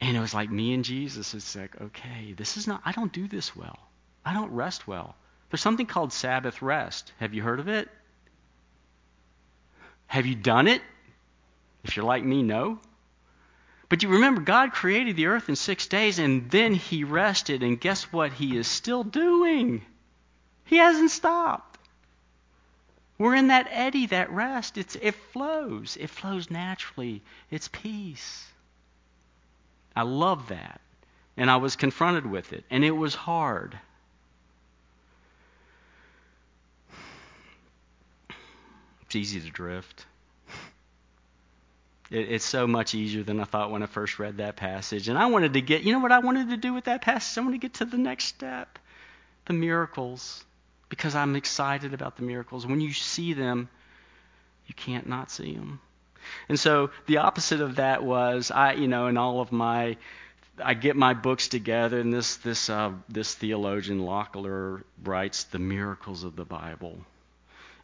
And 0.00 0.16
it 0.16 0.20
was 0.20 0.32
like 0.32 0.50
me 0.50 0.72
and 0.72 0.84
Jesus. 0.84 1.34
It's 1.34 1.54
like, 1.54 1.78
okay, 1.80 2.32
this 2.36 2.56
is 2.56 2.66
not, 2.66 2.80
I 2.84 2.92
don't 2.92 3.12
do 3.12 3.28
this 3.28 3.54
well. 3.54 3.78
I 4.24 4.32
don't 4.32 4.52
rest 4.52 4.86
well. 4.86 5.14
There's 5.50 5.60
something 5.60 5.86
called 5.86 6.12
Sabbath 6.12 6.62
rest. 6.62 7.12
Have 7.18 7.34
you 7.34 7.42
heard 7.42 7.60
of 7.60 7.68
it? 7.68 7.88
Have 10.06 10.26
you 10.26 10.34
done 10.34 10.68
it? 10.68 10.82
If 11.84 11.96
you're 11.96 12.04
like 12.04 12.24
me, 12.24 12.42
no. 12.42 12.78
But 13.88 14.02
you 14.02 14.10
remember, 14.10 14.40
God 14.40 14.72
created 14.72 15.16
the 15.16 15.26
earth 15.26 15.48
in 15.48 15.56
six 15.56 15.86
days 15.86 16.18
and 16.18 16.50
then 16.50 16.74
he 16.74 17.04
rested. 17.04 17.62
And 17.62 17.80
guess 17.80 18.04
what? 18.12 18.32
He 18.32 18.56
is 18.56 18.68
still 18.68 19.02
doing. 19.02 19.82
He 20.64 20.76
hasn't 20.76 21.10
stopped. 21.10 21.78
We're 23.18 23.34
in 23.34 23.48
that 23.48 23.68
eddy, 23.70 24.06
that 24.06 24.30
rest. 24.30 24.78
It's, 24.78 24.96
it 24.96 25.14
flows. 25.14 25.98
It 26.00 26.08
flows 26.08 26.50
naturally. 26.50 27.22
It's 27.50 27.68
peace. 27.68 28.46
I 29.94 30.02
love 30.02 30.48
that. 30.48 30.80
And 31.36 31.50
I 31.50 31.56
was 31.56 31.76
confronted 31.76 32.24
with 32.24 32.52
it. 32.52 32.64
And 32.70 32.84
it 32.84 32.92
was 32.92 33.14
hard. 33.14 33.78
It's 39.02 39.16
easy 39.16 39.40
to 39.40 39.50
drift. 39.50 40.06
It, 42.10 42.30
it's 42.30 42.44
so 42.44 42.66
much 42.66 42.94
easier 42.94 43.22
than 43.22 43.40
I 43.40 43.44
thought 43.44 43.70
when 43.70 43.82
I 43.82 43.86
first 43.86 44.18
read 44.18 44.38
that 44.38 44.56
passage. 44.56 45.08
And 45.08 45.18
I 45.18 45.26
wanted 45.26 45.54
to 45.54 45.60
get, 45.60 45.82
you 45.82 45.92
know 45.92 45.98
what 45.98 46.12
I 46.12 46.20
wanted 46.20 46.50
to 46.50 46.56
do 46.56 46.72
with 46.72 46.84
that 46.84 47.02
passage? 47.02 47.36
I 47.36 47.40
wanted 47.42 47.60
to 47.60 47.66
get 47.66 47.74
to 47.74 47.84
the 47.84 47.98
next 47.98 48.24
step 48.24 48.78
the 49.46 49.52
miracles. 49.52 50.44
Because 50.90 51.14
I'm 51.14 51.36
excited 51.36 51.94
about 51.94 52.16
the 52.16 52.22
miracles. 52.22 52.66
When 52.66 52.82
you 52.82 52.92
see 52.92 53.32
them, 53.32 53.70
you 54.66 54.74
can't 54.74 55.08
not 55.08 55.30
see 55.30 55.54
them. 55.54 55.80
And 56.48 56.60
so 56.60 56.90
the 57.06 57.18
opposite 57.18 57.62
of 57.62 57.76
that 57.76 58.04
was 58.04 58.50
I, 58.50 58.74
you 58.74 58.88
know, 58.88 59.06
in 59.06 59.16
all 59.16 59.40
of 59.40 59.52
my, 59.52 59.96
I 60.62 60.74
get 60.74 60.96
my 60.96 61.14
books 61.14 61.48
together, 61.48 61.98
and 61.98 62.12
this 62.12 62.36
this 62.36 62.68
uh, 62.68 62.92
this 63.08 63.34
theologian 63.34 64.00
Lockyer 64.00 64.84
writes 65.02 65.44
the 65.44 65.58
miracles 65.58 66.24
of 66.24 66.36
the 66.36 66.44
Bible, 66.44 66.98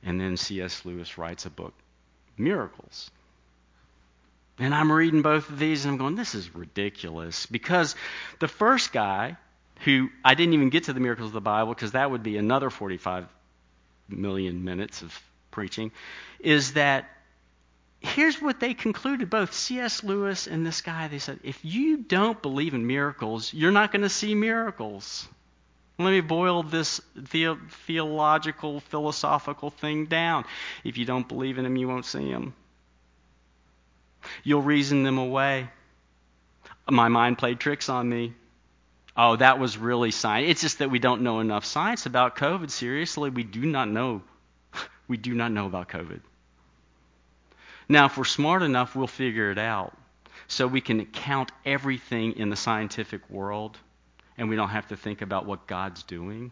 and 0.02 0.20
then 0.20 0.36
C.S. 0.36 0.84
Lewis 0.84 1.16
writes 1.16 1.46
a 1.46 1.50
book, 1.50 1.72
Miracles. 2.36 3.10
And 4.58 4.74
I'm 4.74 4.90
reading 4.90 5.22
both 5.22 5.50
of 5.50 5.58
these 5.58 5.84
and 5.84 5.92
I'm 5.92 5.98
going, 5.98 6.14
this 6.14 6.34
is 6.34 6.54
ridiculous. 6.54 7.46
Because 7.46 7.94
the 8.38 8.48
first 8.48 8.92
guy, 8.92 9.36
who 9.84 10.08
I 10.24 10.34
didn't 10.34 10.54
even 10.54 10.70
get 10.70 10.84
to 10.84 10.92
the 10.92 11.00
miracles 11.00 11.28
of 11.28 11.32
the 11.34 11.40
Bible 11.40 11.74
because 11.74 11.92
that 11.92 12.10
would 12.10 12.22
be 12.22 12.36
another 12.36 12.70
45 12.70 13.26
million 14.08 14.64
minutes 14.64 15.02
of 15.02 15.18
preaching, 15.50 15.92
is 16.40 16.74
that 16.74 17.08
here's 18.00 18.40
what 18.40 18.60
they 18.60 18.74
concluded 18.74 19.30
both 19.30 19.52
C.S. 19.52 20.04
Lewis 20.04 20.46
and 20.46 20.64
this 20.64 20.80
guy. 20.80 21.08
They 21.08 21.18
said, 21.18 21.40
if 21.42 21.64
you 21.64 21.98
don't 21.98 22.40
believe 22.40 22.74
in 22.74 22.86
miracles, 22.86 23.52
you're 23.52 23.72
not 23.72 23.92
going 23.92 24.02
to 24.02 24.08
see 24.08 24.34
miracles. 24.34 25.28
Let 25.98 26.10
me 26.10 26.20
boil 26.20 26.62
this 26.62 27.00
the- 27.14 27.58
theological, 27.86 28.80
philosophical 28.80 29.70
thing 29.70 30.06
down. 30.06 30.44
If 30.84 30.98
you 30.98 31.04
don't 31.04 31.26
believe 31.26 31.58
in 31.58 31.64
them, 31.64 31.76
you 31.76 31.88
won't 31.88 32.04
see 32.04 32.30
them. 32.30 32.54
You'll 34.44 34.62
reason 34.62 35.02
them 35.04 35.18
away. 35.18 35.68
My 36.88 37.08
mind 37.08 37.38
played 37.38 37.60
tricks 37.60 37.88
on 37.88 38.08
me. 38.08 38.34
Oh, 39.16 39.36
that 39.36 39.58
was 39.58 39.78
really 39.78 40.10
science. 40.10 40.50
It's 40.50 40.60
just 40.60 40.78
that 40.80 40.90
we 40.90 40.98
don't 40.98 41.22
know 41.22 41.40
enough 41.40 41.64
science 41.64 42.04
about 42.04 42.36
COVID. 42.36 42.70
Seriously, 42.70 43.30
we 43.30 43.44
do 43.44 43.64
not 43.64 43.88
know. 43.88 44.22
We 45.08 45.16
do 45.16 45.34
not 45.34 45.52
know 45.52 45.66
about 45.66 45.88
COVID. 45.88 46.20
Now, 47.88 48.06
if 48.06 48.18
we're 48.18 48.24
smart 48.24 48.62
enough, 48.62 48.96
we'll 48.96 49.06
figure 49.06 49.52
it 49.52 49.58
out. 49.58 49.96
So 50.48 50.66
we 50.66 50.80
can 50.80 51.06
count 51.06 51.52
everything 51.64 52.32
in 52.32 52.50
the 52.50 52.56
scientific 52.56 53.28
world, 53.30 53.78
and 54.36 54.48
we 54.48 54.56
don't 54.56 54.70
have 54.70 54.88
to 54.88 54.96
think 54.96 55.22
about 55.22 55.46
what 55.46 55.68
God's 55.68 56.02
doing. 56.02 56.50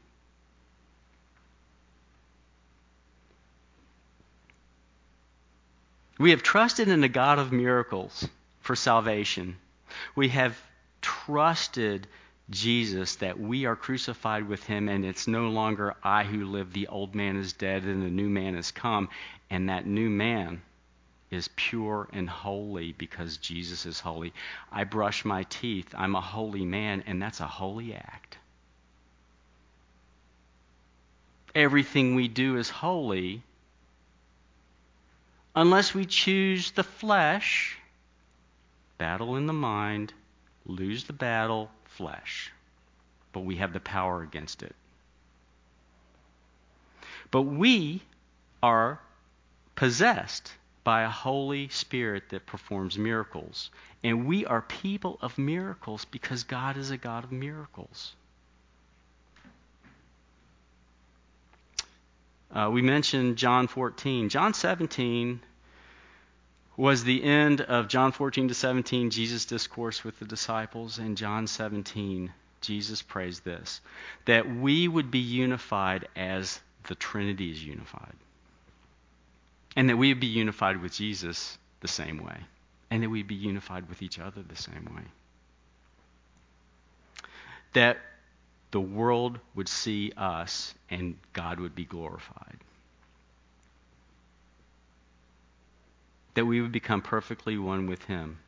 We 6.19 6.31
have 6.31 6.43
trusted 6.43 6.89
in 6.89 7.01
the 7.01 7.09
God 7.09 7.39
of 7.41 7.51
miracles 7.51 8.29
for 8.61 8.77
salvation. 8.77 9.57
We 10.15 10.29
have 10.29 10.57
trusted 11.03 12.07
Jesus 12.51 13.17
that 13.17 13.41
we 13.41 13.65
are 13.65 13.77
crucified 13.77 14.47
with 14.47 14.65
him 14.65 14.89
and 14.89 15.05
it's 15.05 15.27
no 15.27 15.49
longer 15.49 15.95
I 16.03 16.25
who 16.25 16.45
live, 16.45 16.73
the 16.73 16.89
old 16.89 17.15
man 17.15 17.37
is 17.37 17.53
dead 17.53 17.85
and 17.85 18.03
the 18.03 18.11
new 18.11 18.29
man 18.29 18.55
has 18.55 18.71
come. 18.71 19.09
And 19.51 19.69
that 19.69 19.87
new 19.87 20.11
man 20.11 20.63
is 21.31 21.49
pure 21.57 22.09
and 22.13 22.29
holy 22.29 22.93
because 22.93 23.39
Jesus 23.39 23.87
is 23.87 24.01
holy. 24.01 24.33
I 24.71 24.85
brush 24.85 25.25
my 25.25 25.45
teeth. 25.45 25.95
I'm 25.97 26.15
a 26.15 26.21
holy 26.21 26.65
man, 26.65 27.03
and 27.07 27.21
that's 27.21 27.41
a 27.41 27.47
holy 27.47 27.95
act. 27.95 28.39
Everything 31.55 32.15
we 32.15 32.29
do 32.29 32.57
is 32.57 32.69
holy 32.69 33.43
unless 35.55 35.95
we 35.95 36.05
choose 36.05 36.73
the 36.73 36.83
flesh, 36.83 37.79
battle 38.99 39.37
in 39.37 39.47
the 39.47 39.53
mind, 39.53 40.13
lose 40.67 41.05
the 41.05 41.13
battle, 41.13 41.71
flesh. 41.97 42.53
But 43.33 43.41
we 43.41 43.57
have 43.57 43.73
the 43.73 43.81
power 43.81 44.23
against 44.23 44.63
it. 44.63 44.75
But 47.31 47.43
we 47.43 48.03
are 48.63 49.01
possessed 49.75 50.53
by 50.85 51.03
a 51.03 51.09
Holy 51.09 51.69
Spirit 51.69 52.29
that 52.29 52.47
performs 52.47 52.99
miracles. 52.99 53.71
And 54.03 54.27
we 54.27 54.45
are 54.47 54.61
people 54.61 55.19
of 55.21 55.39
miracles 55.39 56.05
because 56.05 56.45
God 56.45 56.77
is 56.77 56.91
a 56.91 56.97
God 56.97 57.25
of 57.25 57.33
miracles. 57.33 58.15
Uh, 62.55 62.71
we 62.71 62.83
mentioned 62.83 63.37
John 63.37 63.67
14. 63.67 64.29
John 64.29 64.55
17 64.55 65.41
was 66.77 67.05
the 67.05 67.23
end 67.23 67.61
of 67.61 67.89
John 67.89 68.13
14 68.13 68.49
to 68.49 68.55
17, 68.55 69.11
Jesus' 69.11 69.45
discourse 69.45 70.03
with 70.03 70.19
the 70.19 70.25
disciples. 70.25 70.99
And 70.99 71.17
John 71.17 71.47
17, 71.47 72.33
Jesus 72.61 73.03
prays 73.03 73.41
this 73.41 73.81
that 74.25 74.49
we 74.49 74.89
would 74.89 75.11
be 75.11 75.19
unified 75.19 76.09
as 76.17 76.61
the 76.89 76.95
Trinity 76.95 77.51
is 77.51 77.65
unified. 77.65 78.15
And 79.77 79.89
that 79.89 79.97
we 79.97 80.09
would 80.09 80.21
be 80.21 80.27
unified 80.27 80.81
with 80.81 80.93
Jesus 80.93 81.59
the 81.81 81.89
same 81.89 82.23
way. 82.23 82.39
And 82.91 83.03
that 83.03 83.11
we'd 83.11 83.27
be 83.27 83.35
unified 83.35 83.89
with 83.89 84.03
each 84.03 84.19
other 84.19 84.43
the 84.43 84.57
same 84.57 84.89
way. 84.95 85.03
That 87.73 87.99
the 88.71 88.81
world 88.81 89.39
would 89.55 89.69
see 89.69 90.13
us 90.17 90.75
and 90.91 91.17
God 91.33 91.59
would 91.59 91.75
be 91.75 91.85
glorified. 91.85 92.59
That 96.35 96.47
we 96.47 96.61
would 96.61 96.73
become 96.73 97.03
perfectly 97.03 97.59
one 97.59 97.87
with 97.87 98.05
Him. 98.05 98.39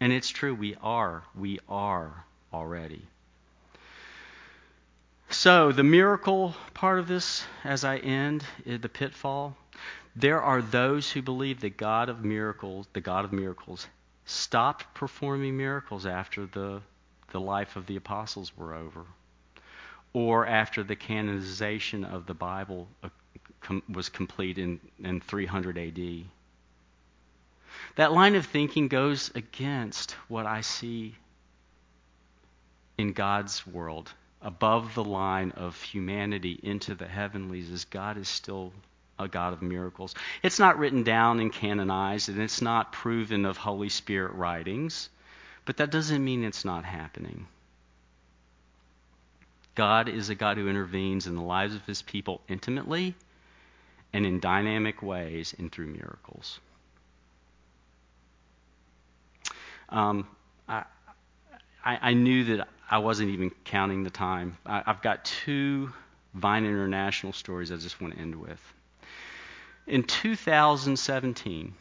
And 0.00 0.12
it's 0.12 0.28
true, 0.28 0.54
we 0.54 0.76
are. 0.82 1.24
We 1.34 1.58
are 1.68 2.24
already. 2.52 3.02
So, 5.28 5.72
the 5.72 5.82
miracle 5.82 6.54
part 6.74 6.98
of 6.98 7.08
this, 7.08 7.44
as 7.64 7.84
I 7.84 7.96
end, 7.98 8.44
the 8.64 8.88
pitfall, 8.88 9.56
there 10.14 10.40
are 10.40 10.62
those 10.62 11.10
who 11.10 11.20
believe 11.22 11.60
that 11.60 11.76
God 11.76 12.08
of 12.08 12.24
miracles, 12.24 12.86
the 12.92 13.00
God 13.00 13.24
of 13.24 13.32
miracles, 13.32 13.86
stopped 14.24 14.94
performing 14.94 15.56
miracles 15.56 16.06
after 16.06 16.46
the, 16.46 16.80
the 17.32 17.40
life 17.40 17.76
of 17.76 17.86
the 17.86 17.96
apostles 17.96 18.56
were 18.56 18.74
over 18.74 19.04
or 20.16 20.46
after 20.46 20.82
the 20.82 20.96
canonization 20.96 22.02
of 22.02 22.24
the 22.24 22.32
Bible 22.32 22.88
uh, 23.02 23.08
was 23.92 24.08
complete 24.08 24.56
in, 24.56 24.80
in 25.04 25.20
300 25.20 25.76
AD. 25.76 26.24
That 27.96 28.12
line 28.12 28.34
of 28.34 28.46
thinking 28.46 28.88
goes 28.88 29.30
against 29.34 30.12
what 30.28 30.46
I 30.46 30.60
see 30.60 31.14
in 32.98 33.12
God's 33.12 33.66
world. 33.66 34.12
Above 34.42 34.94
the 34.94 35.04
line 35.04 35.50
of 35.52 35.80
humanity 35.82 36.60
into 36.62 36.94
the 36.94 37.08
heavenlies, 37.08 37.70
as 37.70 37.86
God 37.86 38.18
is 38.18 38.28
still 38.28 38.72
a 39.18 39.26
God 39.26 39.54
of 39.54 39.62
miracles. 39.62 40.14
It's 40.42 40.58
not 40.58 40.78
written 40.78 41.02
down 41.02 41.40
and 41.40 41.50
canonized, 41.50 42.28
and 42.28 42.40
it's 42.40 42.60
not 42.60 42.92
proven 42.92 43.46
of 43.46 43.56
Holy 43.56 43.88
Spirit 43.88 44.34
writings, 44.34 45.08
but 45.64 45.78
that 45.78 45.90
doesn't 45.90 46.22
mean 46.22 46.44
it's 46.44 46.66
not 46.66 46.84
happening. 46.84 47.46
God 49.74 50.08
is 50.08 50.28
a 50.28 50.34
God 50.34 50.58
who 50.58 50.68
intervenes 50.68 51.26
in 51.26 51.34
the 51.34 51.42
lives 51.42 51.74
of 51.74 51.84
his 51.86 52.02
people 52.02 52.42
intimately 52.46 53.14
and 54.12 54.26
in 54.26 54.38
dynamic 54.38 55.02
ways 55.02 55.54
and 55.58 55.72
through 55.72 55.86
miracles. 55.86 56.60
Um, 59.88 60.26
I, 60.68 60.84
I, 61.84 61.98
I, 62.10 62.14
knew 62.14 62.56
that 62.56 62.68
I 62.90 62.98
wasn't 62.98 63.30
even 63.30 63.50
counting 63.64 64.02
the 64.02 64.10
time. 64.10 64.58
I, 64.66 64.82
I've 64.86 65.00
got 65.00 65.24
two 65.24 65.92
Vine 66.34 66.64
International 66.64 67.32
stories 67.32 67.70
I 67.70 67.76
just 67.76 68.00
want 68.00 68.14
to 68.14 68.20
end 68.20 68.34
with. 68.34 68.60
In 69.86 70.02
2017, 70.02 71.74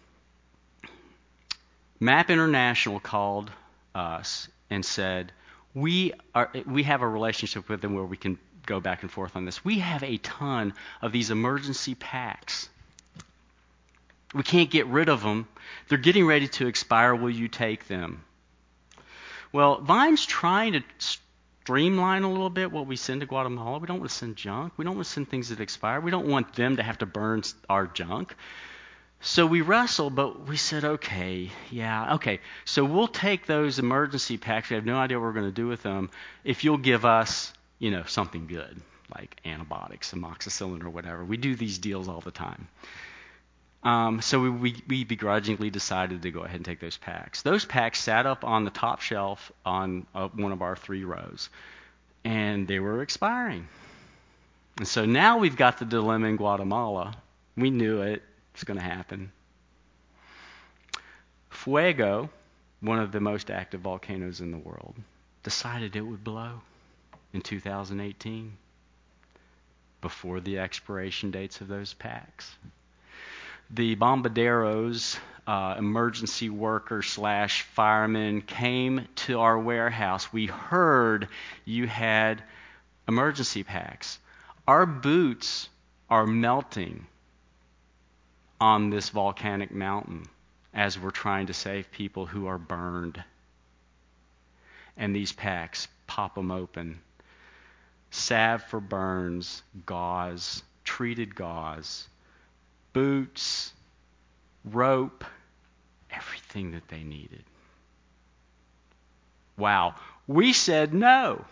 Map 1.99 2.30
International 2.30 2.99
called 2.99 3.51
us 3.95 4.47
and 4.70 4.86
said, 4.86 5.32
we 5.74 6.14
are 6.34 6.51
we 6.66 6.84
have 6.84 7.01
a 7.01 7.08
relationship 7.08 7.68
with 7.70 7.82
them 7.82 7.93
where 7.93 8.06
we 8.06 8.18
can 8.18 8.39
go 8.66 8.80
back 8.80 9.03
and 9.03 9.12
forth 9.12 9.36
on 9.36 9.45
this. 9.45 9.64
We 9.64 9.80
have 9.80 10.03
a 10.03 10.18
ton 10.18 10.74
of 11.01 11.12
these 11.12 11.30
emergency 11.30 11.95
packs. 11.95 12.70
We 14.36 14.43
can't 14.43 14.69
get 14.69 14.86
rid 14.88 15.09
of 15.09 15.23
them. 15.23 15.47
They're 15.88 15.97
getting 15.97 16.27
ready 16.27 16.49
to 16.49 16.67
expire. 16.67 17.15
Will 17.15 17.29
you 17.29 17.47
take 17.47 17.88
them? 17.88 18.23
Well, 19.53 19.79
Vine's 19.79 20.25
trying 20.25 20.73
to 20.73 20.83
streamline 20.99 22.23
a 22.23 22.29
little 22.29 22.49
bit 22.49 22.71
what 22.71 22.86
we 22.86 22.97
send 22.97 23.21
to 23.21 23.27
Guatemala. 23.27 23.79
We 23.79 23.88
don't 23.88 23.99
want 23.99 24.11
to 24.11 24.15
send 24.15 24.36
junk. 24.36 24.73
We 24.75 24.83
don't 24.83 24.95
want 24.95 25.07
to 25.07 25.11
send 25.11 25.29
things 25.29 25.49
that 25.49 25.61
expire. 25.61 26.01
We 26.01 26.11
don't 26.11 26.27
want 26.27 26.53
them 26.53 26.75
to 26.75 26.83
have 26.83 26.97
to 26.97 27.05
burn 27.05 27.43
our 27.69 27.88
junk. 27.88 28.36
So 29.21 29.45
we 29.45 29.61
wrestled, 29.61 30.13
but 30.15 30.47
we 30.47 30.57
said, 30.57 30.83
okay, 30.83 31.49
yeah, 31.71 32.15
okay. 32.15 32.41
So 32.65 32.83
we'll 32.83 33.07
take 33.07 33.45
those 33.45 33.79
emergency 33.79 34.38
packs. 34.38 34.69
We 34.69 34.75
have 34.75 34.86
no 34.86 34.97
idea 34.97 35.17
what 35.17 35.23
we're 35.23 35.33
going 35.33 35.45
to 35.47 35.51
do 35.51 35.67
with 35.67 35.81
them. 35.81 36.09
If 36.43 36.63
you'll 36.63 36.77
give 36.77 37.05
us, 37.05 37.53
you 37.79 37.89
know, 37.89 38.03
something 38.05 38.47
good, 38.47 38.79
like 39.15 39.39
antibiotics, 39.45 40.11
amoxicillin, 40.11 40.83
or 40.83 40.89
whatever. 40.89 41.23
We 41.23 41.38
do 41.38 41.55
these 41.55 41.79
deals 41.79 42.09
all 42.09 42.21
the 42.21 42.31
time. 42.31 42.67
Um, 43.86 44.19
so 44.19 44.41
we, 44.41 44.49
we, 44.49 44.75
we, 44.88 45.03
begrudgingly 45.03 45.69
decided 45.69 46.23
to 46.23 46.31
go 46.31 46.41
ahead 46.41 46.55
and 46.55 46.65
take 46.65 46.79
those 46.79 46.97
packs. 46.97 47.43
Those 47.43 47.65
packs 47.65 48.01
sat 48.01 48.25
up 48.25 48.43
on 48.43 48.65
the 48.65 48.71
top 48.71 48.99
shelf 48.99 49.51
on 49.63 50.07
uh, 50.15 50.27
one 50.29 50.51
of 50.51 50.63
our 50.63 50.75
three 50.75 51.03
rows, 51.03 51.49
and 52.23 52.67
they 52.67 52.79
were 52.79 53.03
expiring. 53.03 53.67
And 54.77 54.88
so 54.88 55.05
now 55.05 55.38
we've 55.38 55.55
got 55.55 55.77
the 55.77 55.86
dilemma 55.86 56.27
in 56.27 56.36
Guatemala. 56.36 57.15
We 57.55 57.69
knew 57.69 58.01
it. 58.01 58.23
It's 58.55 58.63
going 58.63 58.79
to 58.79 58.83
happen. 58.83 59.31
Fuego, 61.51 62.29
one 62.81 62.97
of 62.97 63.11
the 63.11 63.19
most 63.19 63.51
active 63.51 63.81
volcanoes 63.81 64.41
in 64.41 64.49
the 64.49 64.57
world, 64.57 64.95
decided 65.43 65.95
it 65.95 66.01
would 66.01 66.23
blow 66.23 66.61
in 67.33 67.41
2018 67.41 68.57
before 70.01 70.39
the 70.39 70.57
expiration 70.57 71.29
dates 71.29 71.61
of 71.61 71.67
those 71.67 71.93
packs. 71.93 72.55
The 73.72 73.95
bombarderos, 73.95 75.18
uh, 75.47 75.76
emergency 75.78 76.49
workers 76.49 77.07
slash 77.07 77.63
firemen, 77.63 78.41
came 78.41 79.07
to 79.16 79.39
our 79.39 79.57
warehouse. 79.57 80.32
We 80.32 80.45
heard 80.45 81.28
you 81.66 81.88
had 81.88 82.43
emergency 83.07 83.63
packs. 83.63 84.20
Our 84.68 84.86
boots 84.86 85.70
are 86.09 86.28
melting 86.28 87.07
on 88.61 88.89
this 88.89 89.09
volcanic 89.09 89.72
mountain 89.72 90.28
as 90.74 90.99
we're 90.99 91.11
trying 91.11 91.47
to 91.47 91.53
save 91.53 91.91
people 91.91 92.26
who 92.26 92.47
are 92.47 92.57
burned. 92.57 93.24
And 94.97 95.16
these 95.16 95.32
packs, 95.32 95.88
pop 96.07 96.36
them 96.36 96.51
open. 96.51 96.99
Salve 98.11 98.63
for 98.63 98.80
burns, 98.80 99.63
gauze, 99.86 100.63
treated 100.84 101.36
gauze, 101.36 102.07
boots, 102.95 103.73
rope, 104.63 105.25
everything 106.09 106.71
that 106.71 106.87
they 106.87 107.03
needed. 107.03 107.43
Wow. 109.57 109.95
We 110.27 110.53
said 110.53 110.93
no. 110.93 111.43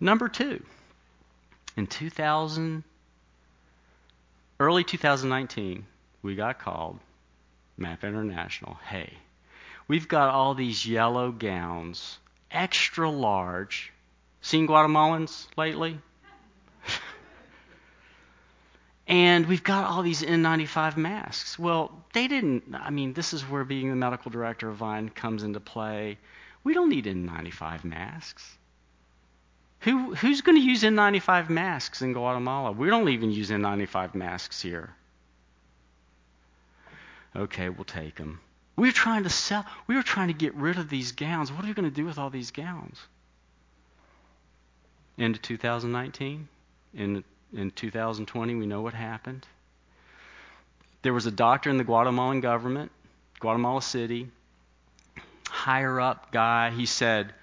Number 0.00 0.28
two, 0.28 0.60
in 1.76 1.86
2000, 1.86 2.82
early 4.58 4.82
2019, 4.82 5.86
we 6.22 6.34
got 6.34 6.58
called, 6.58 6.98
Map 7.76 8.02
International, 8.02 8.76
hey, 8.88 9.12
we've 9.86 10.08
got 10.08 10.30
all 10.30 10.54
these 10.54 10.84
yellow 10.84 11.30
gowns, 11.30 12.18
extra 12.50 13.08
large. 13.08 13.92
Seen 14.40 14.66
Guatemalans 14.66 15.46
lately? 15.56 16.00
And 19.06 19.46
we've 19.46 19.64
got 19.64 19.90
all 19.90 20.02
these 20.02 20.22
N95 20.22 20.96
masks. 20.96 21.58
Well, 21.58 22.04
they 22.12 22.28
didn't, 22.28 22.74
I 22.74 22.90
mean, 22.90 23.12
this 23.12 23.32
is 23.32 23.42
where 23.42 23.64
being 23.64 23.90
the 23.90 23.96
medical 23.96 24.30
director 24.30 24.68
of 24.68 24.76
Vine 24.76 25.08
comes 25.08 25.42
into 25.42 25.60
play. 25.60 26.18
We 26.64 26.74
don't 26.74 26.88
need 26.88 27.06
N95 27.06 27.84
masks. 27.84 28.56
Who, 29.80 30.14
who's 30.14 30.42
going 30.42 30.56
to 30.56 30.64
use 30.64 30.84
N95 30.84 31.48
masks 31.48 32.02
in 32.02 32.12
Guatemala? 32.12 32.70
We 32.70 32.88
don't 32.88 33.08
even 33.08 33.32
use 33.32 33.50
N95 33.50 34.14
masks 34.14 34.62
here. 34.62 34.94
Okay, 37.34 37.68
we'll 37.68 37.84
take 37.84 38.14
them. 38.16 38.40
We 38.76 38.88
were 38.88 38.92
trying 38.92 39.24
to 39.24 39.30
sell. 39.30 39.66
We 39.88 39.96
were 39.96 40.02
trying 40.02 40.28
to 40.28 40.34
get 40.34 40.54
rid 40.54 40.78
of 40.78 40.88
these 40.88 41.12
gowns. 41.12 41.50
What 41.50 41.64
are 41.64 41.68
we 41.68 41.74
going 41.74 41.90
to 41.90 41.94
do 41.94 42.04
with 42.04 42.18
all 42.18 42.30
these 42.30 42.52
gowns? 42.52 42.98
Into 45.18 45.40
2019, 45.40 46.48
in 46.94 47.24
in 47.52 47.70
2020, 47.70 48.54
we 48.54 48.66
know 48.66 48.82
what 48.82 48.94
happened. 48.94 49.46
There 51.02 51.12
was 51.12 51.26
a 51.26 51.30
doctor 51.30 51.70
in 51.70 51.78
the 51.78 51.84
Guatemalan 51.84 52.40
government, 52.40 52.92
Guatemala 53.40 53.82
City, 53.82 54.28
higher 55.48 56.00
up 56.00 56.32
guy. 56.32 56.70
He 56.70 56.86
said, 56.86 57.34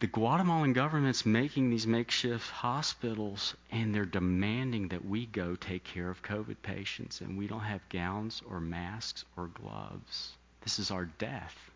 the 0.00 0.06
Guatemalan 0.06 0.72
government's 0.72 1.24
making 1.24 1.70
these 1.70 1.86
makeshift 1.86 2.50
hospitals 2.50 3.54
and 3.70 3.94
they're 3.94 4.04
demanding 4.04 4.88
that 4.88 5.04
we 5.04 5.24
go 5.26 5.56
take 5.56 5.84
care 5.84 6.10
of 6.10 6.22
COVID 6.22 6.56
patients 6.62 7.20
and 7.20 7.38
we 7.38 7.46
don't 7.46 7.60
have 7.60 7.88
gowns 7.88 8.42
or 8.50 8.60
masks 8.60 9.24
or 9.36 9.46
gloves. 9.46 10.32
This 10.62 10.78
is 10.78 10.90
our 10.90 11.04
death. 11.04 11.70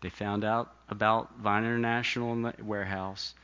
They 0.00 0.10
found 0.10 0.44
out 0.44 0.72
about 0.88 1.38
Vine 1.38 1.64
International 1.64 2.32
in 2.34 2.42
the 2.42 2.54
warehouse, 2.62 3.34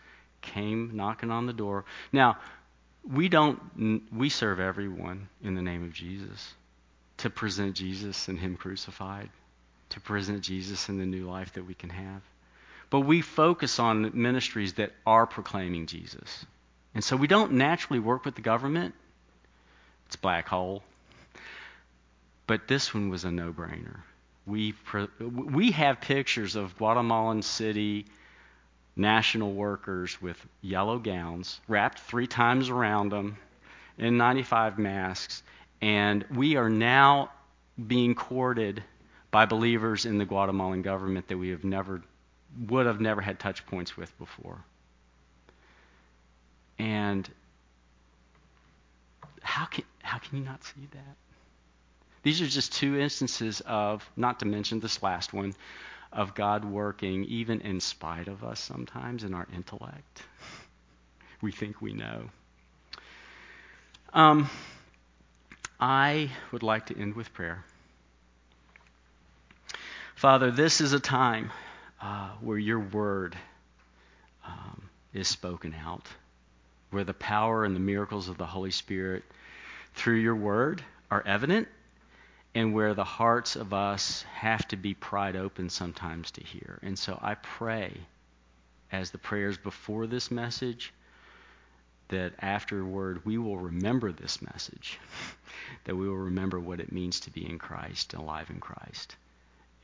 came 0.43 0.93
knocking 0.95 1.31
on 1.31 1.47
the 1.47 1.53
door. 1.53 1.85
Now, 2.13 2.39
we 3.09 3.29
don't 3.29 3.61
we 4.13 4.29
serve 4.29 4.61
everyone 4.61 5.29
in 5.43 5.55
the 5.55 5.63
name 5.63 5.85
of 5.85 5.93
Jesus 5.93 6.55
to 7.19 7.31
present 7.31 7.77
Jesus 7.77 8.29
and 8.29 8.39
him 8.39 8.57
crucified 8.57 9.31
to 9.91 10.01
present 10.01 10.43
Jesus 10.43 10.89
and 10.89 11.01
the 11.01 11.07
new 11.07 11.29
life 11.29 11.53
that 11.55 11.67
we 11.67 11.75
can 11.75 11.91
have. 11.91 12.23
But 12.89 13.01
we 13.01 13.21
focus 13.21 13.79
on 13.79 14.11
ministries 14.15 14.75
that 14.75 14.93
are 15.07 15.27
proclaiming 15.27 15.87
Jesus. 15.87 16.45
And 16.95 17.05
so 17.05 17.17
we 17.17 17.27
don't 17.29 17.53
naturally 17.53 18.01
work 18.01 18.25
with 18.25 18.35
the 18.35 18.41
government. 18.41 18.95
It's 20.07 20.17
black 20.17 20.49
hole. 20.49 20.83
But 22.47 22.67
this 22.67 22.93
one 22.93 23.11
was 23.11 23.25
a 23.25 23.31
no-brainer. 23.31 24.01
We 24.47 24.75
we 25.21 25.71
have 25.73 26.01
pictures 26.01 26.57
of 26.57 26.77
Guatemalan 26.79 27.43
City 27.43 28.07
national 29.01 29.53
workers 29.53 30.21
with 30.21 30.37
yellow 30.61 30.99
gowns 30.99 31.61
wrapped 31.67 31.99
three 31.99 32.27
times 32.27 32.69
around 32.69 33.11
them 33.11 33.37
N95 33.99 34.79
masks 34.79 35.43
and 35.81 36.25
we 36.35 36.57
are 36.57 36.69
now 36.69 37.31
being 37.87 38.15
courted 38.15 38.83
by 39.31 39.47
believers 39.47 40.07
in 40.07 40.19
the 40.19 40.25
Guatemalan 40.25 40.83
government 40.83 41.29
that 41.29 41.39
we 41.39 41.51
have 41.51 41.65
never 41.65 42.03
would 42.69 42.87
have 42.87 43.01
never 43.01 43.21
had 43.21 43.39
touch 43.39 43.65
points 43.67 43.97
with 43.97 44.17
before. 44.19 44.59
And 46.79 47.29
how 49.43 49.67
can 49.67 49.85
how 50.03 50.19
can 50.19 50.39
you 50.39 50.45
not 50.45 50.65
see 50.65 50.89
that? 50.93 51.17
These 52.23 52.43
are 52.43 52.47
just 52.47 52.75
two 52.75 52.99
instances 52.99 53.63
of, 53.65 54.09
not 54.17 54.41
to 54.41 54.47
mention 54.47 54.81
this 54.81 55.03
last 55.03 55.33
one, 55.33 55.55
of 56.13 56.35
God 56.35 56.65
working 56.65 57.25
even 57.25 57.61
in 57.61 57.81
spite 57.81 58.29
of 58.29 58.43
us 58.45 58.61
sometimes 58.61 59.25
in 59.25 59.35
our 59.35 59.47
intellect. 59.55 60.23
we 61.41 61.53
think 61.53 61.81
we 61.81 61.93
know. 61.93 62.31
Um, 64.13 64.51
I 65.79 66.31
would 66.53 66.63
like 66.63 66.87
to 66.87 66.99
end 66.99 67.15
with 67.15 67.33
prayer. 67.33 67.65
Father, 70.17 70.51
this 70.51 70.81
is 70.81 70.93
a 70.93 71.01
time 71.01 71.51
uh, 72.03 72.31
where 72.41 72.59
your 72.59 72.81
word 72.81 73.37
um, 74.47 74.83
is 75.15 75.29
spoken 75.29 75.75
out, 75.75 76.07
where 76.91 77.05
the 77.05 77.15
power 77.15 77.65
and 77.65 77.75
the 77.75 77.81
miracles 77.81 78.29
of 78.29 78.37
the 78.37 78.47
Holy 78.47 78.71
Spirit 78.71 79.23
through 79.95 80.17
your 80.17 80.37
word 80.37 80.83
are 81.11 81.23
evident, 81.25 81.69
and 82.55 82.75
where 82.75 82.95
the 82.95 83.05
hearts 83.05 83.57
of 83.57 83.73
us 83.73 84.23
have 84.35 84.67
to 84.69 84.77
be 84.77 84.95
pried 84.95 85.37
open 85.37 85.71
sometimes 85.71 86.31
to 86.33 86.43
hear. 86.43 86.79
And 86.83 86.99
so 86.99 87.19
I 87.23 87.35
pray, 87.35 87.93
as 88.91 89.11
the 89.11 89.19
prayers 89.19 89.57
before 89.57 90.07
this 90.07 90.31
message, 90.31 90.93
that 92.09 92.33
afterward 92.41 93.25
we 93.25 93.39
will 93.39 93.57
remember 93.57 94.11
this 94.11 94.43
message, 94.43 94.99
that 95.85 95.95
we 95.95 96.09
will 96.09 96.17
remember 96.17 96.59
what 96.59 96.81
it 96.81 96.91
means 96.91 97.21
to 97.21 97.31
be 97.31 97.49
in 97.49 97.59
Christ, 97.59 98.15
alive 98.15 98.51
in 98.51 98.59
Christ 98.59 99.15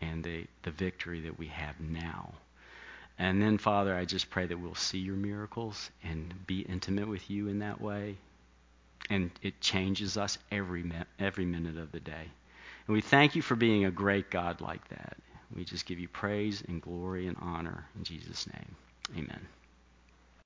and 0.01 0.23
the, 0.23 0.47
the 0.63 0.71
victory 0.71 1.21
that 1.21 1.39
we 1.39 1.47
have 1.49 1.81
now. 1.81 2.33
And 3.19 3.41
then, 3.41 3.59
Father, 3.59 3.95
I 3.95 4.05
just 4.05 4.29
pray 4.29 4.47
that 4.47 4.59
we'll 4.59 4.75
see 4.75 4.99
your 4.99 5.17
miracles 5.17 5.91
and 6.05 6.35
be 6.47 6.61
intimate 6.61 7.09
with 7.09 7.31
you 7.31 7.49
in 7.49 7.61
that 7.61 7.81
way. 7.81 8.17
And 9.09 9.31
it 9.41 9.61
changes 9.61 10.17
us 10.17 10.37
every, 10.51 10.91
every 11.19 11.47
minute 11.47 11.79
of 11.79 11.93
the 11.93 12.01
day. 12.01 12.29
And 12.87 12.95
we 12.95 13.01
thank 13.01 13.35
you 13.37 13.43
for 13.43 13.57
being 13.57 13.85
a 13.85 13.91
great 13.91 14.31
God 14.31 14.61
like 14.61 14.87
that. 14.89 15.17
We 15.55 15.65
just 15.65 15.87
give 15.87 15.99
you 15.99 16.09
praise 16.09 16.63
and 16.69 16.83
glory 16.83 17.29
and 17.29 17.37
honor 17.41 17.87
in 17.97 18.05
Jesus' 18.05 18.47
name. 18.49 18.77
Amen. 19.17 19.47